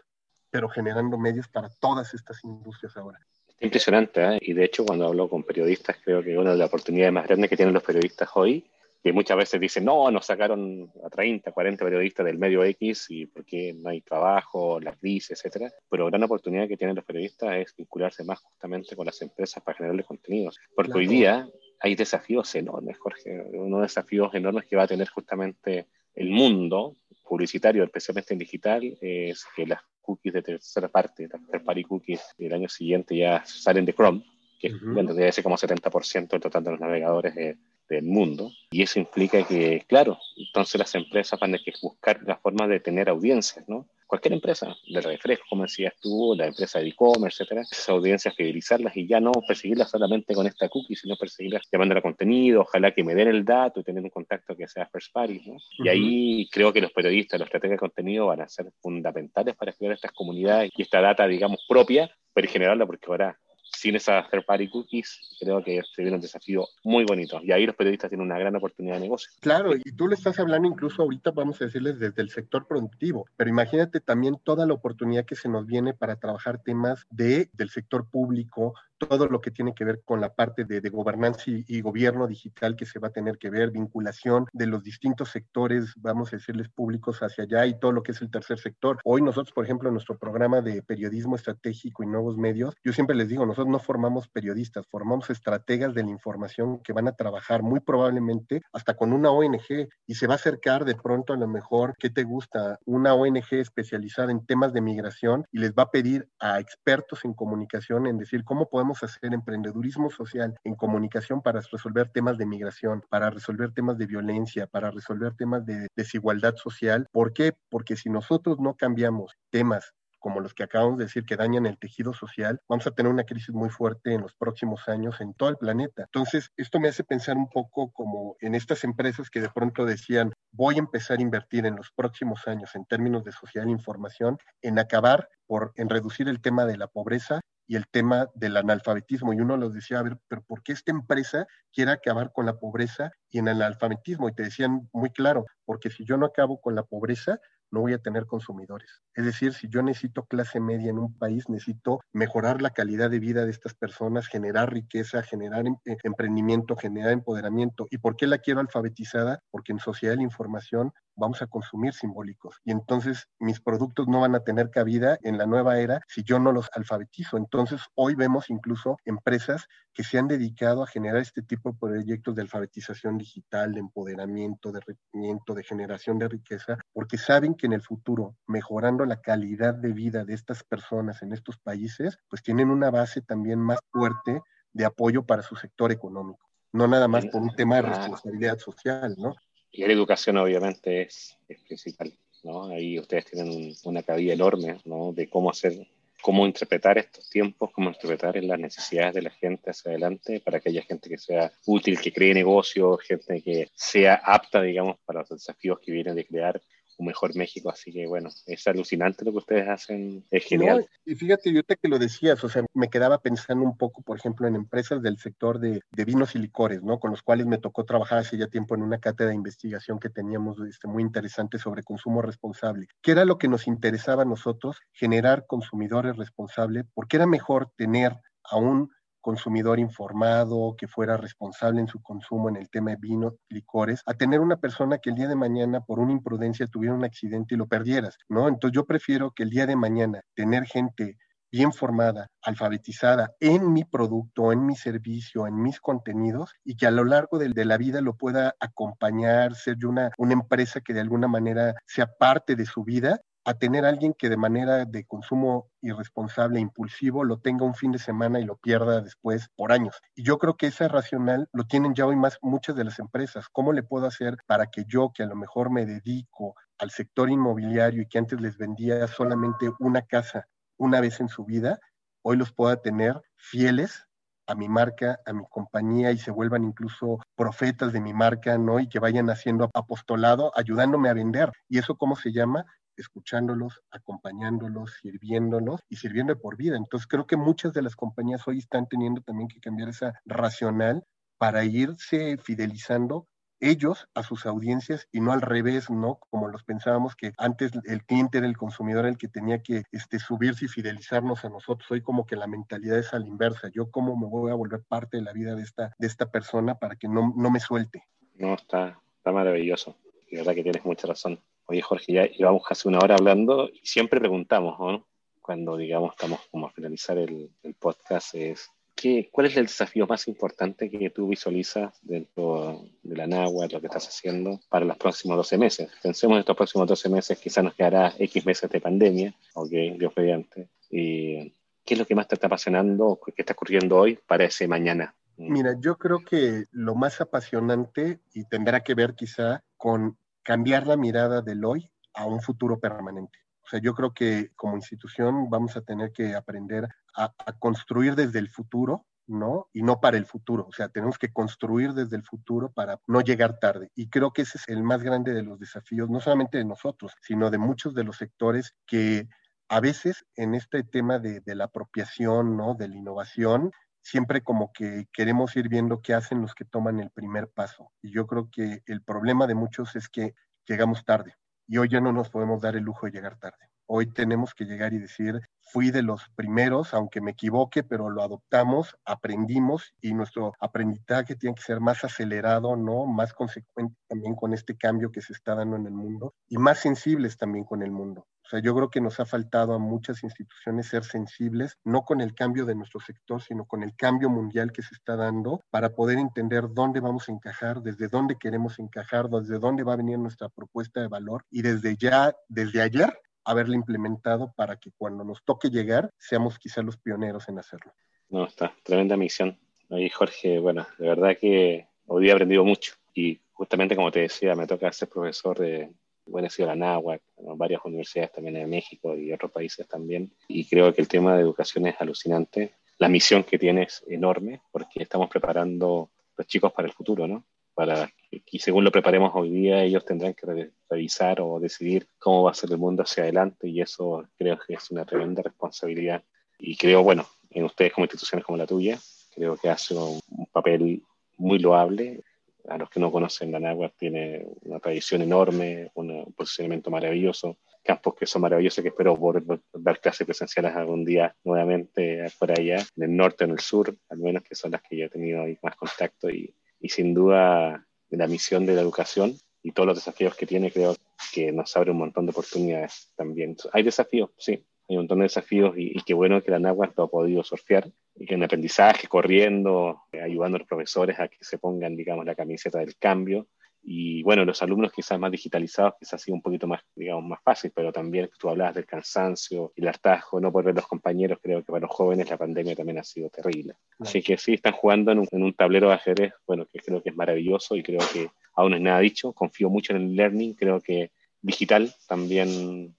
pero 0.51 0.69
generando 0.69 1.19
medios 1.19 1.49
para 1.49 1.69
todas 1.69 2.15
estas 2.15 2.45
industrias 2.45 2.97
ahora. 2.97 3.19
Impresionante, 3.61 4.23
¿eh? 4.23 4.39
y 4.41 4.53
de 4.53 4.65
hecho 4.65 4.87
cuando 4.87 5.09
hablo 5.09 5.29
con 5.29 5.43
periodistas 5.43 5.97
creo 6.05 6.23
que 6.23 6.39
una 6.39 6.53
de 6.53 6.59
las 6.59 6.69
oportunidades 6.69 7.13
más 7.13 7.27
grandes 7.27 7.51
que 7.51 7.57
tienen 7.57 7.75
los 7.75 7.83
periodistas 7.83 8.29
hoy 8.35 8.71
que 9.03 9.13
muchas 9.13 9.37
veces 9.37 9.61
dicen, 9.61 9.85
no, 9.85 10.11
nos 10.11 10.27
sacaron 10.27 10.91
a 11.05 11.09
30, 11.09 11.53
40 11.53 11.85
periodistas 11.85 12.27
del 12.27 12.39
medio 12.39 12.65
X 12.65 13.07
y 13.11 13.27
porque 13.27 13.75
no 13.75 13.91
hay 13.91 14.01
trabajo, 14.01 14.81
la 14.81 14.93
crisis, 14.93 15.31
etcétera. 15.33 15.71
Pero 15.89 16.07
gran 16.07 16.23
oportunidad 16.25 16.67
que 16.67 16.77
tienen 16.77 16.97
los 16.97 17.05
periodistas 17.05 17.57
es 17.57 17.77
vincularse 17.77 18.25
más 18.25 18.41
justamente 18.41 18.97
con 18.97 19.07
las 19.07 19.21
empresas 19.23 19.63
para 19.63 19.77
generarles 19.77 20.07
contenidos. 20.07 20.59
Porque 20.75 20.99
hoy 20.99 21.07
día 21.07 21.49
hay 21.81 21.95
desafíos 21.95 22.53
enormes, 22.57 22.99
Jorge, 22.99 23.41
unos 23.53 23.83
desafíos 23.83 24.35
enormes 24.35 24.67
que 24.67 24.77
va 24.77 24.83
a 24.83 24.89
tener 24.89 25.09
justamente 25.09 25.87
el 26.15 26.31
mundo 26.31 26.97
publicitario, 27.25 27.85
especialmente 27.85 28.33
en 28.33 28.39
digital, 28.39 28.99
es 29.01 29.47
que 29.55 29.67
las 29.67 29.81
cookies 30.01 30.33
de 30.33 30.43
tercera 30.43 30.89
parte, 30.89 31.29
las 31.29 31.47
third 31.47 31.65
party 31.65 31.85
cookies 31.85 32.23
del 32.37 32.55
año 32.55 32.69
siguiente 32.69 33.17
ya 33.17 33.45
salen 33.45 33.85
de 33.85 33.93
Chrome, 33.93 34.25
que 34.59 34.73
uh 34.73 34.77
-huh. 34.77 35.15
debe 35.15 35.31
ser 35.31 35.45
como 35.45 35.57
70% 35.57 36.29
del 36.29 36.41
total 36.41 36.65
de 36.65 36.71
los 36.73 36.81
navegadores 36.81 37.35
de, 37.35 37.57
del 37.89 38.05
mundo. 38.05 38.53
Y 38.71 38.83
eso 38.83 38.99
implica 38.99 39.47
que, 39.47 39.85
claro, 39.89 40.19
entonces 40.37 40.79
las 40.79 40.95
empresas 40.95 41.39
van 41.41 41.55
a 41.55 41.59
que 41.59 41.73
buscar 41.83 42.21
la 42.25 42.37
forma 42.37 42.67
de 42.69 42.81
tener 42.81 43.09
audiencias, 43.09 43.69
¿no? 43.69 43.89
Cualquier 44.07 44.33
empresa 44.35 44.75
de 44.87 45.01
refresco, 45.03 45.45
como 45.51 45.65
decías 45.65 45.93
tú, 46.01 46.35
la 46.35 46.47
empresa 46.47 46.79
de 46.79 46.89
e-commerce, 46.89 47.43
etcétera, 47.43 47.63
esas 47.63 47.89
audiencias 47.91 48.35
fidelizarlas 48.35 48.97
y 48.97 49.07
ya 49.07 49.21
no 49.21 49.33
perseguirlas 49.47 49.91
solamente 49.91 50.35
con 50.35 50.47
esta 50.47 50.69
cookie, 50.69 50.97
sino 50.97 51.17
perseguirlas 51.17 51.63
llamando 51.71 51.99
a 51.99 52.01
contenido, 52.01 52.63
ojalá 52.63 52.93
que 52.93 53.05
me 53.05 53.15
den 53.15 53.29
el 53.29 53.45
dato 53.45 53.81
y 53.81 53.85
tener 53.85 54.03
un 54.03 54.11
contacto 54.11 54.57
que 54.57 54.67
sea 54.67 54.89
first 54.91 55.13
party, 55.13 55.43
¿no? 55.47 55.55
Uh 55.55 55.57
-huh. 55.57 55.85
Y 55.85 55.89
ahí 55.89 56.49
creo 56.51 56.73
que 56.73 56.81
los 56.81 56.93
periodistas, 56.93 57.39
los 57.39 57.49
estrategas 57.49 57.75
de 57.75 57.81
contenido 57.81 58.27
van 58.27 58.41
a 58.41 58.49
ser 58.49 58.73
fundamentales 58.81 59.55
para 59.57 59.73
crear 59.73 59.93
estas 59.93 60.13
comunidades 60.13 60.71
y 60.75 60.83
esta 60.83 61.03
data, 61.03 61.27
digamos, 61.27 61.65
propia, 61.69 62.11
pero 62.33 62.49
generarla 62.49 62.87
porque 62.87 63.07
ahora 63.09 63.39
sin 63.79 63.95
esas 63.95 64.29
third 64.31 64.45
party 64.45 64.69
cookies, 64.69 65.37
creo 65.39 65.63
que 65.63 65.81
se 65.95 66.03
viene 66.03 66.17
un 66.17 66.21
desafío 66.21 66.67
muy 66.83 67.05
bonito. 67.05 67.41
Y 67.43 67.53
ahí 67.53 67.65
los 67.65 67.77
periodistas 67.77 68.11
tienen 68.11 68.27
una 68.27 68.39
gran 68.39 68.55
oportunidad 68.57 68.95
de 68.95 69.01
negocio. 69.01 69.31
Claro, 69.41 69.73
y 69.75 69.93
tú 69.93 70.09
le 70.09 70.15
estás 70.15 70.39
hablando 70.39 70.67
incluso 70.69 71.03
ahorita, 71.03 71.31
vamos 71.31 71.61
a 71.61 71.67
decirles, 71.67 71.99
desde 71.99 72.23
el 72.23 72.31
sector 72.31 72.67
productivo, 72.67 73.27
pero 73.37 73.51
imagínate 73.51 74.01
también 74.01 74.37
toda 74.43 74.67
la 74.67 74.75
oportunidad 74.75 75.25
que 75.25 75.37
se 75.37 75.49
nos 75.49 75.67
viene 75.67 75.95
para 75.95 76.17
trabajar 76.17 76.61
temas 76.63 77.07
de, 77.11 77.49
del 77.53 77.71
sector 77.71 78.09
público, 78.11 78.75
todo 78.99 79.27
lo 79.27 79.41
que 79.41 79.51
tiene 79.51 79.75
que 79.75 79.85
ver 79.85 80.03
con 80.05 80.21
la 80.21 80.35
parte 80.35 80.65
de, 80.65 80.81
de 80.81 80.91
gobernanza 80.91 81.43
y, 81.47 81.65
y, 81.67 81.81
gobierno 81.81 82.27
digital 82.27 82.77
que 82.77 82.87
se 82.87 82.99
va 82.99 83.09
a 83.09 83.13
tener 83.13 83.39
que 83.39 83.51
ver, 83.51 83.71
vinculación 83.71 84.47
de 84.53 84.67
los 84.67 84.83
distintos 84.83 85.31
sectores, 85.31 85.95
vamos 85.97 86.33
a 86.33 86.37
decirles, 86.37 86.69
públicos 86.69 87.21
hacia 87.23 87.45
allá 87.45 87.67
y 87.67 87.79
todo 87.79 87.93
lo 87.93 88.03
que 88.03 88.13
es 88.13 88.21
el 88.21 88.31
tercer 88.31 88.59
sector. 88.59 88.99
Hoy 89.05 89.23
nosotros, 89.23 89.53
por 89.53 89.65
ejemplo, 89.65 89.89
en 89.89 89.95
nuestro 89.95 90.19
programa 90.19 90.61
de 90.61 90.83
periodismo 90.83 91.37
estratégico 91.37 92.03
y 92.03 92.07
nuevos 92.07 92.37
medios, 92.37 92.75
yo 92.85 92.93
siempre 92.93 93.17
les 93.17 93.29
digo, 93.29 93.47
nosotros 93.47 93.69
no 93.69 93.79
formamos 93.79 94.29
periodistas, 94.29 94.87
formamos 94.87 95.31
estrategas 95.31 95.95
de 95.95 96.03
la 96.03 96.11
información 96.11 96.81
que 96.83 96.93
van 96.93 97.09
a 97.09 97.13
trabajar 97.13 97.63
muy 97.63 97.81
probablemente 97.81 98.63
hasta 98.73 98.95
con 98.95 99.13
una 99.13 99.31
ONG 99.31 99.89
y 100.07 100.15
se 100.15 100.27
va 100.27 100.35
a 100.35 100.37
acercar 100.37 100.85
de 100.85 100.95
pronto 100.95 101.33
a 101.33 101.37
lo 101.37 101.47
mejor, 101.47 101.95
¿qué 101.99 102.11
te 102.11 102.25
gusta? 102.25 102.79
Una 102.85 103.15
ONG 103.15 103.53
especializada 103.53 104.33
en 104.33 104.45
temas 104.45 104.73
de 104.73 104.81
migración 104.81 105.47
y 105.53 105.59
les 105.59 105.73
va 105.73 105.85
a 105.85 105.91
pedir 105.91 106.29
a 106.39 106.61
expertos 106.61 107.25
en 107.25 107.35
comunicación 107.35 108.07
en 108.07 108.19
decir 108.19 108.45
cómo 108.45 108.69
podemos 108.69 108.88
hacer 108.93 109.33
emprendedurismo 109.33 110.11
social 110.11 110.55
en 110.65 110.75
comunicación 110.75 111.43
para 111.43 111.61
resolver 111.61 112.11
temas 112.11 112.39
de 112.39 112.47
migración, 112.47 113.03
para 113.09 113.31
resolver 113.31 113.73
temas 113.73 113.99
de 113.99 114.07
violencia, 114.07 114.67
para 114.67 114.91
resolver 114.91 115.35
temas 115.35 115.65
de 115.67 115.89
desigualdad 115.97 116.57
social. 116.57 117.07
¿Por 117.13 117.33
qué? 117.33 117.53
Porque 117.71 117.97
si 117.97 118.11
nosotros 118.11 118.59
no 118.61 118.75
cambiamos 118.75 119.37
temas 119.51 119.95
como 120.19 120.41
los 120.41 120.55
que 120.55 120.65
acabamos 120.65 120.99
de 120.99 121.05
decir 121.05 121.25
que 121.25 121.37
dañan 121.37 121.67
el 121.67 121.79
tejido 121.79 122.13
social, 122.13 122.61
vamos 122.69 122.87
a 122.87 122.91
tener 122.91 123.11
una 123.11 123.25
crisis 123.25 123.55
muy 123.55 123.71
fuerte 123.71 124.13
en 124.13 124.23
los 124.23 124.35
próximos 124.35 124.89
años 124.89 125.21
en 125.21 125.35
todo 125.35 125.49
el 125.49 125.57
planeta. 125.57 126.03
Entonces, 126.03 126.51
esto 126.57 126.81
me 126.81 126.89
hace 126.89 127.05
pensar 127.05 127.37
un 127.37 127.49
poco 127.49 127.91
como 127.93 128.37
en 128.41 128.55
estas 128.55 128.85
empresas 128.85 129.31
que 129.31 129.41
de 129.41 129.49
pronto 129.49 129.85
decían, 129.85 130.33
voy 130.53 130.77
a 130.77 130.81
empezar 130.81 131.19
a 131.19 131.23
invertir 131.23 131.67
en 131.67 131.77
los 131.77 131.91
próximos 131.93 132.47
años 132.47 132.75
en 132.75 132.85
términos 132.85 133.25
de 133.25 133.33
social 133.33 133.71
información, 133.71 134.39
en 134.63 134.79
acabar 134.79 135.29
por, 135.47 135.73
en 135.77 135.89
reducir 135.89 136.29
el 136.29 136.41
tema 136.41 136.67
de 136.67 136.77
la 136.77 136.89
pobreza 136.89 137.41
y 137.69 137.77
el 137.77 137.87
tema 137.87 138.29
del 138.35 138.57
analfabetismo. 138.57 139.33
Y 139.33 139.41
uno 139.41 139.57
los 139.57 139.75
decía, 139.75 140.01
a 140.01 140.03
ver, 140.03 140.19
pero 140.27 140.43
¿por 140.43 140.63
qué 140.63 140.73
esta 140.73 140.91
empresa 140.91 141.47
quiere 141.73 141.93
acabar 141.93 142.33
con 142.33 142.47
la 142.47 142.59
pobreza 142.59 143.13
y 143.29 143.39
en 143.39 143.47
el 143.47 143.63
analfabetismo? 143.63 144.29
Y 144.29 144.35
te 144.35 144.43
decían 144.45 144.89
muy 144.93 145.11
claro, 145.11 145.45
porque 145.65 145.91
si 145.91 146.05
yo 146.05 146.17
no 146.17 146.27
acabo 146.27 146.61
con 146.61 146.75
la 146.75 146.83
pobreza, 146.83 147.39
no 147.71 147.81
voy 147.81 147.93
a 147.93 147.99
tener 147.99 148.25
consumidores. 148.27 149.03
Es 149.15 149.27
decir, 149.27 149.53
si 149.53 149.69
yo 149.69 149.83
necesito 149.83 150.25
clase 150.25 150.59
media 150.59 150.89
en 150.89 150.99
un 150.99 151.17
país, 151.19 151.51
necesito 151.51 152.01
mejorar 152.13 152.63
la 152.63 152.71
calidad 152.71 153.11
de 153.11 153.19
vida 153.19 153.45
de 153.45 153.51
estas 153.51 153.75
personas, 153.75 154.27
generar 154.27 154.73
riqueza, 154.73 155.23
generar 155.23 155.67
em 155.67 155.77
emprendimiento, 155.85 156.77
generar 156.77 157.13
empoderamiento. 157.13 157.87
¿Y 157.91 157.99
por 157.99 158.17
qué 158.17 158.27
la 158.27 158.39
quiero 158.39 158.61
alfabetizada? 158.61 159.41
Porque 159.51 159.73
en 159.73 159.79
sociedad 159.79 160.15
de 160.15 160.19
la 160.19 160.23
información 160.23 160.93
vamos 161.19 161.43
a 161.43 161.47
consumir 161.47 161.93
simbólicos. 161.93 162.57
Y 162.65 162.71
entonces 162.71 163.29
mis 163.39 163.61
productos 163.61 164.09
no 164.09 164.21
van 164.21 164.35
a 164.35 164.41
tener 164.41 164.71
cabida 164.71 165.19
en 165.23 165.37
la 165.37 165.47
nueva 165.47 165.79
era 165.79 166.01
si 166.07 166.23
yo 166.23 166.39
no 166.39 166.53
los 166.53 166.71
alfabetizo. 166.75 167.37
Entonces 167.37 167.83
hoy 167.95 168.15
vemos 168.15 168.51
incluso 168.51 168.97
empresas 169.05 169.67
que 169.93 170.05
se 170.05 170.19
han 170.19 170.29
dedicado 170.29 170.83
a 170.83 170.87
generar 170.87 171.21
este 171.21 171.43
tipo 171.43 171.73
de 171.73 171.79
proyectos 171.79 172.35
de 172.35 172.43
alfabetización 172.43 173.19
digital, 173.19 173.75
de 173.75 173.81
empoderamiento, 173.81 174.73
de 174.73 174.81
rendimiento, 174.81 175.55
de 175.55 175.65
generación 175.65 176.19
de 176.19 176.29
riqueza, 176.29 176.79
porque 176.93 177.19
saben 177.19 177.55
que 177.55 177.67
en 177.67 177.73
el 177.73 177.83
futuro, 177.83 178.37
mejorando 178.47 179.05
la 179.05 179.21
calidad 179.21 179.75
de 179.75 179.93
vida 179.93 180.25
de 180.25 180.35
estas 180.35 180.63
personas 180.63 181.23
en 181.23 181.33
estos 181.33 181.59
países, 181.59 182.19
pues 182.29 182.43
tienen 182.43 182.71
una 182.71 182.91
base 182.91 183.21
también 183.23 183.59
más 183.59 183.79
fuerte 183.91 184.41
de 184.73 184.85
apoyo 184.85 185.25
para 185.25 185.43
su 185.43 185.57
sector 185.57 185.91
económico. 185.91 186.47
no 186.71 186.87
nada 186.87 187.09
más 187.09 187.27
por 187.27 187.43
un 187.43 187.55
tema 187.57 187.77
de 187.77 187.83
responsabilidad 187.83 188.59
social, 188.59 189.15
¿no? 189.19 189.35
Y 189.71 189.85
la 189.85 189.93
educación 189.93 190.39
obviamente 190.39 191.03
es, 191.03 191.37
es 191.49 191.61
principal, 191.61 192.13
¿no? 192.43 192.67
Ahí 192.67 192.99
ustedes 192.99 193.27
tienen 193.27 193.75
una 193.85 194.03
cabida 194.03 194.33
enorme, 194.33 194.81
¿no? 194.85 195.13
De 195.13 195.29
cómo 195.29 195.51
hacer, 195.51 195.87
cómo 196.23 196.47
interpretar 196.47 196.99
estos 196.99 197.29
tiempos, 197.29 197.71
cómo 197.73 197.89
interpretar 197.89 198.43
las 198.43 198.59
necesidades 198.59 199.15
de 199.15 199.23
la 199.23 199.31
gente 199.31 199.71
hacia 199.71 199.91
adelante 199.91 200.41
para 200.41 200.61
que 200.61 200.71
haya 200.71 200.83
gente 200.83 201.09
que 201.09 201.19
sea 201.19 201.53
útil, 201.67 202.01
que 202.01 202.13
cree 202.13 202.35
negocios, 202.35 203.01
gente 203.03 203.43
que 203.43 203.69
sea 203.75 204.15
apta, 204.15 204.63
digamos, 204.63 204.97
para 205.05 205.21
los 205.21 205.29
desafíos 205.29 205.79
que 205.81 205.93
vienen 205.93 206.17
de 206.17 206.27
crear 206.27 206.61
un 206.99 207.07
mejor 207.07 207.35
México. 207.35 207.71
Así 207.71 207.93
que 207.93 208.07
bueno, 208.07 208.29
es 208.47 208.67
alucinante 208.67 209.25
lo 209.25 209.33
que 209.33 209.39
ustedes 209.39 209.69
hacen, 209.69 210.25
es 210.31 210.45
genial. 210.45 210.87
y 211.05 211.15
fíjate, 211.15 211.53
yo 211.53 211.63
te 211.63 211.77
que 211.77 211.89
lo 211.89 211.99
decías, 211.99 212.43
o 212.45 212.49
sea, 212.49 212.65
me 212.75 212.91
quedaba 212.91 213.19
pensando 213.19 213.65
un 213.65 213.77
poco, 213.77 214.03
por 214.03 214.19
ejemplo, 214.19 214.47
en 214.47 214.57
empresas 214.57 215.03
del 215.03 215.19
sector 215.19 215.59
de, 215.59 215.81
de, 215.91 216.05
vinos 216.05 216.35
y 216.35 216.39
licores, 216.39 216.83
¿no? 216.83 216.99
Con 216.99 217.13
los 217.13 217.23
cuales 217.23 217.47
me 217.47 217.59
tocó 217.59 217.85
trabajar 217.85 218.19
hace 218.19 218.37
ya 218.37 218.49
tiempo 218.49 218.75
en 218.75 218.83
una 218.83 218.99
cátedra 218.99 219.31
de 219.31 219.37
investigación 219.37 219.99
que 219.99 220.11
teníamos 220.11 220.59
este, 220.69 220.89
muy 220.89 221.03
interesante 221.03 221.59
sobre 221.59 221.83
consumo 221.83 222.21
responsable. 222.23 222.89
¿Qué 223.01 223.13
era 223.13 223.25
lo 223.25 223.39
que 223.39 223.49
nos 223.49 223.67
interesaba 223.67 224.23
a 224.23 224.27
nosotros? 224.27 224.79
Generar 224.93 225.47
consumidores 225.47 226.17
responsables, 226.17 226.85
porque 226.95 227.17
era 227.17 227.27
mejor 227.27 227.71
tener 227.77 228.17
a 228.51 228.57
un 228.57 228.91
consumidor 229.29 229.79
informado, 229.79 230.75
que 230.79 230.89
fuera 230.89 231.19
responsable 231.19 231.83
en 231.83 231.87
su 231.87 232.01
consumo 232.01 232.49
en 232.49 232.57
el 232.57 232.71
tema 232.71 232.93
de 232.93 232.97
vinos, 232.97 233.35
licores, 233.51 234.01
a 234.07 234.15
tener 234.15 234.41
una 234.41 234.57
persona 234.57 234.97
que 234.97 235.11
el 235.11 235.17
día 235.17 235.29
de 235.29 235.37
mañana 235.37 235.83
por 235.83 235.99
una 235.99 236.13
imprudencia 236.13 236.67
tuviera 236.67 236.95
un 236.95 237.05
accidente 237.05 237.55
y 237.55 237.59
lo 237.59 237.67
perdieras, 237.67 238.17
¿no? 238.31 238.49
Entonces 238.49 238.75
yo 238.75 238.87
prefiero 238.87 239.33
que 239.33 239.43
el 239.43 239.51
día 239.51 239.67
de 239.67 239.77
mañana 239.77 240.23
tener 240.35 240.65
gente 240.65 241.19
bien 241.53 241.73
formada, 241.73 242.29
alfabetizada 242.43 243.35
en 243.39 243.71
mi 243.71 243.85
producto, 243.85 244.51
en 244.51 244.65
mi 244.65 244.77
servicio, 244.77 245.47
en 245.47 245.61
mis 245.61 245.79
contenidos 245.79 246.55
y 246.65 246.77
que 246.77 246.87
a 246.87 246.91
lo 246.91 247.05
largo 247.05 247.39
de, 247.39 247.51
de, 247.51 247.65
la 247.67 247.77
vida 247.77 248.01
lo 248.01 248.17
pueda 248.17 248.55
acompañar, 248.61 249.55
ser 249.57 249.77
yo 249.79 249.91
una, 249.91 250.11
una 250.17 250.33
empresa 250.33 250.81
que 250.81 250.95
de 250.95 251.01
alguna 251.01 251.29
manera 251.29 251.75
sea 251.85 252.07
parte 252.19 252.57
de 252.57 252.65
su 252.65 252.83
vida 252.83 253.21
a 253.49 253.55
tener 253.55 253.87
alguien 253.87 254.13
que 254.13 254.29
de 254.29 254.37
manera 254.37 254.85
de 254.85 255.07
consumo 255.07 255.71
irresponsable, 255.81 256.61
impulsivo, 256.61 257.25
lo 257.25 257.39
tenga 257.39 257.65
un 257.65 257.75
fin 257.75 257.93
de 257.93 257.99
semana 257.99 258.41
y 258.41 258.45
lo 258.45 258.59
pierda 258.59 259.01
después 259.01 259.49
por 259.57 259.73
años. 259.73 260.03
Y 260.15 260.23
yo 260.23 260.37
creo 260.37 260.59
que 260.59 260.67
ese 260.67 260.87
racional 260.87 261.49
lo 261.55 261.65
tienen 261.65 261.95
ya 261.95 262.05
hoy 262.05 262.15
más 262.15 262.37
muchas 262.43 262.77
de 262.77 262.85
las 262.85 262.99
empresas. 262.99 263.49
¿Cómo 263.51 263.73
le 263.73 263.83
puedo 263.83 264.07
hacer 264.07 264.37
para 264.47 264.67
que 264.67 264.85
yo, 264.87 265.13
que 265.15 265.23
a 265.23 265.27
lo 265.27 265.35
mejor 265.35 265.71
me 265.71 265.87
dedico 265.87 266.57
al 266.77 266.91
sector 266.91 267.31
inmobiliario 267.31 268.03
y 268.03 268.07
que 268.07 268.19
antes 268.19 268.39
les 268.39 268.59
vendía 268.59 269.07
solamente 269.07 269.73
una 269.79 270.03
casa 270.03 270.47
una 270.77 271.01
vez 271.01 271.19
en 271.21 271.31
su 271.31 271.47
vida, 271.47 271.81
hoy 272.21 272.37
los 272.37 272.53
pueda 272.53 272.77
tener 272.83 273.19
fieles 273.37 274.05
a 274.47 274.55
mi 274.57 274.69
marca, 274.69 275.21
a 275.25 275.33
mi 275.33 275.45
compañía 275.49 276.13
y 276.13 276.19
se 276.19 276.31
vuelvan 276.31 276.65
incluso 276.65 277.19
profetas 277.35 277.95
de 277.95 278.03
mi 278.03 278.13
marca, 278.13 278.59
¿no? 278.59 278.79
Y 278.79 278.91
que 278.91 278.99
vayan 278.99 279.31
haciendo 279.31 279.71
apostolado, 279.73 280.53
ayudándome 280.55 281.09
a 281.09 281.15
vender. 281.15 281.51
¿Y 281.67 281.79
eso 281.79 281.97
cómo 281.97 282.15
se 282.15 282.31
llama? 282.31 282.67
Escuchándolos, 283.01 283.83
acompañándolos, 283.91 284.99
sirviéndolos 285.01 285.81
y 285.89 285.97
sirviendo 285.97 286.39
por 286.39 286.57
vida. 286.57 286.77
Entonces 286.77 287.07
creo 287.07 287.27
que 287.27 287.37
muchas 287.37 287.73
de 287.73 287.83
las 287.83 287.97
compañías 287.97 288.47
hoy 288.47 288.59
están 288.59 288.87
teniendo 288.87 289.21
también 289.23 289.49
que 289.49 289.61
cambiar 289.61 289.89
esa 289.89 290.21
racional 290.25 291.05
para 291.39 291.65
irse 291.65 292.37
fidelizando 292.39 293.29
ellos 293.61 294.09
a 294.15 294.23
sus 294.23 294.47
audiencias 294.47 295.09
y 295.13 295.21
no 295.21 295.33
al 295.33 295.41
revés, 295.41 295.91
¿no? 295.91 296.21
Como 296.31 296.49
los 296.49 296.65
pensábamos 296.65 297.17
que 297.17 297.33
antes 297.39 297.73
el 297.87 298.05
cliente 298.05 298.39
era 298.39 298.47
el 298.47 298.57
consumidor 298.57 299.07
el 299.07 299.19
que 299.19 299.29
tenía 299.29 299.63
que 299.63 299.83
este, 299.91 300.19
subirse 300.19 300.67
y 300.67 300.69
fidelizarnos 300.69 301.45
a 301.45 301.49
nosotros. 301.49 301.91
Hoy 301.91 302.03
como 302.03 302.27
que 302.27 302.37
la 302.37 302.47
mentalidad 302.47 302.99
es 302.99 303.13
a 303.15 303.19
la 303.19 303.27
inversa. 303.27 303.69
Yo 303.73 303.91
cómo 303.91 304.17
me 304.17 304.27
voy 304.27 304.51
a 304.51 304.55
volver 304.55 304.83
parte 304.87 305.17
de 305.17 305.23
la 305.23 305.33
vida 305.33 305.55
de 305.55 305.63
esta, 305.63 305.95
de 305.99 306.07
esta 306.07 306.31
persona 306.31 306.77
para 306.77 306.97
que 306.97 307.09
no, 307.09 307.33
no 307.37 307.51
me 307.51 307.61
suelte. 307.61 308.05
No, 308.37 308.55
está, 308.55 309.01
está 309.17 309.33
maravilloso. 309.33 309.97
De 310.31 310.39
verdad 310.39 310.55
que 310.55 310.63
tienes 310.63 310.85
mucha 310.85 311.09
razón. 311.09 311.41
Oye, 311.71 311.83
Jorge, 311.83 312.13
ya 312.15 312.27
llevamos 312.27 312.63
casi 312.67 312.89
una 312.89 312.99
hora 312.99 313.15
hablando 313.15 313.69
y 313.69 313.87
siempre 313.87 314.21
preguntamos, 314.21 314.81
¿no? 314.81 315.07
Cuando, 315.43 315.77
digamos, 315.77 316.13
estamos 316.13 316.41
como 316.51 316.67
a 316.67 316.71
finalizar 316.71 317.19
el, 317.19 317.51
el 317.63 317.75
podcast, 317.75 318.35
es 318.35 318.71
¿qué, 318.95 319.29
¿cuál 319.31 319.49
es 319.49 319.57
el 319.59 319.67
desafío 319.67 320.07
más 320.07 320.27
importante 320.29 320.91
que 320.91 321.11
tú 321.11 321.29
visualizas 321.29 321.99
dentro 322.01 322.85
de 323.03 323.17
la 323.17 323.27
NAWA, 323.27 323.69
lo 323.71 323.81
que 323.81 323.87
estás 323.87 324.09
haciendo 324.09 324.61
para 324.71 324.87
los 324.87 324.97
próximos 324.97 325.37
12 325.37 325.59
meses? 325.59 325.91
Pensemos 326.03 326.37
en 326.37 326.41
estos 326.41 326.57
próximos 326.57 326.89
12 326.89 327.09
meses, 327.11 327.39
quizás 327.39 327.63
nos 327.63 327.75
quedará 327.75 328.15
X 328.19 328.47
meses 328.47 328.71
de 328.71 328.81
pandemia, 328.81 329.35
ok, 329.55 329.71
Dios 329.99 330.13
mediante. 330.17 330.69
Y, 330.91 331.53
¿Qué 331.85 331.95
es 331.95 331.99
lo 331.99 332.07
que 332.07 332.15
más 332.15 332.29
te 332.29 332.35
está 332.35 332.49
apasionando, 332.49 333.19
qué 333.25 333.33
está 333.37 333.55
ocurriendo 333.55 333.97
hoy 333.97 334.19
para 334.27 334.45
ese 334.45 334.69
mañana? 334.69 335.15
Mira, 335.39 335.75
yo 335.81 335.97
creo 335.97 336.19
que 336.23 336.67
lo 336.71 336.95
más 336.95 337.21
apasionante 337.21 338.21
y 338.35 338.45
tendrá 338.45 338.81
que 338.81 338.95
ver 338.95 339.15
quizá 339.15 339.63
con 339.77 340.19
cambiar 340.49 340.87
la 340.87 340.97
mirada 340.97 341.43
del 341.43 341.63
hoy 341.63 341.93
a 342.15 342.25
un 342.25 342.41
futuro 342.41 342.81
permanente. 342.81 343.39
O 343.63 343.69
sea, 343.69 343.81
yo 343.81 343.93
creo 343.93 344.15
que 344.15 344.51
como 344.57 344.77
institución 344.77 345.51
vamos 345.51 345.77
a 345.77 345.83
tener 345.83 346.11
que 346.11 346.35
aprender 346.35 346.89
a, 347.15 347.35
a, 347.45 347.53
construir 347.59 348.15
desde 348.15 348.39
el 348.39 348.49
futuro, 348.49 349.05
¿no? 349.27 349.69
Y 349.75 349.83
no 349.83 350.01
para 350.01 350.17
el 350.17 350.25
futuro. 350.25 350.65
O 350.67 350.73
sea, 350.73 350.89
tenemos 350.89 351.19
que 351.19 351.35
construir 351.35 351.93
desde 351.93 352.17
el 352.17 352.23
futuro 352.23 352.73
para 352.73 352.99
no 353.07 353.21
llegar 353.21 353.59
tarde. 353.59 353.91
Y 353.95 354.09
creo 354.09 354.33
que 354.33 354.41
ese 354.41 354.57
es 354.57 354.67
el 354.69 354.83
más 354.83 355.03
grande 355.03 355.35
de 355.35 355.43
los 355.43 355.59
desafíos, 355.59 356.09
no 356.09 356.19
solamente 356.19 356.57
de 356.57 356.65
nosotros, 356.65 357.13
sino 357.21 357.51
de 357.51 357.59
muchos 357.59 357.93
de 357.93 358.05
los 358.05 358.17
sectores 358.17 358.75
que 358.87 359.29
a 359.69 359.81
veces 359.81 360.25
en 360.35 360.55
este 360.55 360.83
tema 360.83 361.19
de, 361.19 361.41
de 361.41 361.55
la 361.57 361.65
apropiación, 361.65 362.57
¿no? 362.57 362.75
De 362.75 362.89
la 362.89 362.97
innovación, 362.97 363.71
siempre 364.03 364.43
como 364.43 364.73
que 364.73 365.07
queremos 365.13 365.57
ir 365.57 365.69
viendo 365.69 366.01
qué 366.01 366.15
hacen 366.15 366.41
los 366.41 366.55
que 366.55 366.65
toman 366.65 367.01
el 367.01 367.11
primer 367.11 367.49
paso. 367.49 367.93
Y 368.03 368.11
yo 368.13 368.27
creo 368.27 368.49
que 368.51 368.83
el 368.87 369.03
problema 369.03 369.47
de 369.47 369.55
muchos 369.55 369.97
es 369.97 370.09
que 370.09 370.35
llegamos 370.67 371.05
tarde 371.05 371.35
y 371.67 371.77
hoy 371.77 371.89
ya 371.89 372.01
no 372.01 372.13
nos 372.13 372.31
podemos 372.31 372.63
dar 372.63 372.77
el 372.77 372.85
lujo 372.85 373.07
de 373.07 373.13
llegar 373.13 373.39
tarde. 373.39 373.69
Hoy 373.87 374.07
tenemos 374.07 374.55
que 374.55 374.65
llegar 374.65 374.93
y 374.93 374.99
decir, 374.99 375.41
fui 375.61 375.91
de 375.91 376.03
los 376.03 376.29
primeros, 376.35 376.93
aunque 376.93 377.23
me 377.23 377.31
equivoque, 377.31 377.83
pero 377.83 378.11
lo 378.11 378.23
adoptamos, 378.23 378.97
aprendimos 379.05 379.95
y 380.01 380.13
nuestro 380.13 380.53
aprendizaje 380.61 381.37
tiene 381.37 381.55
que 381.55 381.63
ser 381.63 381.81
más 381.81 382.05
acelerado, 382.05 382.77
¿no? 382.77 383.07
Más 383.07 383.33
consecuente 383.33 383.97
también 384.07 384.35
con 384.35 384.53
este 384.53 384.77
cambio 384.77 385.11
que 385.11 385.23
se 385.23 385.33
está 385.33 385.55
dando 385.55 385.77
en 385.77 385.87
el 385.87 385.95
mundo 385.95 386.35
y 386.49 386.59
más 386.59 386.81
sensibles 386.81 387.39
también 387.39 387.65
con 387.65 387.83
el 387.83 387.91
mundo. 387.91 388.27
O 388.49 388.51
sea, 388.51 388.61
yo 388.61 388.75
creo 388.75 388.89
que 388.89 389.03
nos 389.03 389.21
ha 389.21 389.27
faltado 389.27 389.75
a 389.75 389.79
muchas 389.79 390.25
instituciones 390.25 390.87
ser 390.87 391.05
sensibles, 391.05 391.77
no 391.85 392.07
con 392.07 392.23
el 392.23 392.35
cambio 392.35 392.65
de 392.65 392.75
nuestro 392.75 392.99
sector, 392.99 393.43
sino 393.43 393.67
con 393.67 393.83
el 393.83 393.95
cambio 393.95 394.31
mundial 394.31 394.73
que 394.73 394.81
se 394.81 394.95
está 394.95 395.17
dando 395.17 395.63
para 395.69 395.95
poder 395.95 396.17
entender 396.17 396.65
dónde 396.71 397.01
vamos 397.01 397.29
a 397.29 397.33
encajar, 397.33 397.83
desde 397.83 398.09
dónde 398.09 398.39
queremos 398.39 398.79
encajar, 398.79 399.29
desde 399.29 399.59
dónde 399.59 399.83
va 399.83 399.93
a 399.93 399.97
venir 399.97 400.19
nuestra 400.19 400.49
propuesta 400.49 401.03
de 401.03 401.09
valor 401.09 401.45
y 401.51 401.61
desde 401.61 401.99
ya, 401.99 402.35
desde 402.49 402.81
ayer, 402.81 403.21
haberla 403.45 403.75
implementado 403.75 404.55
para 404.57 404.77
que 404.77 404.93
cuando 404.97 405.25
nos 405.25 405.45
toque 405.45 405.69
llegar, 405.69 406.11
seamos 406.17 406.59
quizá 406.59 406.81
los 406.81 406.97
pioneros 406.97 407.51
en 407.51 407.59
hacerlo. 407.59 407.93
No, 408.31 408.47
está, 408.47 408.73
tremenda 408.83 409.19
misión. 409.19 409.59
Y 409.91 410.09
Jorge, 410.09 410.59
bueno, 410.59 410.87
de 410.99 411.07
verdad 411.07 411.37
que 411.39 411.87
hoy 412.07 412.31
he 412.31 412.33
aprendido 412.33 412.65
mucho 412.65 412.95
y 413.13 413.43
justamente 413.53 413.95
como 413.95 414.11
te 414.11 414.21
decía, 414.21 414.55
me 414.55 414.67
toca 414.67 414.91
ser 414.91 415.11
profesor 415.11 415.59
de, 415.59 415.93
he 416.37 416.51
sido 416.51 416.69
la 416.69 416.77
NAHUAC, 416.77 417.23
varias 417.57 417.81
universidades 417.85 418.33
también 418.33 418.57
en 418.57 418.71
México 418.71 419.17
y 419.17 419.33
otros 419.33 419.51
países 419.51 419.87
también, 419.89 420.33
y 420.49 420.65
creo 420.67 420.93
que 420.93 421.01
el 421.01 421.09
tema 421.09 421.35
de 421.35 421.43
educación 421.43 421.87
es 421.87 421.97
alucinante. 422.01 422.75
La 422.99 423.09
misión 423.09 423.45
que 423.45 423.59
tiene 423.59 423.83
es 423.85 424.05
enorme 424.09 424.61
porque 424.73 425.03
estamos 425.03 425.29
preparando 425.29 426.11
los 426.37 426.47
chicos 426.47 426.73
para 426.73 426.89
el 426.89 426.95
futuro, 426.95 427.27
¿no? 427.27 427.45
Para 427.75 428.11
y 428.31 428.59
según 428.59 428.85
lo 428.85 428.93
preparemos 428.93 429.33
hoy 429.35 429.51
día, 429.51 429.83
ellos 429.83 430.05
tendrán 430.05 430.35
que 430.35 430.71
revisar 430.89 431.41
o 431.41 431.59
decidir 431.61 432.09
cómo 432.19 432.43
va 432.43 432.51
a 432.51 432.55
ser 432.55 432.71
el 432.71 432.79
mundo 432.79 433.03
hacia 433.03 433.23
adelante 433.23 433.69
y 433.69 433.81
eso 433.81 434.29
creo 434.37 434.59
que 434.59 434.75
es 434.75 434.91
una 434.91 435.05
tremenda 435.05 435.43
responsabilidad. 435.43 436.23
Y 436.59 436.77
creo, 436.77 437.03
bueno, 437.03 437.27
en 437.51 437.65
ustedes 437.65 437.93
como 437.93 438.05
instituciones 438.05 438.45
como 438.45 438.59
la 438.59 438.67
tuya, 438.67 438.99
creo 439.35 439.57
que 439.57 439.69
hace 439.69 439.95
un 439.95 440.21
papel 440.53 441.03
muy 441.37 441.59
loable 441.59 442.23
a 442.69 442.79
los 442.79 442.91
que 442.91 443.01
no 443.01 443.11
conocen, 443.11 443.53
la 443.53 443.61
NAWAC 443.61 443.97
tiene 443.97 444.47
una 444.63 444.79
tradición 444.79 445.23
enorme, 445.23 445.91
un 445.95 446.33
posicionamiento 446.37 446.91
maravilloso, 446.91 447.59
campos 447.83 448.15
que 448.15 448.27
son 448.27 448.43
maravillosos, 448.43 448.83
que 448.83 448.89
espero 448.89 449.17
poder 449.17 449.45
dar 449.73 450.01
clases 450.01 450.27
presenciales 450.27 450.75
algún 450.77 451.05
día 451.05 451.35
nuevamente 451.45 452.27
por 452.39 452.53
allá, 452.53 452.79
en 452.97 453.03
el 453.03 453.17
norte 453.17 453.45
en 453.45 453.51
el 453.51 453.61
sur, 453.61 453.95
al 454.09 454.19
menos 454.19 454.43
que 454.43 454.55
son 454.55 454.73
las 454.73 454.83
que 454.83 454.97
yo 454.97 455.07
he 455.07 455.09
tenido 455.09 455.43
ahí 455.43 455.59
más 455.63 455.77
contacto 455.77 456.29
y, 456.31 456.55
y 456.81 456.89
sin 456.89 457.15
duda 457.15 457.87
la 458.11 458.27
misión 458.27 458.67
de 458.67 458.75
la 458.75 458.83
educación 458.83 459.35
y 459.63 459.73
todos 459.73 459.87
los 459.87 459.97
desafíos 459.97 460.35
que 460.35 460.47
tiene, 460.47 460.71
creo 460.71 460.95
que 461.33 461.53
nos 461.53 461.77
abre 461.77 461.91
un 461.91 461.99
montón 461.99 462.27
de 462.27 462.31
oportunidades 462.31 463.13
también. 463.17 463.57
Hay 463.73 463.83
desafíos, 463.83 464.31
sí, 464.39 464.53
hay 464.89 464.97
un 464.97 465.03
montón 465.03 465.19
de 465.19 465.25
desafíos 465.25 465.77
y, 465.77 465.99
y 465.99 466.03
qué 466.03 466.15
bueno 466.15 466.43
que 466.43 466.51
la 466.51 466.59
NAWAC 466.59 466.97
lo 466.97 467.05
ha 467.05 467.11
podido 467.11 467.43
surfear 467.43 467.91
en 468.21 468.43
aprendizaje, 468.43 469.07
corriendo, 469.09 470.03
eh, 470.13 470.21
ayudando 470.21 470.57
a 470.57 470.59
los 470.61 470.69
profesores 470.69 471.19
a 471.19 471.29
que 471.29 471.39
se 471.41 471.59
pongan, 471.59 471.97
digamos, 471.97 472.25
la 472.25 472.35
camiseta 472.35 472.79
del 472.79 472.97
cambio. 472.97 473.47
Y 473.83 474.23
bueno, 474.23 474.45
los 474.45 474.61
alumnos 474.61 474.93
quizás 474.93 475.19
más 475.19 475.31
digitalizados, 475.31 475.95
quizás 475.99 476.15
ha 476.15 476.19
sido 476.19 476.35
un 476.35 476.43
poquito 476.43 476.67
más, 476.67 476.83
digamos, 476.95 477.25
más 477.25 477.41
fácil, 477.43 477.73
pero 477.75 477.93
también 477.93 478.29
tú 478.39 478.49
hablabas 478.49 478.75
del 478.75 478.87
cansancio, 478.87 479.73
el 479.77 479.89
hartazgo, 479.89 480.41
no 480.41 480.53
por 480.53 480.65
ver 480.65 480.75
los 480.75 480.87
compañeros, 480.87 481.39
creo 481.41 481.61
que 481.61 481.73
para 481.73 481.87
los 481.87 481.91
jóvenes 481.91 482.29
la 482.29 482.37
pandemia 482.37 482.75
también 482.75 482.99
ha 482.99 483.05
sido 483.05 483.31
terrible. 483.31 483.75
Así 484.01 484.21
que 484.21 484.37
sí, 484.37 484.55
están 484.55 484.73
jugando 484.73 485.13
en 485.13 485.21
un, 485.21 485.29
en 485.31 485.43
un 485.43 485.55
tablero 485.55 485.89
de 485.89 485.95
ajedrez, 485.95 486.33
bueno, 486.47 486.67
que 486.67 486.81
creo 486.81 487.03
que 487.03 487.11
es 487.11 487.17
maravilloso 487.17 487.77
y 487.77 487.83
creo 487.83 488.01
que 488.13 488.29
aún 488.55 488.73
no 488.73 488.77
es 488.77 488.83
nada 488.83 488.99
dicho, 488.99 489.33
confío 489.33 489.71
mucho 489.71 489.95
en 489.95 490.03
el 490.03 490.17
learning, 490.17 490.55
creo 490.55 490.81
que 490.81 491.13
digital 491.41 491.95
también 492.09 492.97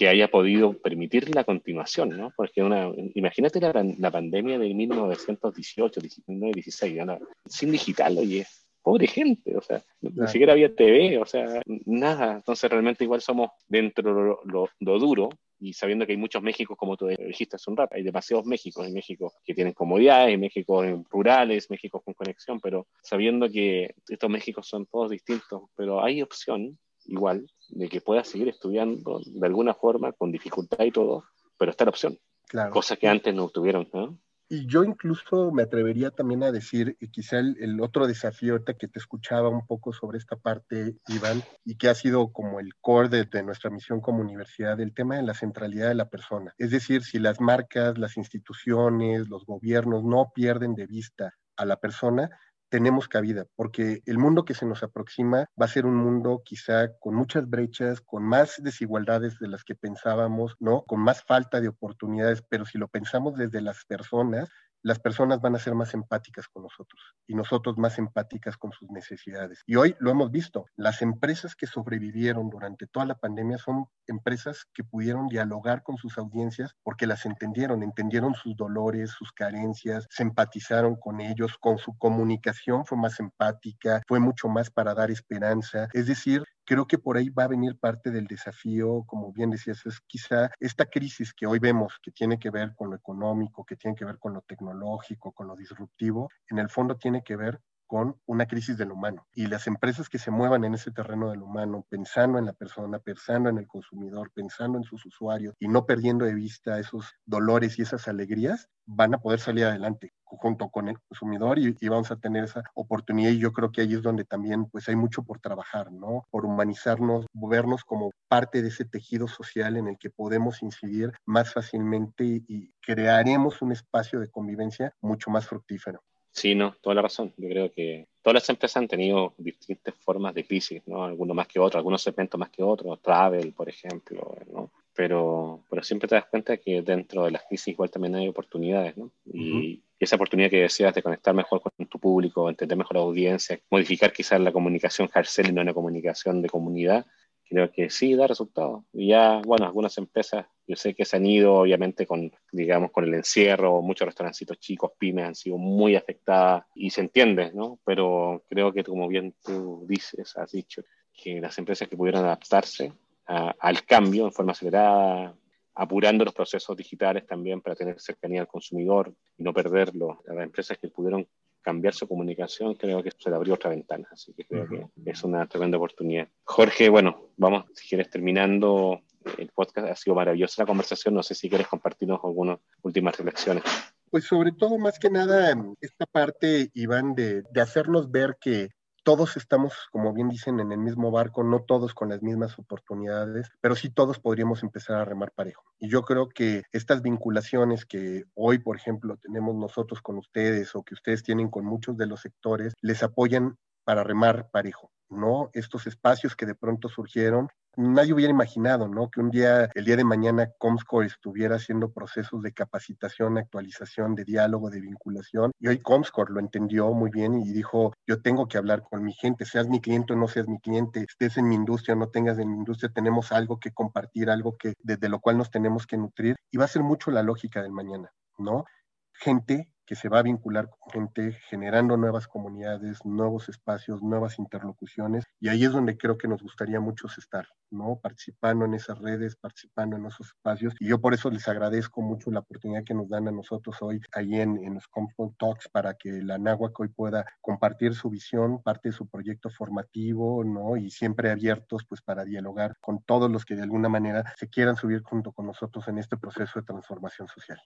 que 0.00 0.08
haya 0.08 0.28
podido 0.28 0.72
permitir 0.72 1.34
la 1.34 1.44
continuación, 1.44 2.08
¿no? 2.16 2.32
Porque 2.34 2.62
una, 2.62 2.90
imagínate 3.14 3.60
la, 3.60 3.70
la 3.98 4.10
pandemia 4.10 4.58
de 4.58 4.72
1918, 4.72 6.00
19, 6.00 6.52
16, 6.54 7.02
sin 7.44 7.70
digital, 7.70 8.16
oye, 8.16 8.46
pobre 8.80 9.06
gente, 9.06 9.54
o 9.54 9.60
sea, 9.60 9.84
ni 10.00 10.26
siquiera 10.28 10.54
había 10.54 10.74
TV, 10.74 11.18
o 11.18 11.26
sea, 11.26 11.60
nada. 11.84 12.36
Entonces 12.36 12.70
realmente 12.70 13.04
igual 13.04 13.20
somos 13.20 13.50
dentro 13.68 14.14
de 14.14 14.50
lo, 14.50 14.70
lo, 14.80 14.98
duro 14.98 15.28
y 15.58 15.74
sabiendo 15.74 16.06
que 16.06 16.12
hay 16.12 16.18
muchos 16.18 16.42
Méxicos, 16.42 16.78
como 16.78 16.96
tú 16.96 17.06
dijiste 17.08 17.56
hace 17.56 17.70
un 17.70 17.76
rato, 17.76 17.94
hay 17.94 18.02
demasiados 18.02 18.46
Méxicos, 18.46 18.86
hay 18.86 18.94
México 18.94 19.34
que 19.44 19.52
tienen 19.52 19.74
comodidades, 19.74 20.28
hay 20.28 20.38
México 20.38 20.82
rurales, 21.10 21.68
México 21.68 22.00
con 22.00 22.14
conexión, 22.14 22.58
pero 22.58 22.86
sabiendo 23.02 23.50
que 23.50 23.94
estos 24.08 24.30
Méxicos 24.30 24.66
son 24.66 24.86
todos 24.86 25.10
distintos, 25.10 25.64
pero 25.76 26.02
hay 26.02 26.22
opción 26.22 26.78
igual 27.10 27.46
de 27.68 27.88
que 27.88 28.00
pueda 28.00 28.24
seguir 28.24 28.48
estudiando 28.48 29.20
de 29.24 29.46
alguna 29.46 29.74
forma, 29.74 30.12
con 30.12 30.32
dificultad 30.32 30.84
y 30.84 30.92
todo, 30.92 31.24
pero 31.58 31.70
está 31.70 31.84
la 31.84 31.90
opción. 31.90 32.18
Claro. 32.48 32.72
Cosa 32.72 32.96
que 32.96 33.08
antes 33.08 33.34
no 33.34 33.48
tuvieron, 33.48 33.88
¿no? 33.92 34.18
Y 34.52 34.66
yo 34.66 34.82
incluso 34.82 35.52
me 35.52 35.62
atrevería 35.62 36.10
también 36.10 36.42
a 36.42 36.50
decir, 36.50 36.96
y 36.98 37.12
quizá 37.12 37.38
el, 37.38 37.80
otro 37.80 38.08
desafío 38.08 38.54
ahorita 38.54 38.74
que 38.74 38.88
te 38.88 38.98
escuchaba 38.98 39.48
un 39.48 39.64
poco 39.64 39.92
sobre 39.92 40.18
esta 40.18 40.34
parte, 40.34 40.96
Iván, 41.06 41.40
y 41.64 41.76
que 41.76 41.88
ha 41.88 41.94
sido 41.94 42.32
como 42.32 42.58
el 42.58 42.74
core 42.80 43.08
de, 43.08 43.24
de, 43.26 43.44
nuestra 43.44 43.70
misión 43.70 44.00
como 44.00 44.22
universidad, 44.22 44.80
el 44.80 44.92
tema 44.92 45.14
de 45.14 45.22
la 45.22 45.34
centralidad 45.34 45.86
de 45.86 45.94
la 45.94 46.08
persona. 46.08 46.52
Es 46.58 46.72
decir, 46.72 47.04
si 47.04 47.20
las 47.20 47.40
marcas, 47.40 47.96
las 47.96 48.16
instituciones, 48.16 49.28
los 49.28 49.46
gobiernos 49.46 50.02
no 50.02 50.32
pierden 50.34 50.74
de 50.74 50.86
vista 50.86 51.32
a 51.56 51.64
la 51.64 51.76
persona, 51.76 52.28
tenemos 52.70 53.08
cabida, 53.08 53.46
porque 53.56 54.00
el 54.06 54.18
mundo 54.18 54.44
que 54.44 54.54
se 54.54 54.64
nos 54.64 54.82
aproxima 54.82 55.46
va 55.60 55.66
a 55.66 55.68
ser 55.68 55.84
un 55.86 55.96
mundo 55.96 56.42
quizá 56.44 56.96
con 56.98 57.14
muchas 57.14 57.50
brechas, 57.50 58.00
con 58.00 58.22
más 58.22 58.62
desigualdades 58.62 59.38
de 59.38 59.48
las 59.48 59.64
que 59.64 59.74
pensábamos, 59.74 60.56
¿no? 60.60 60.84
Con 60.84 61.00
más 61.00 61.22
falta 61.24 61.60
de 61.60 61.68
oportunidades, 61.68 62.42
pero 62.48 62.64
si 62.64 62.78
lo 62.78 62.88
pensamos 62.88 63.36
desde 63.36 63.60
las 63.60 63.84
personas, 63.84 64.48
las 64.82 64.98
personas 64.98 65.40
van 65.40 65.54
a 65.54 65.58
ser 65.58 65.74
más 65.74 65.94
empáticas 65.94 66.48
con 66.48 66.62
nosotros 66.62 67.00
y 67.26 67.34
nosotros 67.34 67.76
más 67.78 67.98
empáticas 67.98 68.56
con 68.56 68.72
sus 68.72 68.90
necesidades. 68.90 69.62
Y 69.66 69.76
hoy 69.76 69.96
lo 70.00 70.10
hemos 70.10 70.30
visto, 70.30 70.66
las 70.76 71.02
empresas 71.02 71.54
que 71.54 71.66
sobrevivieron 71.66 72.50
durante 72.50 72.86
toda 72.86 73.06
la 73.06 73.14
pandemia 73.14 73.58
son 73.58 73.86
empresas 74.06 74.66
que 74.74 74.84
pudieron 74.84 75.28
dialogar 75.28 75.82
con 75.82 75.96
sus 75.96 76.18
audiencias 76.18 76.74
porque 76.82 77.06
las 77.06 77.26
entendieron, 77.26 77.82
entendieron 77.82 78.34
sus 78.34 78.56
dolores, 78.56 79.10
sus 79.10 79.32
carencias, 79.32 80.06
se 80.10 80.22
empatizaron 80.22 80.96
con 80.96 81.20
ellos, 81.20 81.56
con 81.58 81.78
su 81.78 81.96
comunicación 81.98 82.84
fue 82.84 82.98
más 82.98 83.20
empática, 83.20 84.02
fue 84.06 84.20
mucho 84.20 84.48
más 84.48 84.70
para 84.70 84.94
dar 84.94 85.10
esperanza. 85.10 85.88
Es 85.92 86.06
decir, 86.06 86.44
creo 86.70 86.86
que 86.86 86.98
por 86.98 87.16
ahí 87.16 87.30
va 87.30 87.42
a 87.42 87.48
venir 87.48 87.76
parte 87.80 88.12
del 88.12 88.28
desafío, 88.28 89.02
como 89.04 89.32
bien 89.32 89.50
decías, 89.50 89.84
es 89.86 89.98
quizá 90.06 90.52
esta 90.60 90.86
crisis 90.86 91.34
que 91.34 91.44
hoy 91.44 91.58
vemos, 91.58 91.98
que 92.00 92.12
tiene 92.12 92.38
que 92.38 92.48
ver 92.48 92.76
con 92.76 92.90
lo 92.90 92.96
económico, 92.96 93.64
que 93.64 93.74
tiene 93.74 93.96
que 93.96 94.04
ver 94.04 94.20
con 94.20 94.34
lo 94.34 94.42
tecnológico, 94.42 95.32
con 95.32 95.48
lo 95.48 95.56
disruptivo, 95.56 96.28
en 96.48 96.60
el 96.60 96.68
fondo 96.68 96.96
tiene 96.96 97.24
que 97.24 97.34
ver 97.34 97.60
con 97.90 98.14
una 98.24 98.46
crisis 98.46 98.78
del 98.78 98.92
humano. 98.92 99.26
Y 99.34 99.48
las 99.48 99.66
empresas 99.66 100.08
que 100.08 100.20
se 100.20 100.30
muevan 100.30 100.62
en 100.62 100.74
ese 100.74 100.92
terreno 100.92 101.28
del 101.28 101.42
humano, 101.42 101.84
pensando 101.88 102.38
en 102.38 102.46
la 102.46 102.52
persona, 102.52 103.00
pensando 103.00 103.48
en 103.48 103.58
el 103.58 103.66
consumidor, 103.66 104.30
pensando 104.32 104.78
en 104.78 104.84
sus 104.84 105.04
usuarios 105.06 105.56
y 105.58 105.66
no 105.66 105.86
perdiendo 105.86 106.24
de 106.24 106.34
vista 106.34 106.78
esos 106.78 107.12
dolores 107.26 107.80
y 107.80 107.82
esas 107.82 108.06
alegrías, 108.06 108.68
van 108.86 109.14
a 109.14 109.18
poder 109.18 109.40
salir 109.40 109.64
adelante 109.64 110.12
junto 110.22 110.68
con 110.68 110.86
el 110.86 111.00
consumidor 111.00 111.58
y, 111.58 111.76
y, 111.80 111.88
vamos 111.88 112.12
a 112.12 112.16
tener 112.16 112.44
esa 112.44 112.62
oportunidad 112.74 113.32
y 113.32 113.40
yo 113.40 113.52
creo 113.52 113.72
que 113.72 113.80
ahí 113.80 113.94
es 113.94 114.02
donde 114.02 114.24
también 114.24 114.66
pues 114.66 114.88
hay 114.88 114.94
mucho 114.94 115.24
por 115.24 115.40
trabajar, 115.40 115.90
¿no? 115.90 116.22
Por 116.30 116.46
humanizarnos, 116.46 117.26
vernos 117.32 117.82
como 117.82 118.12
parte 118.28 118.62
de 118.62 118.68
ese 118.68 118.84
tejido 118.84 119.26
social 119.26 119.76
en 119.76 119.88
el 119.88 119.98
que 119.98 120.10
podemos 120.10 120.62
incidir 120.62 121.12
más 121.26 121.52
fácilmente 121.52 122.22
y, 122.24 122.44
y 122.46 122.72
crearemos 122.80 123.62
un 123.62 123.72
espacio 123.72 124.20
de 124.20 124.30
convivencia 124.30 124.94
mucho 125.00 125.28
más 125.30 125.48
fructífero. 125.48 126.00
Sí, 126.40 126.54
no, 126.54 126.74
toda 126.80 126.94
la 126.94 127.02
razón. 127.02 127.34
Yo 127.36 127.50
creo 127.50 127.70
que 127.70 128.06
todas 128.22 128.34
las 128.36 128.48
empresas 128.48 128.78
han 128.78 128.88
tenido 128.88 129.34
distintas 129.36 129.94
formas 129.96 130.32
de 130.34 130.46
crisis, 130.46 130.80
¿no? 130.86 131.04
Algunos 131.04 131.36
más 131.36 131.46
que 131.46 131.58
otros, 131.60 131.78
algunos 131.78 132.00
segmentos 132.00 132.40
más 132.40 132.48
que 132.48 132.62
otros, 132.62 132.98
travel, 133.02 133.52
por 133.52 133.68
ejemplo, 133.68 134.38
¿no? 134.50 134.70
Pero, 134.94 135.62
pero 135.68 135.82
siempre 135.82 136.08
te 136.08 136.14
das 136.14 136.24
cuenta 136.24 136.56
que 136.56 136.80
dentro 136.80 137.24
de 137.24 137.32
las 137.32 137.42
crisis 137.44 137.68
igual 137.68 137.90
también 137.90 138.14
hay 138.14 138.26
oportunidades, 138.26 138.96
¿no? 138.96 139.10
Y, 139.26 139.50
uh 139.50 139.56
-huh. 139.56 139.82
esa 139.98 140.16
oportunidad 140.16 140.48
que 140.48 140.62
decías 140.62 140.94
de 140.94 141.02
conectar 141.02 141.34
mejor 141.34 141.60
con 141.60 141.86
tu 141.86 141.98
público, 141.98 142.48
entender 142.48 142.78
mejor 142.78 142.96
la 142.96 143.02
audiencia, 143.02 143.60
modificar 143.70 144.10
quizás 144.10 144.40
la 144.40 144.50
comunicación 144.50 145.10
Harcel 145.12 145.50
y 145.50 145.52
no 145.52 145.60
una 145.60 145.74
comunicación 145.74 146.40
de 146.40 146.48
comunidad, 146.48 147.04
creo 147.50 147.72
que 147.72 147.90
sí 147.90 148.14
da 148.14 148.28
resultados. 148.28 148.84
Ya, 148.92 149.42
bueno, 149.44 149.66
algunas 149.66 149.98
empresas, 149.98 150.46
yo 150.68 150.76
sé 150.76 150.94
que 150.94 151.04
se 151.04 151.16
han 151.16 151.26
ido, 151.26 151.54
obviamente, 151.54 152.06
con, 152.06 152.30
digamos, 152.52 152.92
con 152.92 153.04
el 153.04 153.12
encierro, 153.14 153.82
muchos 153.82 154.06
restaurancitos 154.06 154.60
chicos, 154.60 154.92
pymes, 154.96 155.24
han 155.26 155.34
sido 155.34 155.58
muy 155.58 155.96
afectadas 155.96 156.64
y 156.76 156.90
se 156.90 157.00
entiende, 157.00 157.50
¿no? 157.52 157.80
Pero 157.84 158.44
creo 158.48 158.72
que, 158.72 158.84
como 158.84 159.08
bien 159.08 159.34
tú 159.44 159.84
dices, 159.88 160.36
has 160.36 160.52
dicho, 160.52 160.84
que 161.12 161.40
las 161.40 161.58
empresas 161.58 161.88
que 161.88 161.96
pudieron 161.96 162.24
adaptarse 162.24 162.92
a, 163.26 163.52
al 163.58 163.84
cambio 163.84 164.26
en 164.26 164.32
forma 164.32 164.52
acelerada, 164.52 165.34
apurando 165.74 166.24
los 166.24 166.34
procesos 166.34 166.76
digitales 166.76 167.26
también 167.26 167.60
para 167.60 167.74
tener 167.74 168.00
cercanía 168.00 168.42
al 168.42 168.48
consumidor 168.48 169.12
y 169.36 169.42
no 169.42 169.52
perderlo, 169.52 170.22
las 170.24 170.44
empresas 170.44 170.78
que 170.78 170.88
pudieron 170.88 171.26
cambiar 171.62 171.94
su 171.94 172.06
comunicación, 172.08 172.74
creo 172.74 173.02
que 173.02 173.10
se 173.16 173.30
le 173.30 173.36
abrió 173.36 173.54
otra 173.54 173.70
ventana. 173.70 174.08
Así 174.10 174.32
que 174.34 174.44
creo 174.44 174.64
uh 174.64 174.66
-huh. 174.66 174.90
que 175.04 175.10
es 175.10 175.24
una 175.24 175.46
tremenda 175.46 175.76
oportunidad. 175.76 176.28
Jorge, 176.44 176.88
bueno, 176.88 177.28
vamos, 177.36 177.66
si 177.74 177.88
quieres, 177.88 178.10
terminando 178.10 179.02
el 179.38 179.48
podcast. 179.48 179.88
Ha 179.88 179.96
sido 179.96 180.14
maravillosa 180.16 180.62
la 180.62 180.66
conversación. 180.66 181.14
No 181.14 181.22
sé 181.22 181.34
si 181.34 181.48
quieres 181.48 181.68
compartirnos 181.68 182.20
algunas 182.24 182.58
últimas 182.82 183.16
reflexiones. 183.16 183.64
Pues 184.10 184.24
sobre 184.24 184.52
todo, 184.52 184.78
más 184.78 184.98
que 184.98 185.10
nada, 185.10 185.54
esta 185.80 186.06
parte, 186.06 186.70
Iván, 186.74 187.14
de, 187.14 187.42
de 187.42 187.60
hacernos 187.60 188.10
ver 188.10 188.38
que 188.40 188.70
todos 189.02 189.36
estamos, 189.36 189.74
como 189.90 190.12
bien 190.12 190.28
dicen, 190.28 190.60
en 190.60 190.72
el 190.72 190.78
mismo 190.78 191.10
barco, 191.10 191.42
no 191.42 191.62
todos 191.62 191.94
con 191.94 192.10
las 192.10 192.22
mismas 192.22 192.58
oportunidades, 192.58 193.48
pero 193.60 193.76
sí 193.76 193.90
todos 193.90 194.18
podríamos 194.18 194.62
empezar 194.62 194.96
a 194.96 195.04
remar 195.04 195.32
parejo. 195.32 195.64
Y 195.78 195.88
yo 195.88 196.02
creo 196.02 196.28
que 196.28 196.62
estas 196.72 197.02
vinculaciones 197.02 197.84
que 197.86 198.24
hoy, 198.34 198.58
por 198.58 198.76
ejemplo, 198.76 199.16
tenemos 199.16 199.54
nosotros 199.56 200.00
con 200.00 200.18
ustedes 200.18 200.74
o 200.74 200.82
que 200.82 200.94
ustedes 200.94 201.22
tienen 201.22 201.48
con 201.48 201.64
muchos 201.64 201.96
de 201.96 202.06
los 202.06 202.20
sectores, 202.20 202.74
les 202.80 203.02
apoyan 203.02 203.56
para 203.90 204.04
remar 204.04 204.48
parejo. 204.52 204.92
¿no? 205.08 205.50
Estos 205.52 205.88
espacios 205.88 206.36
que 206.36 206.46
de 206.46 206.54
pronto 206.54 206.88
surgieron, 206.88 207.48
nadie 207.76 208.12
hubiera 208.12 208.30
imaginado, 208.30 208.86
¿no? 208.86 209.10
Que 209.10 209.18
un 209.18 209.30
día, 209.30 209.68
el 209.74 209.84
día 209.84 209.96
de 209.96 210.04
mañana, 210.04 210.48
Comscore 210.58 211.08
estuviera 211.08 211.56
haciendo 211.56 211.90
procesos 211.90 212.40
de 212.42 212.52
capacitación, 212.52 213.36
actualización, 213.36 214.14
de 214.14 214.22
diálogo, 214.22 214.70
de 214.70 214.80
vinculación. 214.80 215.50
Y 215.58 215.66
hoy 215.66 215.80
Comscore 215.80 216.32
lo 216.32 216.38
entendió 216.38 216.92
muy 216.92 217.10
bien 217.10 217.40
y 217.40 217.52
dijo, 217.52 217.92
yo 218.06 218.22
tengo 218.22 218.46
que 218.46 218.58
hablar 218.58 218.84
con 218.88 219.02
mi 219.02 219.12
gente, 219.12 219.44
seas 219.44 219.66
mi 219.66 219.80
cliente 219.80 220.12
o 220.12 220.16
no 220.16 220.28
seas 220.28 220.46
mi 220.46 220.60
cliente, 220.60 221.00
estés 221.00 221.36
en 221.36 221.48
mi 221.48 221.56
industria 221.56 221.96
o 221.96 221.98
no 221.98 222.10
tengas 222.10 222.38
en 222.38 222.48
mi 222.48 222.58
industria, 222.58 222.92
tenemos 222.94 223.32
algo 223.32 223.58
que 223.58 223.72
compartir, 223.72 224.30
algo 224.30 224.56
que 224.56 224.74
desde 224.78 225.08
lo 225.08 225.18
cual 225.18 225.36
nos 225.36 225.50
tenemos 225.50 225.88
que 225.88 225.96
nutrir. 225.96 226.36
Y 226.52 226.58
va 226.58 226.66
a 226.66 226.68
ser 226.68 226.84
mucho 226.84 227.10
la 227.10 227.24
lógica 227.24 227.60
del 227.60 227.72
mañana, 227.72 228.12
¿no? 228.38 228.64
Gente 229.12 229.72
que 229.90 229.96
se 229.96 230.08
va 230.08 230.20
a 230.20 230.22
vincular 230.22 230.70
con 230.70 230.92
gente, 230.92 231.32
generando 231.48 231.96
nuevas 231.96 232.28
comunidades, 232.28 233.04
nuevos 233.04 233.48
espacios, 233.48 234.00
nuevas 234.04 234.38
interlocuciones, 234.38 235.24
y 235.40 235.48
ahí 235.48 235.64
es 235.64 235.72
donde 235.72 235.98
creo 235.98 236.16
que 236.16 236.28
nos 236.28 236.44
gustaría 236.44 236.78
mucho 236.78 237.08
estar, 237.08 237.48
¿no? 237.72 237.98
Participando 238.00 238.66
en 238.66 238.74
esas 238.74 239.00
redes, 239.00 239.34
participando 239.34 239.96
en 239.96 240.06
esos 240.06 240.28
espacios, 240.28 240.74
y 240.78 240.86
yo 240.86 241.00
por 241.00 241.12
eso 241.12 241.28
les 241.28 241.48
agradezco 241.48 242.02
mucho 242.02 242.30
la 242.30 242.38
oportunidad 242.38 242.84
que 242.84 242.94
nos 242.94 243.08
dan 243.08 243.26
a 243.26 243.32
nosotros 243.32 243.78
hoy 243.80 244.00
ahí 244.12 244.40
en, 244.40 244.62
en 244.62 244.74
los 244.74 244.86
Comfort 244.86 245.34
Talks 245.36 245.68
para 245.68 245.94
que 245.94 246.22
la 246.22 246.38
NAWAC 246.38 246.78
hoy 246.78 246.88
pueda 246.90 247.26
compartir 247.40 247.96
su 247.96 248.10
visión, 248.10 248.62
parte 248.62 248.90
de 248.90 248.92
su 248.92 249.08
proyecto 249.08 249.50
formativo, 249.50 250.44
¿no? 250.44 250.76
Y 250.76 250.92
siempre 250.92 251.32
abiertos 251.32 251.84
pues 251.88 252.00
para 252.00 252.24
dialogar 252.24 252.76
con 252.80 253.02
todos 253.02 253.28
los 253.28 253.44
que 253.44 253.56
de 253.56 253.62
alguna 253.62 253.88
manera 253.88 254.32
se 254.36 254.48
quieran 254.48 254.76
subir 254.76 255.02
junto 255.02 255.32
con 255.32 255.46
nosotros 255.46 255.88
en 255.88 255.98
este 255.98 256.16
proceso 256.16 256.60
de 256.60 256.64
transformación 256.64 257.26
social. 257.26 257.60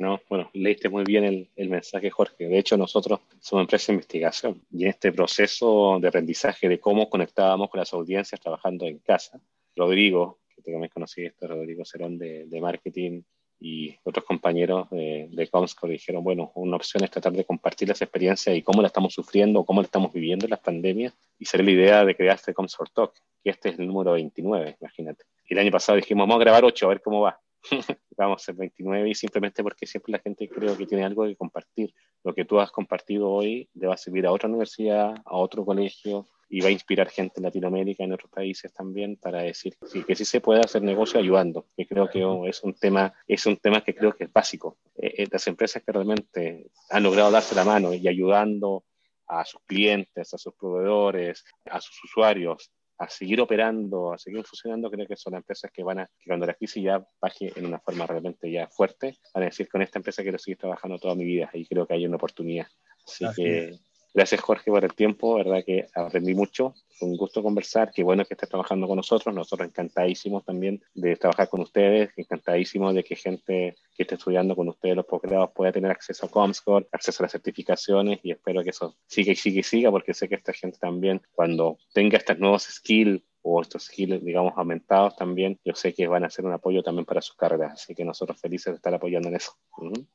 No, 0.00 0.18
bueno, 0.30 0.48
leíste 0.54 0.88
muy 0.88 1.04
bien 1.04 1.46
el, 1.54 1.68
mensaje, 1.68 2.08
Jorge. 2.08 2.48
De 2.48 2.58
hecho, 2.58 2.78
nosotros 2.78 3.20
somos 3.38 3.64
empresa 3.64 3.88
de 3.88 3.96
investigación 3.96 4.62
y 4.70 4.84
en 4.84 4.88
este 4.88 5.12
proceso 5.12 5.98
de 6.00 6.08
aprendizaje 6.08 6.70
de 6.70 6.80
cómo 6.80 7.10
conectábamos 7.10 7.68
con 7.68 7.80
las 7.80 7.92
audiencias 7.92 8.40
trabajando 8.40 8.86
en 8.86 9.00
casa, 9.00 9.38
Rodrigo, 9.76 10.38
que 10.56 10.62
tú 10.62 10.70
también 10.70 10.90
conociste, 10.90 11.46
Rodrigo 11.46 11.84
Cerón 11.84 12.16
de, 12.16 12.46
de 12.46 12.60
marketing 12.62 13.20
y 13.60 13.94
otros 14.02 14.24
compañeros 14.24 14.88
de, 14.88 15.28
de 15.30 15.48
Comscore 15.48 15.92
dijeron, 15.92 16.24
bueno, 16.24 16.50
una 16.54 16.76
opción 16.76 17.04
es 17.04 17.10
tratar 17.10 17.34
de 17.34 17.44
compartir 17.44 17.88
las 17.88 18.00
experiencias 18.00 18.56
y 18.56 18.62
cómo 18.62 18.80
la 18.80 18.88
estamos 18.88 19.12
sufriendo, 19.12 19.64
cómo 19.64 19.82
la 19.82 19.84
estamos 19.84 20.14
viviendo 20.14 20.46
en 20.46 20.50
las 20.50 20.60
pandemias, 20.60 21.12
y 21.38 21.44
salió 21.44 21.66
la 21.66 21.72
idea 21.72 22.04
de 22.06 22.16
crear 22.16 22.36
este 22.36 22.54
Comscore 22.54 22.90
Talk, 22.94 23.12
que 23.44 23.50
este 23.50 23.68
es 23.68 23.78
el 23.78 23.86
número 23.86 24.12
29, 24.12 24.78
imagínate. 24.80 25.24
Y 25.46 25.52
el 25.52 25.60
año 25.60 25.70
pasado 25.70 25.96
dijimos, 25.96 26.22
vamos 26.22 26.36
a 26.36 26.44
grabar 26.44 26.64
8, 26.64 26.86
a 26.86 26.88
ver 26.88 27.02
cómo 27.02 27.20
va. 27.20 27.38
vamos 28.16 28.42
a 28.42 28.44
ser 28.46 28.54
29 28.54 29.08
y 29.08 29.14
simplemente 29.14 29.62
porque 29.62 29.86
siempre 29.86 30.12
la 30.12 30.18
gente 30.18 30.48
creo 30.48 30.76
que 30.76 30.86
tiene 30.86 31.04
algo 31.04 31.24
que 31.24 31.36
compartir. 31.36 31.94
Lo 32.24 32.34
que 32.34 32.44
tú 32.44 32.60
has 32.60 32.70
compartido 32.70 33.30
hoy 33.30 33.68
le 33.74 33.86
va 33.86 33.94
a 33.94 33.98
servir 33.98 34.26
a 34.26 34.32
otra 34.32 34.48
universidad, 34.48 35.14
a 35.24 35.36
otro 35.36 35.64
colegio, 35.64 36.28
y 36.50 36.60
va 36.60 36.68
a 36.68 36.72
inspirar 36.72 37.08
gente 37.08 37.34
en 37.36 37.44
Latinoamérica, 37.44 38.02
en 38.02 38.12
otros 38.12 38.30
países 38.30 38.72
también, 38.72 39.16
para 39.16 39.42
decir 39.42 39.76
que 40.04 40.16
sí 40.16 40.24
se 40.24 40.40
puede 40.40 40.60
hacer 40.60 40.82
negocio 40.82 41.20
ayudando, 41.20 41.66
que 41.76 41.86
creo 41.86 42.10
que 42.10 42.26
es 42.48 42.62
un 42.64 42.74
tema, 42.74 43.14
es 43.28 43.46
un 43.46 43.56
tema 43.56 43.82
que 43.82 43.94
creo 43.94 44.12
que 44.14 44.24
es 44.24 44.32
básico. 44.32 44.76
Eh, 44.96 45.14
eh, 45.18 45.28
las 45.30 45.46
empresas 45.46 45.82
que 45.84 45.92
realmente 45.92 46.70
han 46.90 47.04
logrado 47.04 47.30
darse 47.30 47.54
la 47.54 47.64
mano 47.64 47.94
y 47.94 48.08
ayudando 48.08 48.84
a 49.28 49.44
sus 49.44 49.60
clientes, 49.64 50.34
a 50.34 50.38
sus 50.38 50.52
proveedores, 50.54 51.44
a 51.66 51.80
sus 51.80 52.02
usuarios, 52.02 52.72
a 53.00 53.08
seguir 53.08 53.40
operando, 53.40 54.12
a 54.12 54.18
seguir 54.18 54.44
funcionando, 54.44 54.90
creo 54.90 55.06
que 55.06 55.16
son 55.16 55.34
empresas 55.34 55.70
que 55.72 55.82
van 55.82 56.00
a, 56.00 56.06
que 56.06 56.26
cuando 56.26 56.44
la 56.44 56.52
crisis 56.52 56.82
ya 56.82 57.02
baje 57.18 57.50
en 57.56 57.64
una 57.64 57.80
forma 57.80 58.06
realmente 58.06 58.50
ya 58.50 58.68
fuerte, 58.68 59.16
van 59.32 59.44
a 59.44 59.46
decir, 59.46 59.70
con 59.70 59.80
esta 59.80 59.98
empresa 59.98 60.22
quiero 60.22 60.38
seguir 60.38 60.58
trabajando 60.58 60.98
toda 60.98 61.14
mi 61.14 61.24
vida 61.24 61.48
y 61.54 61.66
creo 61.66 61.86
que 61.86 61.94
hay 61.94 62.06
una 62.06 62.16
oportunidad. 62.16 62.66
Así, 63.06 63.24
que 63.34 63.78
Gracias 64.12 64.40
Jorge 64.40 64.70
por 64.70 64.84
el 64.84 64.92
tiempo, 64.92 65.36
verdad 65.36 65.62
que 65.64 65.86
aprendí 65.94 66.34
mucho, 66.34 66.74
fue 66.98 67.08
un 67.08 67.16
gusto 67.16 67.42
conversar, 67.42 67.92
qué 67.94 68.02
bueno 68.02 68.24
que 68.24 68.34
estés 68.34 68.48
trabajando 68.48 68.88
con 68.88 68.96
nosotros, 68.96 69.34
nosotros 69.34 69.68
encantadísimos 69.68 70.44
también 70.44 70.82
de 70.94 71.16
trabajar 71.16 71.48
con 71.48 71.60
ustedes, 71.60 72.10
encantadísimos 72.16 72.94
de 72.94 73.04
que 73.04 73.14
gente 73.14 73.76
que 73.94 74.02
esté 74.02 74.16
estudiando 74.16 74.56
con 74.56 74.68
ustedes 74.68 74.96
los 74.96 75.06
posgrados 75.06 75.50
pueda 75.54 75.72
tener 75.72 75.90
acceso 75.90 76.26
a 76.26 76.28
Comscore, 76.28 76.88
acceso 76.90 77.22
a 77.22 77.24
las 77.24 77.32
certificaciones. 77.32 78.20
Y 78.22 78.32
espero 78.32 78.62
que 78.62 78.70
eso 78.70 78.96
siga 79.06 79.32
y 79.32 79.36
siga 79.36 79.60
y 79.60 79.62
siga 79.62 79.90
porque 79.90 80.12
sé 80.12 80.28
que 80.28 80.34
esta 80.34 80.52
gente 80.52 80.78
también 80.78 81.22
cuando 81.32 81.78
tenga 81.92 82.18
estos 82.18 82.38
nuevos 82.38 82.64
skills 82.64 83.22
o 83.42 83.60
estos 83.60 83.84
skills, 83.84 84.24
digamos, 84.24 84.52
aumentados 84.56 85.16
también, 85.16 85.58
yo 85.64 85.74
sé 85.74 85.94
que 85.94 86.06
van 86.06 86.24
a 86.24 86.30
ser 86.30 86.44
un 86.44 86.52
apoyo 86.52 86.82
también 86.82 87.06
para 87.06 87.22
sus 87.22 87.36
carreras, 87.36 87.72
así 87.72 87.94
que 87.94 88.04
nosotros 88.04 88.40
felices 88.40 88.72
de 88.72 88.76
estar 88.76 88.92
apoyando 88.92 89.28
en 89.28 89.36
eso. 89.36 89.52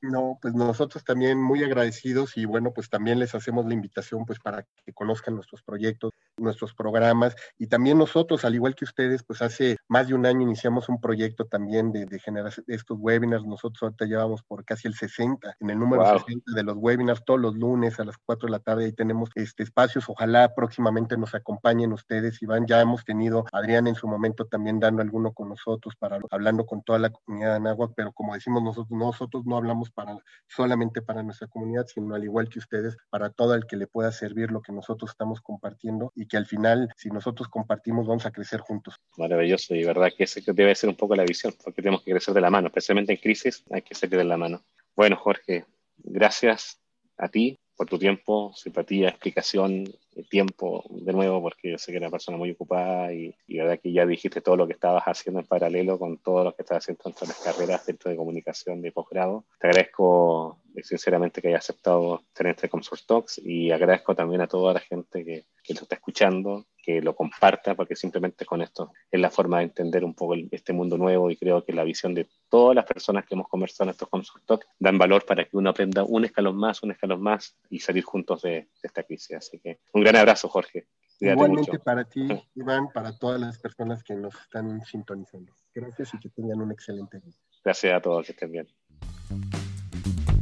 No, 0.02 0.38
pues 0.42 0.54
nosotros 0.54 1.04
también 1.04 1.42
muy 1.42 1.64
agradecidos 1.64 2.38
y 2.38 2.46
bueno, 2.46 2.72
pues 2.74 2.90
también 2.90 3.20
les 3.20 3.34
hacemos 3.34 3.66
la 3.66 3.74
invitación 3.74 4.26
pues 4.26 4.40
para 4.40 4.64
que 4.64 4.94
conozcan 4.94 5.36
nuestros 5.36 5.64
proyectos, 5.64 6.12
nuestros 6.38 6.74
programas 6.74 7.36
y 7.58 7.68
también 7.68 7.98
nosotros, 7.98 8.46
al 8.46 8.56
igual 8.56 8.76
que 8.76 8.86
ustedes, 8.86 9.24
pues 9.24 9.42
hace 9.42 9.78
más 9.88 10.08
de 10.08 10.14
un 10.14 10.26
año 10.26 10.42
iniciamos 10.42 10.88
un 10.90 11.02
proyecto 11.02 11.46
también 11.46 11.92
de, 11.92 12.06
de 12.06 12.20
generar 12.20 12.54
estos 12.68 12.98
webinars, 13.00 13.46
nosotros 13.46 13.82
ahorita 13.82 14.06
llevamos 14.06 14.44
por 14.44 14.64
casi 14.66 14.88
el 14.88 14.94
60, 14.94 15.58
en 15.60 15.70
el 15.70 15.80
número 15.80 16.06
60 16.20 16.52
de 16.54 16.64
los 16.64 16.78
webinars 16.78 17.24
todos 17.26 17.40
los 17.40 17.56
lunes 17.56 18.00
a 18.00 18.06
las 18.06 18.18
4 18.18 18.48
de 18.48 18.52
la 18.52 18.60
tarde, 18.60 18.86
ahí 18.86 18.94
tenemos 18.94 19.30
este 19.36 19.64
espacios, 19.64 20.06
ojalá 20.10 20.54
próximamente 20.54 21.18
nos 21.18 21.34
acompañen 21.34 21.92
ustedes, 21.92 22.42
Iván, 22.42 22.68
ya 22.68 22.82
hemos 22.82 23.04
tenido 23.04 23.15
tenido 23.16 23.46
Adrián 23.54 23.88
en 23.88 23.96
su 23.96 24.08
momento 24.08 24.46
también 24.46 24.80
dando 24.80 25.02
alguno 25.02 25.34
con 25.34 25.50
nosotros, 25.50 25.96
para 25.96 26.20
hablando 26.32 26.66
con 26.66 26.84
toda 26.84 27.00
la 27.00 27.10
comunidad 27.10 27.52
de 27.52 27.56
Anáhuac, 27.56 27.94
pero 27.96 28.12
como 28.12 28.34
decimos 28.34 28.62
nosotros, 28.62 28.92
nosotros 28.92 29.46
no 29.46 29.56
hablamos 29.58 29.90
para 29.90 30.18
solamente 30.48 31.02
para 31.02 31.24
nuestra 31.24 31.48
comunidad, 31.48 31.86
sino 31.88 32.14
al 32.14 32.24
igual 32.24 32.50
que 32.50 32.60
ustedes, 32.60 32.98
para 33.10 33.30
todo 33.30 33.56
el 33.56 33.66
que 33.66 33.78
le 33.78 33.88
pueda 33.88 34.12
servir 34.12 34.52
lo 34.52 34.62
que 34.62 34.74
nosotros 34.74 35.12
estamos 35.12 35.40
compartiendo 35.42 36.12
y 36.16 36.28
que 36.28 36.36
al 36.36 36.46
final, 36.46 36.90
si 36.98 37.10
nosotros 37.10 37.48
compartimos, 37.48 38.06
vamos 38.06 38.26
a 38.26 38.32
crecer 38.32 38.60
juntos. 38.60 38.96
Maravilloso 39.18 39.76
y 39.76 39.86
verdad 39.86 40.10
que 40.16 40.26
ese 40.26 40.42
debe 40.46 40.76
ser 40.76 40.90
un 40.90 40.98
poco 40.98 41.16
la 41.16 41.24
visión, 41.24 41.54
porque 41.64 41.82
tenemos 41.82 42.04
que 42.04 42.12
crecer 42.12 42.34
de 42.34 42.42
la 42.42 42.50
mano, 42.50 42.68
especialmente 42.68 43.14
en 43.14 43.20
crisis, 43.20 43.64
hay 43.72 43.82
que 43.82 43.96
seguir 43.96 44.18
de 44.18 44.26
la 44.26 44.38
mano. 44.38 44.64
Bueno, 44.96 45.16
Jorge, 45.16 45.66
gracias 45.98 46.82
a 47.18 47.30
ti 47.30 47.58
por 47.76 47.88
tu 47.88 47.98
tiempo, 47.98 48.54
simpatía, 48.56 49.10
explicación, 49.10 49.86
tiempo 50.30 50.84
de 50.90 51.14
nuevo, 51.14 51.42
porque 51.42 51.72
yo 51.72 51.78
sé 51.78 51.92
que 51.92 51.98
eres 51.98 52.08
una 52.08 52.12
persona 52.12 52.38
muy 52.38 52.52
ocupada 52.52 53.14
y, 53.14 53.36
y, 53.48 53.58
verdad 53.58 53.80
que 53.82 53.92
ya 53.92 54.06
dijiste 54.06 54.42
todo 54.42 54.56
lo 54.56 54.68
que 54.68 54.74
estabas 54.74 55.04
haciendo 55.06 55.40
en 55.40 55.48
paralelo 55.48 56.00
con 56.00 56.18
todo 56.18 56.44
lo 56.44 56.56
que 56.56 56.62
estás 56.62 56.78
haciendo 56.78 57.04
en 57.06 57.28
las 57.28 57.40
carreras 57.40 57.86
dentro 57.86 58.10
de 58.10 58.18
comunicación 58.18 58.82
de 58.82 58.92
posgrado. 58.92 59.46
Te 59.60 59.68
agradezco 59.68 60.60
sinceramente 60.84 61.42
que 61.42 61.50
haya 61.50 61.58
aceptado 61.58 62.24
tener 62.34 62.56
este 62.56 62.70
Comsource 62.70 63.06
Talks 63.08 63.42
y 63.44 63.72
agradezco 63.72 64.16
también 64.16 64.42
a 64.42 64.48
toda 64.48 64.74
la 64.74 64.80
gente 64.80 65.24
que, 65.24 65.46
que 65.64 65.74
lo 65.74 65.82
está 65.82 65.96
escuchando, 65.96 66.66
que 66.86 67.02
lo 67.02 67.16
comparta, 67.16 67.76
porque 67.76 67.96
simplemente 67.96 68.46
con 68.46 68.62
esto 68.62 68.92
es 69.10 69.20
la 69.20 69.32
forma 69.32 69.60
de 69.60 69.66
entender 69.66 70.04
un 70.04 70.14
poco 70.14 70.36
este 70.52 70.74
mundo 70.74 70.98
nuevo 70.98 71.32
y 71.32 71.36
creo 71.36 71.64
que 71.64 71.74
la 71.74 71.84
visión 71.84 72.14
de 72.14 72.28
todas 72.50 72.76
las 72.76 72.86
personas 72.86 73.26
que 73.26 73.34
hemos 73.34 73.48
conversado 73.48 73.90
en 73.90 73.92
estos 73.92 74.08
Comsource 74.08 74.46
Talks 74.46 74.68
dan 74.78 74.98
valor 74.98 75.26
para 75.26 75.46
que 75.46 75.58
uno 75.58 75.72
aprenda 75.72 76.04
un 76.04 76.26
escalón 76.26 76.58
más, 76.58 76.84
un 76.84 76.92
escalón 76.92 77.22
más 77.22 77.58
y 77.70 77.80
salir 77.80 78.04
juntos 78.04 78.44
de, 78.44 78.52
de 78.52 78.68
esta 78.84 79.04
crisis. 79.04 79.38
Así 79.38 79.60
que 79.60 79.80
un 79.94 80.04
gran 80.06 80.22
abrazo, 80.22 80.48
Jorge. 80.50 80.88
Cuídate 81.18 81.36
Igualmente 81.36 81.72
mucho. 81.72 81.84
para 81.84 82.04
ti, 82.04 82.28
Iván, 82.56 82.90
para 82.94 83.18
todas 83.18 83.40
las 83.40 83.58
personas 83.58 84.04
que 84.04 84.16
nos 84.16 84.36
están 84.36 84.82
sintonizando. 84.86 85.54
Gracias 85.74 86.14
y 86.14 86.20
que 86.20 86.30
tengan 86.30 86.62
un 86.62 86.72
excelente 86.72 87.20
día. 87.20 87.34
Gracias 87.64 87.94
a 87.96 88.02
todos, 88.02 88.26
que 88.26 88.34
estén 88.34 88.52
bien. 88.52 88.68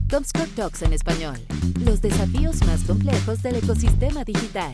Comscore 0.10 0.50
Talks 0.56 0.82
en 0.82 0.94
español. 0.94 1.38
Los 1.80 2.02
desafíos 2.02 2.64
más 2.66 2.84
complejos 2.84 3.42
del 3.42 3.56
ecosistema 3.58 4.24
digital. 4.24 4.74